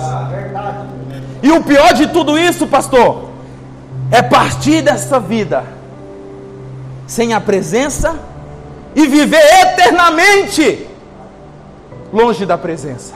E 1.44 1.52
o 1.52 1.62
pior 1.62 1.94
de 1.94 2.08
tudo 2.08 2.40
isso, 2.40 2.66
pastor, 2.66 3.30
é 4.10 4.22
partir 4.22 4.82
dessa 4.82 5.20
vida 5.20 5.66
sem 7.06 7.34
a 7.34 7.42
presença 7.42 8.18
e 8.96 9.06
viver 9.06 9.44
eternamente 9.64 10.88
longe 12.14 12.46
da 12.46 12.58
presença. 12.58 13.14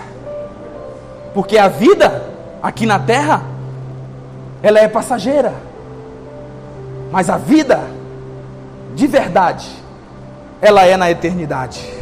Porque 1.34 1.57
a 1.57 1.70
vida 1.70 2.26
aqui 2.62 2.86
na 2.86 2.99
terra, 2.99 3.41
ela 4.62 4.82
é 4.82 4.88
passageira. 4.89 5.53
Mas 7.10 7.30
a 7.30 7.38
vida 7.38 7.80
de 8.95 9.07
verdade, 9.07 9.70
ela 10.62 10.84
é 10.84 10.97
na 10.97 11.10
eternidade. 11.10 11.99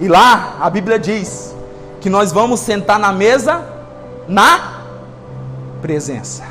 E 0.00 0.08
lá 0.08 0.56
a 0.60 0.70
Bíblia 0.70 0.98
diz 0.98 1.54
que 2.00 2.08
nós 2.08 2.32
vamos 2.32 2.60
sentar 2.60 2.98
na 2.98 3.12
mesa 3.12 3.62
na 4.26 4.80
presença. 5.82 6.42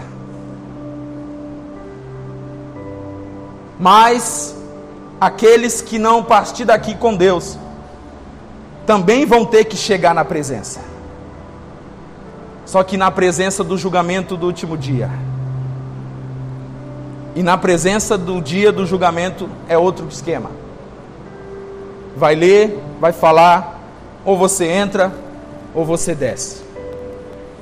Mas 3.79 4.55
aqueles 5.19 5.81
que 5.81 5.97
não 5.97 6.23
partir 6.23 6.65
daqui 6.65 6.95
com 6.95 7.15
Deus 7.15 7.57
também 8.85 9.25
vão 9.25 9.45
ter 9.45 9.65
que 9.65 9.77
chegar 9.77 10.13
na 10.13 10.25
presença. 10.25 10.81
Só 12.65 12.83
que 12.83 12.97
na 12.97 13.09
presença 13.09 13.63
do 13.63 13.77
julgamento 13.77 14.37
do 14.37 14.45
último 14.45 14.77
dia. 14.77 15.09
E 17.35 17.41
na 17.41 17.57
presença 17.57 18.17
do 18.17 18.41
dia 18.41 18.71
do 18.71 18.85
julgamento 18.85 19.49
é 19.67 19.77
outro 19.77 20.07
esquema. 20.07 20.51
Vai 22.19 22.35
ler, 22.35 22.77
vai 22.99 23.13
falar, 23.13 23.79
ou 24.25 24.37
você 24.37 24.65
entra 24.65 25.09
ou 25.73 25.85
você 25.85 26.13
desce. 26.13 26.61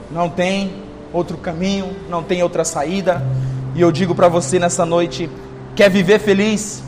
Não 0.09 0.27
tem 0.27 0.73
outro 1.13 1.37
caminho, 1.37 1.95
não 2.09 2.23
tem 2.23 2.41
outra 2.41 2.65
saída. 2.65 3.23
E 3.75 3.81
eu 3.81 3.91
digo 3.91 4.15
para 4.15 4.27
você 4.27 4.57
nessa 4.57 4.83
noite: 4.83 5.29
quer 5.75 5.91
viver 5.91 6.17
feliz? 6.19 6.81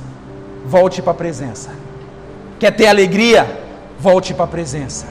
Volte 0.65 0.99
para 0.99 1.11
a 1.11 1.15
presença. 1.15 1.69
Quer 2.59 2.71
ter 2.71 2.87
alegria? 2.87 3.47
Volte 3.99 4.33
para 4.33 4.45
a 4.45 4.47
presença. 4.47 5.05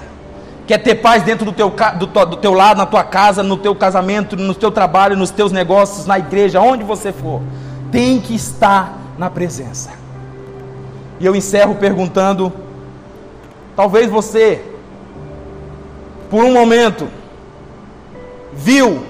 Quer 0.67 0.79
ter 0.79 0.97
paz 0.97 1.23
dentro 1.23 1.45
do 1.47 1.53
teu, 1.53 1.71
do, 1.71 2.07
do 2.07 2.37
teu 2.39 2.55
lado, 2.55 2.79
na 2.79 2.87
tua 2.87 3.05
casa, 3.05 3.41
no 3.41 3.57
teu 3.57 3.75
casamento, 3.75 4.37
no 4.37 4.55
teu 4.55 4.73
trabalho, 4.73 5.17
nos 5.17 5.31
teus 5.31 5.53
negócios, 5.53 6.07
na 6.07 6.19
igreja, 6.19 6.61
onde 6.61 6.83
você 6.83 7.13
for? 7.13 7.41
Tem 7.93 8.21
que 8.21 8.35
estar 8.35 8.99
na 9.17 9.31
presença. 9.31 9.98
E 11.21 11.27
eu 11.27 11.35
encerro 11.35 11.75
perguntando 11.75 12.53
Talvez 13.79 14.11
você, 14.11 14.61
por 16.29 16.43
um 16.43 16.53
momento, 16.53 17.07
viu 18.53 19.05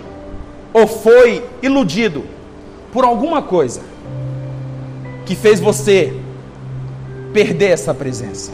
ou 0.74 0.86
foi 0.86 1.42
iludido 1.62 2.22
por 2.92 3.02
alguma 3.02 3.40
coisa 3.40 3.80
que 5.24 5.34
fez 5.34 5.58
você 5.58 6.20
perder 7.32 7.70
essa 7.70 7.94
presença. 7.94 8.52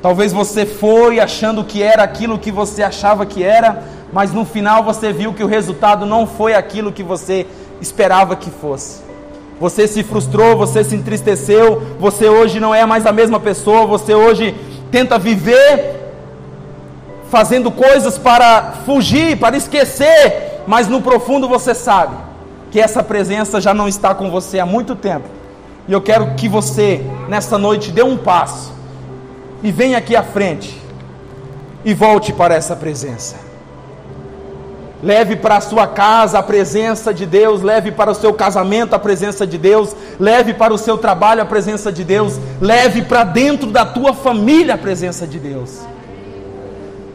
Talvez 0.00 0.32
você 0.32 0.64
foi 0.64 1.20
achando 1.20 1.62
que 1.64 1.82
era 1.82 2.02
aquilo 2.02 2.38
que 2.38 2.50
você 2.50 2.82
achava 2.82 3.26
que 3.26 3.44
era, 3.44 3.82
mas 4.10 4.32
no 4.32 4.46
final 4.46 4.82
você 4.82 5.12
viu 5.12 5.34
que 5.34 5.44
o 5.44 5.46
resultado 5.46 6.06
não 6.06 6.26
foi 6.26 6.54
aquilo 6.54 6.90
que 6.90 7.02
você 7.02 7.46
esperava 7.78 8.34
que 8.36 8.50
fosse. 8.50 9.02
Você 9.62 9.86
se 9.86 10.02
frustrou, 10.02 10.56
você 10.56 10.82
se 10.82 10.96
entristeceu, 10.96 11.80
você 11.96 12.28
hoje 12.28 12.58
não 12.58 12.74
é 12.74 12.84
mais 12.84 13.06
a 13.06 13.12
mesma 13.12 13.38
pessoa, 13.38 13.86
você 13.86 14.12
hoje 14.12 14.56
tenta 14.90 15.20
viver 15.20 16.00
fazendo 17.30 17.70
coisas 17.70 18.18
para 18.18 18.72
fugir, 18.84 19.38
para 19.38 19.56
esquecer, 19.56 20.64
mas 20.66 20.88
no 20.88 21.00
profundo 21.00 21.48
você 21.48 21.76
sabe 21.76 22.16
que 22.72 22.80
essa 22.80 23.04
presença 23.04 23.60
já 23.60 23.72
não 23.72 23.86
está 23.86 24.12
com 24.16 24.32
você 24.32 24.58
há 24.58 24.66
muito 24.66 24.96
tempo. 24.96 25.28
E 25.86 25.92
eu 25.92 26.00
quero 26.00 26.34
que 26.34 26.48
você, 26.48 27.00
nessa 27.28 27.56
noite, 27.56 27.92
dê 27.92 28.02
um 28.02 28.16
passo 28.16 28.72
e 29.62 29.70
venha 29.70 29.96
aqui 29.96 30.16
à 30.16 30.24
frente 30.24 30.76
e 31.84 31.94
volte 31.94 32.32
para 32.32 32.56
essa 32.56 32.74
presença. 32.74 33.36
Leve 35.02 35.34
para 35.34 35.56
a 35.56 35.60
sua 35.60 35.86
casa 35.86 36.38
a 36.38 36.42
presença 36.42 37.12
de 37.12 37.26
Deus, 37.26 37.60
leve 37.60 37.90
para 37.90 38.12
o 38.12 38.14
seu 38.14 38.32
casamento 38.32 38.94
a 38.94 38.98
presença 38.98 39.44
de 39.44 39.58
Deus, 39.58 39.96
leve 40.18 40.54
para 40.54 40.72
o 40.72 40.78
seu 40.78 40.96
trabalho 40.96 41.42
a 41.42 41.44
presença 41.44 41.90
de 41.90 42.04
Deus, 42.04 42.38
leve 42.60 43.02
para 43.02 43.24
dentro 43.24 43.70
da 43.70 43.84
tua 43.84 44.14
família 44.14 44.74
a 44.74 44.78
presença 44.78 45.26
de 45.26 45.40
Deus. 45.40 45.80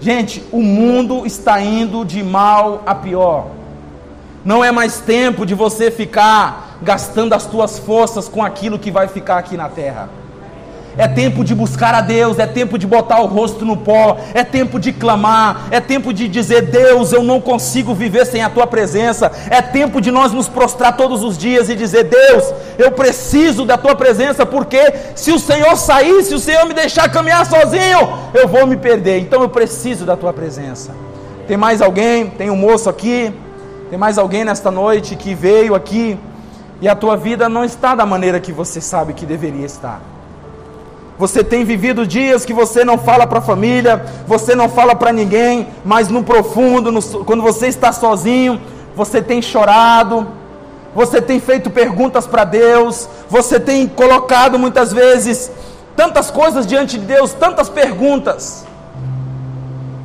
Gente, 0.01 0.43
o 0.51 0.61
mundo 0.61 1.25
está 1.25 1.61
indo 1.61 2.03
de 2.03 2.21
mal 2.21 2.83
a 2.85 2.93
pior. 2.93 3.47
Não 4.43 4.63
é 4.63 4.71
mais 4.71 4.99
tempo 4.99 5.45
de 5.45 5.55
você 5.55 5.89
ficar 5.89 6.77
gastando 6.81 7.33
as 7.33 7.45
tuas 7.45 7.79
forças 7.79 8.27
com 8.27 8.43
aquilo 8.43 8.77
que 8.77 8.91
vai 8.91 9.07
ficar 9.07 9.37
aqui 9.37 9.55
na 9.55 9.69
terra. 9.69 10.09
É 10.97 11.07
tempo 11.07 11.43
de 11.43 11.53
buscar 11.53 11.93
a 11.93 12.01
Deus, 12.01 12.39
é 12.39 12.47
tempo 12.47 12.77
de 12.77 12.87
botar 12.87 13.21
o 13.21 13.27
rosto 13.27 13.63
no 13.63 13.77
pó, 13.77 14.17
é 14.33 14.43
tempo 14.43 14.79
de 14.79 14.91
clamar, 14.91 15.67
é 15.69 15.79
tempo 15.79 16.11
de 16.11 16.27
dizer: 16.27 16.63
Deus, 16.63 17.13
eu 17.13 17.21
não 17.21 17.39
consigo 17.39 17.93
viver 17.93 18.25
sem 18.25 18.43
a 18.43 18.49
tua 18.49 18.65
presença. 18.65 19.31
É 19.49 19.61
tempo 19.61 20.01
de 20.01 20.09
nós 20.09 20.31
nos 20.31 20.47
prostrar 20.47 20.97
todos 20.97 21.23
os 21.23 21.37
dias 21.37 21.69
e 21.69 21.75
dizer: 21.75 22.05
Deus, 22.05 22.51
eu 22.77 22.91
preciso 22.91 23.63
da 23.63 23.77
tua 23.77 23.95
presença, 23.95 24.45
porque 24.45 24.93
se 25.15 25.31
o 25.31 25.39
Senhor 25.39 25.75
sair, 25.77 26.23
se 26.23 26.33
o 26.33 26.39
Senhor 26.39 26.65
me 26.65 26.73
deixar 26.73 27.09
caminhar 27.11 27.45
sozinho, 27.45 28.09
eu 28.33 28.47
vou 28.47 28.65
me 28.65 28.75
perder. 28.75 29.19
Então 29.19 29.41
eu 29.41 29.49
preciso 29.49 30.03
da 30.03 30.17
tua 30.17 30.33
presença. 30.33 30.95
Tem 31.47 31.55
mais 31.57 31.81
alguém? 31.81 32.29
Tem 32.29 32.49
um 32.49 32.57
moço 32.57 32.89
aqui? 32.89 33.31
Tem 33.89 33.99
mais 33.99 34.17
alguém 34.17 34.43
nesta 34.43 34.71
noite 34.71 35.15
que 35.15 35.33
veio 35.33 35.75
aqui 35.75 36.17
e 36.81 36.87
a 36.89 36.95
tua 36.95 37.15
vida 37.15 37.47
não 37.47 37.63
está 37.63 37.95
da 37.95 38.05
maneira 38.05 38.39
que 38.39 38.51
você 38.51 38.81
sabe 38.81 39.13
que 39.13 39.25
deveria 39.25 39.65
estar. 39.65 40.16
Você 41.17 41.43
tem 41.43 41.65
vivido 41.65 42.05
dias 42.05 42.45
que 42.45 42.53
você 42.53 42.85
não 42.85 42.97
fala 42.97 43.25
para 43.25 43.39
a 43.39 43.41
família, 43.41 44.05
você 44.27 44.53
não 44.53 44.69
fala 44.69 44.93
para 44.95 45.11
ninguém, 45.11 45.67
mas 45.83 46.09
no 46.09 46.23
profundo, 46.23 46.91
no, 46.91 47.01
quando 47.25 47.41
você 47.41 47.67
está 47.67 47.91
sozinho, 47.91 48.61
você 48.95 49.19
tem 49.21 49.41
chorado, 49.41 50.27
você 50.93 51.19
tem 51.19 51.39
feito 51.39 51.71
perguntas 51.71 52.27
para 52.27 52.43
Deus, 52.43 53.09
você 53.29 53.59
tem 53.59 53.87
colocado 53.87 54.59
muitas 54.59 54.93
vezes 54.93 55.51
tantas 55.95 56.29
coisas 56.29 56.67
diante 56.67 56.99
de 56.99 57.05
Deus, 57.05 57.33
tantas 57.33 57.67
perguntas. 57.67 58.65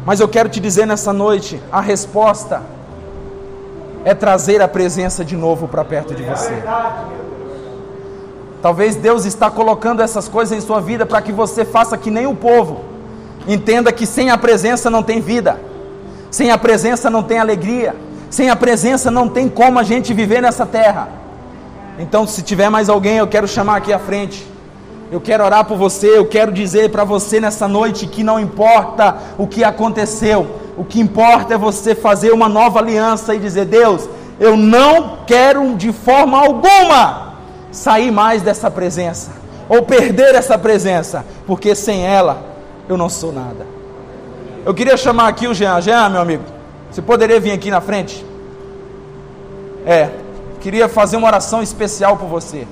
Mas 0.06 0.18
eu 0.18 0.28
quero 0.28 0.48
te 0.48 0.60
dizer 0.60 0.86
nessa 0.86 1.12
noite, 1.12 1.62
a 1.70 1.80
resposta 1.80 2.62
é 4.04 4.14
trazer 4.14 4.62
a 4.62 4.66
presença 4.66 5.24
de 5.24 5.36
novo 5.36 5.68
para 5.68 5.84
perto 5.84 6.14
de 6.14 6.22
você. 6.22 6.62
Talvez 8.62 8.94
Deus 8.94 9.24
está 9.24 9.50
colocando 9.50 10.00
essas 10.00 10.28
coisas 10.28 10.56
em 10.56 10.60
sua 10.60 10.80
vida 10.80 11.04
para 11.04 11.20
que 11.20 11.32
você 11.32 11.64
faça 11.64 11.98
que 11.98 12.12
nem 12.12 12.28
o 12.28 12.34
povo. 12.34 12.84
Entenda 13.46 13.90
que 13.90 14.06
sem 14.06 14.30
a 14.30 14.38
presença 14.38 14.88
não 14.88 15.02
tem 15.02 15.20
vida. 15.20 15.60
Sem 16.30 16.52
a 16.52 16.56
presença 16.56 17.10
não 17.10 17.24
tem 17.24 17.40
alegria. 17.40 17.96
Sem 18.30 18.50
a 18.50 18.54
presença 18.54 19.10
não 19.10 19.28
tem 19.28 19.48
como 19.48 19.80
a 19.80 19.82
gente 19.82 20.14
viver 20.14 20.40
nessa 20.40 20.64
terra. 20.64 21.08
Então, 21.98 22.24
se 22.24 22.40
tiver 22.40 22.70
mais 22.70 22.88
alguém, 22.88 23.16
eu 23.16 23.26
quero 23.26 23.48
chamar 23.48 23.78
aqui 23.78 23.92
à 23.92 23.98
frente. 23.98 24.46
Eu 25.10 25.20
quero 25.20 25.44
orar 25.44 25.64
por 25.64 25.76
você, 25.76 26.16
eu 26.16 26.24
quero 26.24 26.52
dizer 26.52 26.90
para 26.90 27.02
você 27.02 27.40
nessa 27.40 27.66
noite 27.66 28.06
que 28.06 28.22
não 28.22 28.38
importa 28.38 29.16
o 29.36 29.46
que 29.46 29.62
aconteceu, 29.62 30.46
o 30.74 30.84
que 30.84 31.00
importa 31.00 31.52
é 31.52 31.58
você 31.58 31.94
fazer 31.94 32.32
uma 32.32 32.48
nova 32.48 32.78
aliança 32.78 33.34
e 33.34 33.38
dizer: 33.38 33.66
Deus, 33.66 34.08
eu 34.40 34.56
não 34.56 35.18
quero 35.26 35.74
de 35.74 35.92
forma 35.92 36.38
alguma 36.38 37.31
sair 37.72 38.10
mais 38.10 38.42
dessa 38.42 38.70
presença, 38.70 39.32
ou 39.68 39.82
perder 39.82 40.34
essa 40.34 40.58
presença, 40.58 41.24
porque 41.46 41.74
sem 41.74 42.06
ela 42.06 42.44
eu 42.88 42.96
não 42.96 43.08
sou 43.08 43.32
nada. 43.32 43.66
Eu 44.64 44.72
queria 44.72 44.96
chamar 44.96 45.28
aqui 45.28 45.48
o 45.48 45.54
Jean. 45.54 45.80
Jean, 45.80 46.08
meu 46.08 46.20
amigo, 46.20 46.44
você 46.90 47.02
poderia 47.02 47.40
vir 47.40 47.50
aqui 47.50 47.70
na 47.70 47.80
frente? 47.80 48.24
É, 49.84 50.10
queria 50.60 50.88
fazer 50.88 51.16
uma 51.16 51.26
oração 51.26 51.62
especial 51.62 52.16
por 52.16 52.28
você. 52.28 52.68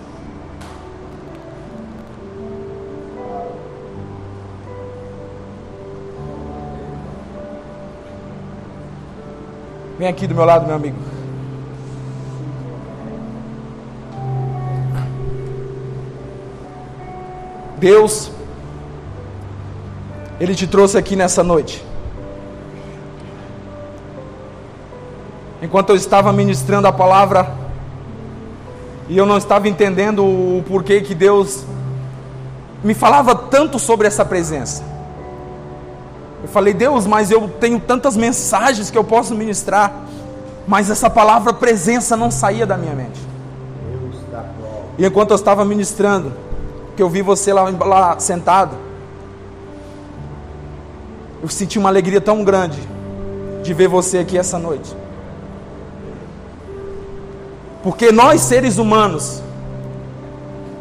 Vem 9.99 10.09
aqui 10.09 10.27
do 10.27 10.35
meu 10.35 10.45
lado, 10.45 10.67
meu 10.67 10.77
amigo. 10.77 10.97
Deus, 17.81 18.31
Ele 20.39 20.55
te 20.55 20.67
trouxe 20.67 20.99
aqui 20.99 21.17
nessa 21.17 21.43
noite. 21.43 21.83
Enquanto 25.63 25.91
eu 25.91 25.97
estava 25.97 26.33
ministrando 26.33 26.87
a 26.87 26.93
palavra, 26.93 27.53
e 29.09 29.17
eu 29.17 29.25
não 29.25 29.39
estava 29.39 29.67
entendendo 29.67 30.23
o 30.25 30.63
porquê 30.69 31.01
que 31.01 31.15
Deus 31.15 31.65
me 32.85 32.95
falava 32.95 33.35
tanto 33.35 33.79
sobre 33.79 34.07
essa 34.07 34.25
presença. 34.25 34.85
Eu 36.43 36.49
falei, 36.49 36.73
Deus, 36.73 37.07
mas 37.07 37.31
eu 37.31 37.49
tenho 37.49 37.81
tantas 37.81 38.17
mensagens 38.17 38.91
que 38.91 38.97
eu 38.97 39.05
posso 39.05 39.35
ministrar, 39.35 39.93
mas 40.67 40.91
essa 40.91 41.11
palavra 41.11 41.53
presença 41.53 42.17
não 42.17 42.31
saía 42.31 42.67
da 42.67 42.77
minha 42.77 42.95
mente. 42.95 43.21
E 44.99 45.05
enquanto 45.05 45.31
eu 45.31 45.37
estava 45.37 45.65
ministrando, 45.65 46.33
que 47.01 47.03
eu 47.03 47.09
vi 47.09 47.23
você 47.23 47.51
lá, 47.51 47.63
lá 47.63 48.19
sentado, 48.19 48.77
eu 51.43 51.49
senti 51.49 51.79
uma 51.79 51.89
alegria 51.89 52.21
tão 52.21 52.45
grande 52.45 52.79
de 53.63 53.73
ver 53.73 53.89
você 53.89 54.19
aqui 54.19 54.37
essa 54.37 54.59
noite. 54.59 54.95
Porque 57.83 58.13
nós 58.13 58.43
seres 58.43 58.77
humanos, 58.77 59.43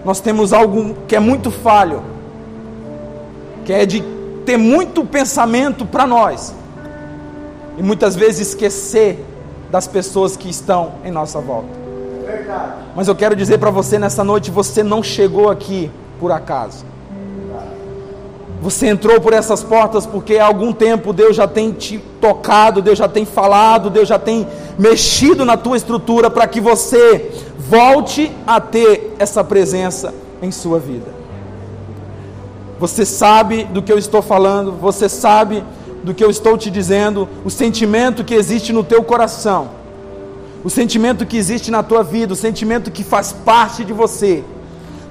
nós 0.03 0.19
temos 0.19 0.51
algo 0.51 0.93
que 1.07 1.15
é 1.15 1.21
muito 1.21 1.49
falho, 1.49 2.03
que 3.63 3.71
é 3.71 3.85
de 3.85 4.03
ter 4.45 4.57
muito 4.57 5.05
pensamento 5.05 5.85
para 5.85 6.05
nós 6.05 6.53
e 7.77 7.81
muitas 7.81 8.13
vezes 8.13 8.49
esquecer 8.49 9.25
das 9.71 9.87
pessoas 9.87 10.35
que 10.35 10.49
estão 10.49 10.95
em 11.05 11.11
nossa 11.11 11.39
volta. 11.39 11.69
Verdade. 12.25 12.73
Mas 12.93 13.07
eu 13.07 13.15
quero 13.15 13.37
dizer 13.37 13.57
para 13.57 13.69
você 13.69 13.97
nessa 13.97 14.21
noite: 14.21 14.51
você 14.51 14.83
não 14.83 15.01
chegou 15.01 15.49
aqui 15.49 15.89
por 16.19 16.31
acaso. 16.31 16.85
Você 18.61 18.87
entrou 18.87 19.21
por 19.21 19.31
essas 19.31 19.63
portas 19.63 20.05
porque 20.05 20.37
há 20.37 20.45
algum 20.45 20.73
tempo 20.73 21.13
Deus 21.13 21.35
já 21.35 21.47
tem 21.47 21.71
te 21.71 21.97
tocado, 22.19 22.81
Deus 22.81 22.97
já 22.97 23.07
tem 23.07 23.25
falado, 23.25 23.89
Deus 23.89 24.07
já 24.07 24.19
tem 24.19 24.45
mexido 24.77 25.45
na 25.45 25.55
tua 25.55 25.77
estrutura 25.77 26.29
para 26.29 26.45
que 26.45 26.59
você 26.59 27.31
volte 27.57 28.31
a 28.45 28.59
ter 28.59 29.15
essa 29.17 29.43
presença 29.43 30.13
em 30.41 30.51
sua 30.51 30.77
vida. 30.77 31.19
Você 32.79 33.05
sabe 33.05 33.63
do 33.63 33.81
que 33.81 33.91
eu 33.91 33.97
estou 33.97 34.21
falando, 34.21 34.73
você 34.73 35.07
sabe 35.07 35.63
do 36.03 36.13
que 36.13 36.23
eu 36.23 36.29
estou 36.29 36.57
te 36.57 36.69
dizendo, 36.69 37.27
o 37.45 37.49
sentimento 37.49 38.23
que 38.23 38.33
existe 38.33 38.71
no 38.73 38.83
teu 38.83 39.03
coração, 39.03 39.69
o 40.63 40.69
sentimento 40.69 41.25
que 41.25 41.37
existe 41.37 41.71
na 41.71 41.83
tua 41.83 42.03
vida, 42.03 42.33
o 42.33 42.37
sentimento 42.37 42.91
que 42.91 43.03
faz 43.03 43.31
parte 43.31 43.85
de 43.85 43.93
você. 43.93 44.43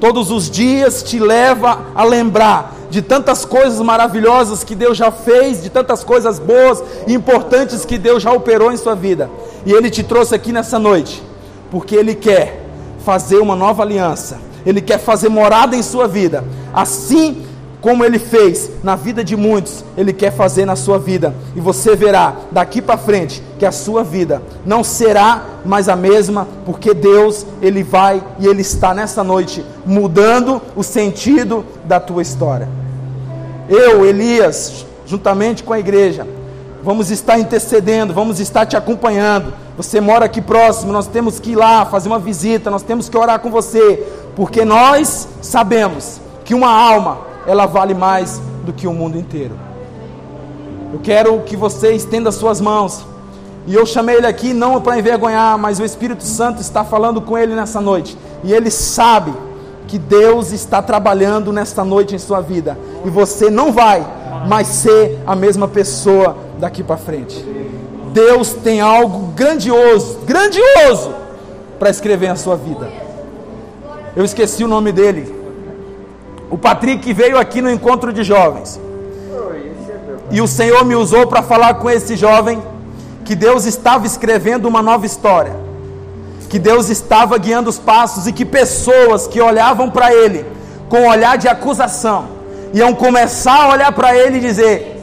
Todos 0.00 0.30
os 0.30 0.50
dias 0.50 1.02
te 1.02 1.18
leva 1.18 1.86
a 1.94 2.04
lembrar 2.04 2.74
de 2.90 3.02
tantas 3.02 3.44
coisas 3.44 3.80
maravilhosas 3.80 4.62
que 4.62 4.74
Deus 4.74 4.96
já 4.96 5.10
fez, 5.10 5.62
de 5.62 5.70
tantas 5.70 6.04
coisas 6.04 6.38
boas 6.38 6.82
e 7.06 7.12
importantes 7.12 7.84
que 7.84 7.98
Deus 7.98 8.22
já 8.22 8.32
operou 8.32 8.72
em 8.72 8.76
sua 8.76 8.94
vida. 8.94 9.28
E 9.66 9.72
Ele 9.72 9.90
te 9.90 10.02
trouxe 10.02 10.34
aqui 10.34 10.52
nessa 10.52 10.78
noite, 10.78 11.22
porque 11.70 11.96
Ele 11.96 12.14
quer 12.14 12.64
fazer 13.04 13.38
uma 13.38 13.56
nova 13.56 13.82
aliança, 13.82 14.40
Ele 14.64 14.80
quer 14.80 14.98
fazer 14.98 15.28
morada 15.28 15.74
em 15.74 15.82
sua 15.82 16.06
vida, 16.06 16.44
assim 16.72 17.44
como 17.80 18.04
ele 18.04 18.18
fez 18.18 18.70
na 18.82 18.96
vida 18.96 19.22
de 19.22 19.36
muitos, 19.36 19.84
ele 19.96 20.12
quer 20.12 20.32
fazer 20.32 20.64
na 20.64 20.74
sua 20.74 20.98
vida. 20.98 21.32
E 21.54 21.60
você 21.60 21.94
verá 21.94 22.34
daqui 22.50 22.82
para 22.82 22.98
frente 22.98 23.42
que 23.58 23.64
a 23.64 23.70
sua 23.70 24.02
vida 24.02 24.42
não 24.66 24.82
será 24.82 25.44
mais 25.64 25.88
a 25.88 25.94
mesma, 25.94 26.48
porque 26.64 26.92
Deus, 26.92 27.46
ele 27.62 27.84
vai 27.84 28.22
e 28.40 28.46
ele 28.46 28.62
está 28.62 28.92
nessa 28.92 29.22
noite 29.22 29.64
mudando 29.86 30.60
o 30.74 30.82
sentido 30.82 31.64
da 31.84 32.00
tua 32.00 32.22
história. 32.22 32.68
Eu, 33.68 34.04
Elias, 34.04 34.84
juntamente 35.06 35.62
com 35.62 35.72
a 35.72 35.78
igreja, 35.78 36.26
vamos 36.82 37.10
estar 37.10 37.38
intercedendo, 37.38 38.12
vamos 38.12 38.40
estar 38.40 38.66
te 38.66 38.76
acompanhando. 38.76 39.52
Você 39.76 40.00
mora 40.00 40.24
aqui 40.24 40.42
próximo, 40.42 40.92
nós 40.92 41.06
temos 41.06 41.38
que 41.38 41.52
ir 41.52 41.56
lá 41.56 41.86
fazer 41.86 42.08
uma 42.08 42.18
visita, 42.18 42.70
nós 42.70 42.82
temos 42.82 43.08
que 43.08 43.16
orar 43.16 43.38
com 43.38 43.50
você, 43.50 44.04
porque 44.34 44.64
nós 44.64 45.28
sabemos 45.40 46.20
que 46.44 46.54
uma 46.54 46.70
alma 46.70 47.27
ela 47.48 47.64
vale 47.64 47.94
mais 47.94 48.42
do 48.66 48.74
que 48.74 48.86
o 48.86 48.92
mundo 48.92 49.16
inteiro. 49.16 49.54
Eu 50.92 51.00
quero 51.02 51.40
que 51.40 51.56
você 51.56 51.92
estenda 51.92 52.30
suas 52.30 52.60
mãos. 52.60 53.06
E 53.66 53.74
eu 53.74 53.86
chamei 53.86 54.16
ele 54.16 54.26
aqui 54.26 54.52
não 54.52 54.80
para 54.80 54.98
envergonhar, 54.98 55.56
mas 55.58 55.80
o 55.80 55.84
Espírito 55.84 56.22
Santo 56.22 56.60
está 56.60 56.84
falando 56.84 57.22
com 57.22 57.38
ele 57.38 57.54
nessa 57.54 57.80
noite. 57.80 58.16
E 58.44 58.52
ele 58.52 58.70
sabe 58.70 59.32
que 59.86 59.98
Deus 59.98 60.52
está 60.52 60.82
trabalhando 60.82 61.50
nesta 61.50 61.82
noite 61.82 62.14
em 62.14 62.18
sua 62.18 62.42
vida. 62.42 62.78
E 63.04 63.08
você 63.08 63.48
não 63.48 63.72
vai 63.72 64.06
mais 64.46 64.66
ser 64.68 65.18
a 65.26 65.34
mesma 65.34 65.66
pessoa 65.66 66.36
daqui 66.58 66.82
para 66.82 66.98
frente. 66.98 67.42
Deus 68.12 68.52
tem 68.52 68.82
algo 68.82 69.32
grandioso, 69.32 70.18
grandioso 70.26 71.14
para 71.78 71.88
escrever 71.88 72.28
na 72.28 72.36
sua 72.36 72.56
vida. 72.56 72.90
Eu 74.14 74.24
esqueci 74.24 74.64
o 74.64 74.68
nome 74.68 74.92
dele. 74.92 75.37
O 76.50 76.56
Patrick 76.56 77.12
veio 77.12 77.38
aqui 77.38 77.60
no 77.60 77.70
encontro 77.70 78.12
de 78.12 78.24
jovens. 78.24 78.80
E 80.30 80.40
o 80.40 80.48
Senhor 80.48 80.84
me 80.84 80.94
usou 80.94 81.26
para 81.26 81.42
falar 81.42 81.74
com 81.74 81.88
esse 81.90 82.16
jovem 82.16 82.62
que 83.24 83.34
Deus 83.34 83.66
estava 83.66 84.06
escrevendo 84.06 84.66
uma 84.66 84.82
nova 84.82 85.04
história. 85.04 85.54
Que 86.48 86.58
Deus 86.58 86.88
estava 86.88 87.36
guiando 87.36 87.68
os 87.68 87.78
passos 87.78 88.26
e 88.26 88.32
que 88.32 88.44
pessoas 88.44 89.26
que 89.26 89.40
olhavam 89.40 89.90
para 89.90 90.14
ele 90.14 90.46
com 90.88 91.06
olhar 91.06 91.36
de 91.36 91.46
acusação 91.46 92.38
iam 92.72 92.94
começar 92.94 93.64
a 93.64 93.68
olhar 93.72 93.92
para 93.92 94.16
ele 94.16 94.38
e 94.38 94.40
dizer: 94.40 95.02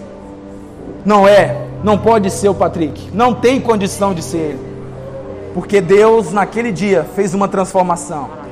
Não 1.04 1.28
é, 1.28 1.56
não 1.84 1.98
pode 1.98 2.32
ser 2.32 2.50
o 2.50 2.56
Patrick, 2.56 3.10
não 3.14 3.34
tem 3.34 3.62
condição 3.62 4.14
de 4.14 4.24
ser 4.24 4.38
ele. 4.38 4.76
Porque 5.54 5.80
Deus 5.80 6.32
naquele 6.32 6.72
dia 6.72 7.06
fez 7.16 7.34
uma 7.34 7.48
transformação. 7.48 8.45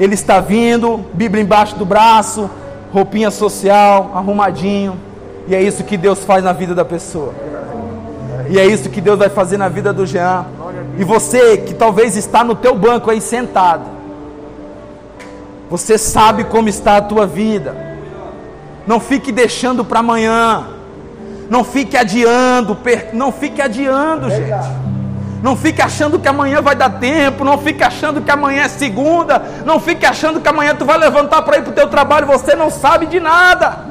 Ele 0.00 0.14
está 0.14 0.40
vindo, 0.40 1.04
Bíblia 1.12 1.42
embaixo 1.42 1.76
do 1.76 1.84
braço, 1.84 2.48
roupinha 2.90 3.30
social, 3.30 4.10
arrumadinho. 4.14 4.98
E 5.46 5.54
é 5.54 5.62
isso 5.62 5.84
que 5.84 5.98
Deus 5.98 6.24
faz 6.24 6.42
na 6.42 6.54
vida 6.54 6.74
da 6.74 6.86
pessoa. 6.86 7.34
E 8.48 8.58
é 8.58 8.64
isso 8.64 8.88
que 8.88 8.98
Deus 8.98 9.18
vai 9.18 9.28
fazer 9.28 9.58
na 9.58 9.68
vida 9.68 9.92
do 9.92 10.06
Jean. 10.06 10.46
E 10.98 11.04
você 11.04 11.58
que 11.58 11.74
talvez 11.74 12.16
está 12.16 12.42
no 12.42 12.54
teu 12.54 12.74
banco 12.74 13.10
aí 13.10 13.20
sentado, 13.20 13.84
você 15.68 15.98
sabe 15.98 16.44
como 16.44 16.70
está 16.70 16.96
a 16.96 17.02
tua 17.02 17.26
vida. 17.26 17.76
Não 18.86 18.98
fique 19.00 19.30
deixando 19.30 19.84
para 19.84 20.00
amanhã. 20.00 20.66
Não 21.50 21.62
fique 21.62 21.96
adiando, 21.96 22.78
não 23.12 23.30
fique 23.30 23.60
adiando, 23.60 24.30
gente. 24.30 24.79
Não 25.42 25.56
fique 25.56 25.80
achando 25.80 26.18
que 26.18 26.28
amanhã 26.28 26.60
vai 26.60 26.74
dar 26.74 26.90
tempo, 26.90 27.44
não 27.44 27.56
fique 27.56 27.82
achando 27.82 28.20
que 28.20 28.30
amanhã 28.30 28.64
é 28.64 28.68
segunda, 28.68 29.42
não 29.64 29.80
fique 29.80 30.04
achando 30.04 30.40
que 30.40 30.48
amanhã 30.48 30.74
tu 30.74 30.84
vai 30.84 30.98
levantar 30.98 31.42
para 31.42 31.56
ir 31.56 31.62
para 31.62 31.70
o 31.70 31.74
teu 31.74 31.88
trabalho, 31.88 32.26
você 32.26 32.54
não 32.54 32.70
sabe 32.70 33.06
de 33.06 33.18
nada. 33.18 33.90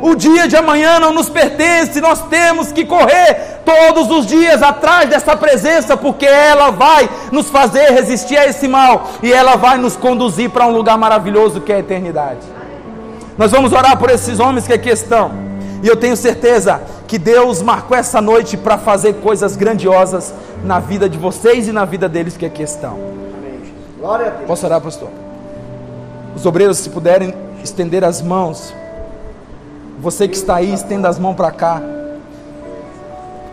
O 0.00 0.14
dia 0.14 0.46
de 0.46 0.56
amanhã 0.56 0.98
não 0.98 1.12
nos 1.12 1.28
pertence, 1.28 2.00
nós 2.00 2.22
temos 2.28 2.72
que 2.72 2.84
correr 2.84 3.60
todos 3.64 4.10
os 4.10 4.26
dias 4.26 4.62
atrás 4.62 5.08
dessa 5.08 5.36
presença, 5.36 5.96
porque 5.96 6.26
ela 6.26 6.70
vai 6.70 7.08
nos 7.30 7.50
fazer 7.50 7.90
resistir 7.90 8.38
a 8.38 8.46
esse 8.46 8.68
mal 8.68 9.10
e 9.22 9.32
ela 9.32 9.56
vai 9.56 9.76
nos 9.76 9.96
conduzir 9.96 10.48
para 10.48 10.66
um 10.66 10.70
lugar 10.70 10.96
maravilhoso 10.96 11.60
que 11.60 11.72
é 11.72 11.76
a 11.76 11.80
eternidade. 11.80 12.40
Nós 13.36 13.50
vamos 13.50 13.72
orar 13.72 13.98
por 13.98 14.08
esses 14.08 14.40
homens 14.40 14.66
que 14.66 14.72
aqui 14.72 14.88
estão, 14.88 15.30
e 15.82 15.88
eu 15.88 15.96
tenho 15.96 16.16
certeza 16.16 16.80
que 17.06 17.18
Deus 17.18 17.62
marcou 17.62 17.96
essa 17.96 18.20
noite 18.20 18.56
para 18.56 18.76
fazer 18.76 19.14
coisas 19.14 19.56
grandiosas 19.56 20.34
na 20.64 20.80
vida 20.80 21.08
de 21.08 21.16
vocês 21.18 21.68
e 21.68 21.72
na 21.72 21.84
vida 21.84 22.08
deles 22.08 22.36
que 22.36 22.44
aqui 22.44 22.62
estão. 22.62 22.98
Posso 24.46 24.66
orar, 24.66 24.80
pastor? 24.80 25.08
Os 26.34 26.44
obreiros, 26.44 26.78
se 26.78 26.90
puderem 26.90 27.34
estender 27.62 28.04
as 28.04 28.20
mãos. 28.20 28.74
Você 30.00 30.28
que 30.28 30.36
está 30.36 30.56
aí, 30.56 30.72
estenda 30.72 31.08
as 31.08 31.18
mãos 31.18 31.34
para 31.34 31.50
cá. 31.50 31.80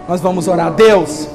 Nós 0.08 0.20
vamos 0.20 0.48
orar. 0.48 0.72
Deus, 0.72 1.28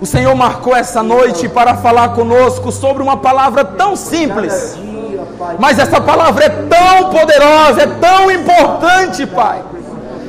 o 0.00 0.06
Senhor 0.06 0.34
marcou 0.34 0.74
essa 0.74 1.02
noite 1.02 1.48
para 1.48 1.76
falar 1.76 2.10
conosco 2.10 2.72
sobre 2.72 3.02
uma 3.02 3.16
palavra 3.18 3.64
tão 3.64 3.94
simples. 3.94 4.78
Mas 5.58 5.78
essa 5.78 6.00
palavra 6.00 6.44
é 6.44 6.48
tão 6.48 7.10
poderosa, 7.10 7.82
é 7.82 7.86
tão 7.86 8.30
importante, 8.30 9.26
Pai. 9.26 9.62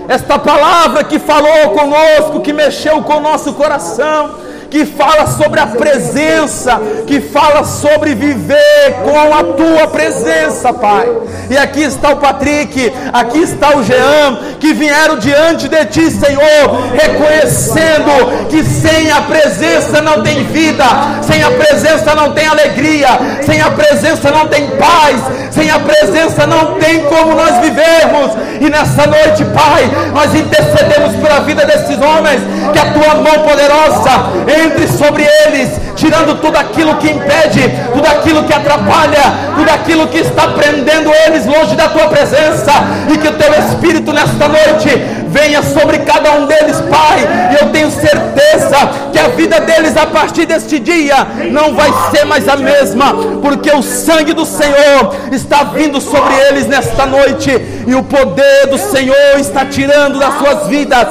Esta 0.07 0.37
palavra 0.39 1.03
que 1.03 1.19
falou 1.19 1.69
conosco, 1.71 2.41
que 2.41 2.53
mexeu 2.53 3.01
com 3.03 3.17
o 3.17 3.19
nosso 3.21 3.53
coração 3.53 4.35
que 4.71 4.85
fala 4.85 5.27
sobre 5.27 5.59
a 5.59 5.67
presença, 5.67 6.81
que 7.05 7.19
fala 7.19 7.65
sobre 7.65 8.15
viver 8.15 8.95
com 9.03 9.33
a 9.33 9.43
tua 9.43 9.87
presença, 9.89 10.71
Pai. 10.71 11.05
E 11.49 11.57
aqui 11.57 11.81
está 11.81 12.13
o 12.13 12.15
Patrick, 12.15 12.91
aqui 13.11 13.39
está 13.39 13.75
o 13.75 13.83
Jean, 13.83 14.39
que 14.61 14.73
vieram 14.73 15.17
diante 15.17 15.67
de 15.67 15.85
ti, 15.87 16.09
Senhor, 16.09 16.93
reconhecendo 16.93 18.47
que 18.49 18.63
sem 18.63 19.11
a 19.11 19.21
presença 19.23 20.01
não 20.01 20.23
tem 20.23 20.45
vida, 20.45 20.85
sem 21.21 21.43
a 21.43 21.51
presença 21.51 22.15
não 22.15 22.31
tem 22.31 22.47
alegria, 22.47 23.09
sem 23.41 23.59
a 23.61 23.69
presença 23.71 24.31
não 24.31 24.47
tem 24.47 24.67
paz, 24.77 25.19
sem 25.51 25.69
a 25.69 25.79
presença 25.79 26.47
não 26.47 26.75
tem 26.79 27.03
como 27.03 27.35
nós 27.35 27.57
vivermos. 27.57 28.31
E 28.61 28.69
nessa 28.69 29.05
noite, 29.05 29.43
Pai, 29.53 29.91
nós 30.13 30.33
intercedemos 30.33 31.17
pela 31.17 31.41
vida 31.41 31.65
desses 31.65 31.99
homens, 31.99 32.41
que 32.71 32.79
a 32.79 32.93
tua 32.93 33.15
mão 33.15 33.45
poderosa 33.45 34.31
entre 34.61 34.87
sobre 34.87 35.27
eles, 35.45 35.69
tirando 35.95 36.39
tudo 36.39 36.57
aquilo 36.57 36.95
que 36.95 37.09
impede, 37.09 37.69
tudo 37.93 38.07
aquilo 38.07 38.43
que 38.43 38.53
atrapalha, 38.53 39.23
tudo 39.55 39.69
aquilo 39.69 40.07
que 40.07 40.19
está 40.19 40.47
prendendo 40.49 41.11
eles 41.25 41.45
longe 41.45 41.75
da 41.75 41.89
tua 41.89 42.07
presença, 42.07 42.71
e 43.11 43.17
que 43.17 43.27
o 43.27 43.33
teu 43.33 43.51
Espírito 43.53 44.13
nesta 44.13 44.47
noite 44.47 44.89
venha 45.31 45.63
sobre 45.63 45.99
cada 45.99 46.33
um 46.33 46.45
deles, 46.45 46.77
Pai. 46.81 47.19
E 47.51 47.63
eu 47.63 47.69
tenho 47.71 47.89
certeza 47.89 48.77
que 49.11 49.19
a 49.19 49.29
vida 49.29 49.59
deles 49.61 49.95
a 49.97 50.05
partir 50.05 50.45
deste 50.45 50.79
dia 50.79 51.15
não 51.51 51.73
vai 51.73 51.89
ser 52.11 52.25
mais 52.25 52.47
a 52.47 52.57
mesma, 52.57 53.13
porque 53.41 53.71
o 53.71 53.81
sangue 53.81 54.33
do 54.33 54.45
Senhor 54.45 55.15
está 55.31 55.63
vindo 55.63 55.99
sobre 55.99 56.33
eles 56.49 56.67
nesta 56.67 57.05
noite, 57.05 57.49
e 57.87 57.95
o 57.95 58.03
poder 58.03 58.67
do 58.67 58.77
Senhor 58.77 59.39
está 59.39 59.65
tirando 59.65 60.19
das 60.19 60.37
suas 60.37 60.67
vidas 60.67 61.07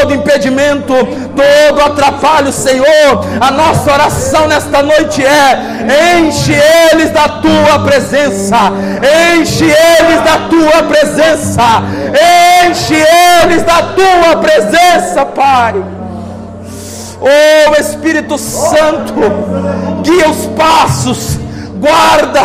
todo 0.00 0.14
impedimento, 0.14 0.94
todo 0.94 1.80
atrapalho, 1.80 2.52
Senhor. 2.52 3.24
A 3.40 3.50
nossa 3.50 3.92
oração 3.92 4.46
nesta 4.48 4.82
noite 4.82 5.24
é: 5.24 6.18
enche 6.18 6.54
eles 6.92 7.10
da 7.10 7.28
tua 7.28 7.78
presença, 7.84 8.56
enche 9.36 9.64
eles 9.64 10.20
da 10.22 10.48
tua 10.48 10.82
presença, 10.84 11.82
enche 12.66 12.94
eles 12.94 13.33
eles 13.42 13.62
da 13.62 13.82
tua 13.82 14.36
presença, 14.36 15.24
Pai. 15.26 15.74
Oh 17.20 17.80
Espírito 17.80 18.36
Santo, 18.36 19.14
guia 20.02 20.28
os 20.28 20.46
passos, 20.48 21.38
guarda, 21.76 22.42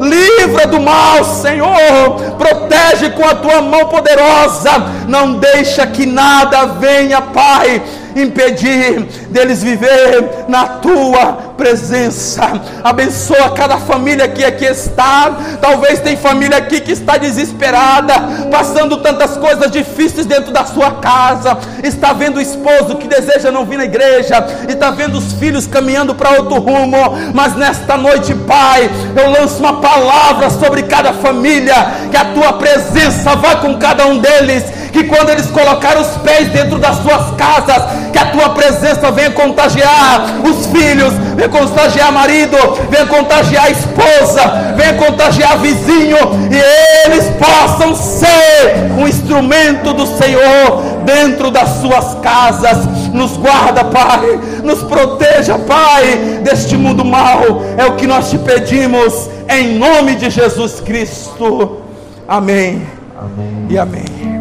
livra 0.00 0.66
do 0.68 0.80
mal, 0.80 1.22
Senhor, 1.24 2.36
protege 2.38 3.10
com 3.10 3.26
a 3.26 3.34
tua 3.34 3.60
mão 3.60 3.86
poderosa, 3.86 4.70
não 5.06 5.34
deixa 5.34 5.86
que 5.86 6.06
nada 6.06 6.66
venha, 6.66 7.20
Pai 7.20 7.82
impedir 8.14 9.00
deles 9.30 9.62
viver 9.62 10.44
na 10.48 10.66
tua 10.66 11.51
presença. 11.62 12.60
Abençoa 12.82 13.50
cada 13.50 13.78
família 13.78 14.26
que 14.26 14.44
aqui 14.44 14.64
está. 14.64 15.30
Talvez 15.60 16.00
tem 16.00 16.16
família 16.16 16.58
aqui 16.58 16.80
que 16.80 16.90
está 16.90 17.16
desesperada, 17.16 18.14
passando 18.50 18.96
tantas 18.96 19.36
coisas 19.36 19.70
difíceis 19.70 20.26
dentro 20.26 20.52
da 20.52 20.64
sua 20.64 20.90
casa. 20.96 21.56
Está 21.84 22.12
vendo 22.12 22.38
o 22.38 22.40
esposo 22.40 22.96
que 22.96 23.06
deseja 23.06 23.52
não 23.52 23.64
vir 23.64 23.78
na 23.78 23.84
igreja, 23.84 24.44
está 24.68 24.90
vendo 24.90 25.18
os 25.18 25.34
filhos 25.34 25.68
caminhando 25.68 26.16
para 26.16 26.30
outro 26.30 26.58
rumo. 26.58 26.98
Mas 27.32 27.54
nesta 27.54 27.96
noite, 27.96 28.34
Pai, 28.34 28.90
eu 29.16 29.30
lanço 29.30 29.58
uma 29.60 29.80
palavra 29.80 30.50
sobre 30.50 30.82
cada 30.82 31.12
família, 31.12 31.74
que 32.10 32.16
a 32.16 32.24
tua 32.24 32.54
presença 32.54 33.36
vá 33.36 33.56
com 33.56 33.78
cada 33.78 34.04
um 34.06 34.18
deles 34.18 34.64
que 34.92 35.04
quando 35.04 35.30
eles 35.30 35.46
colocaram 35.46 36.02
os 36.02 36.18
pés 36.18 36.48
dentro 36.48 36.78
das 36.78 36.96
suas 36.98 37.34
casas, 37.36 37.82
que 38.12 38.18
a 38.18 38.26
tua 38.26 38.50
presença 38.50 39.10
venha 39.10 39.30
contagiar 39.30 40.22
os 40.44 40.66
filhos, 40.66 41.14
contagiar 41.52 42.10
marido, 42.10 42.56
venha 42.90 43.06
contagiar 43.06 43.70
esposa, 43.70 44.74
venha 44.74 44.94
contagiar 44.94 45.58
vizinho, 45.58 46.16
e 46.50 47.06
eles 47.06 47.30
possam 47.38 47.94
ser 47.94 48.90
um 48.98 49.06
instrumento 49.06 49.92
do 49.92 50.06
Senhor 50.06 50.82
dentro 51.04 51.50
das 51.50 51.68
suas 51.80 52.14
casas. 52.20 52.86
Nos 53.12 53.36
guarda, 53.36 53.84
Pai, 53.84 54.40
nos 54.64 54.82
proteja, 54.82 55.58
Pai, 55.58 56.40
deste 56.42 56.76
mundo 56.76 57.04
mal. 57.04 57.62
É 57.76 57.84
o 57.84 57.94
que 57.96 58.06
nós 58.06 58.30
te 58.30 58.38
pedimos, 58.38 59.28
em 59.48 59.78
nome 59.78 60.16
de 60.16 60.30
Jesus 60.30 60.80
Cristo. 60.80 61.82
Amém. 62.26 62.82
Amém. 63.16 63.66
E 63.68 63.78
amém. 63.78 64.31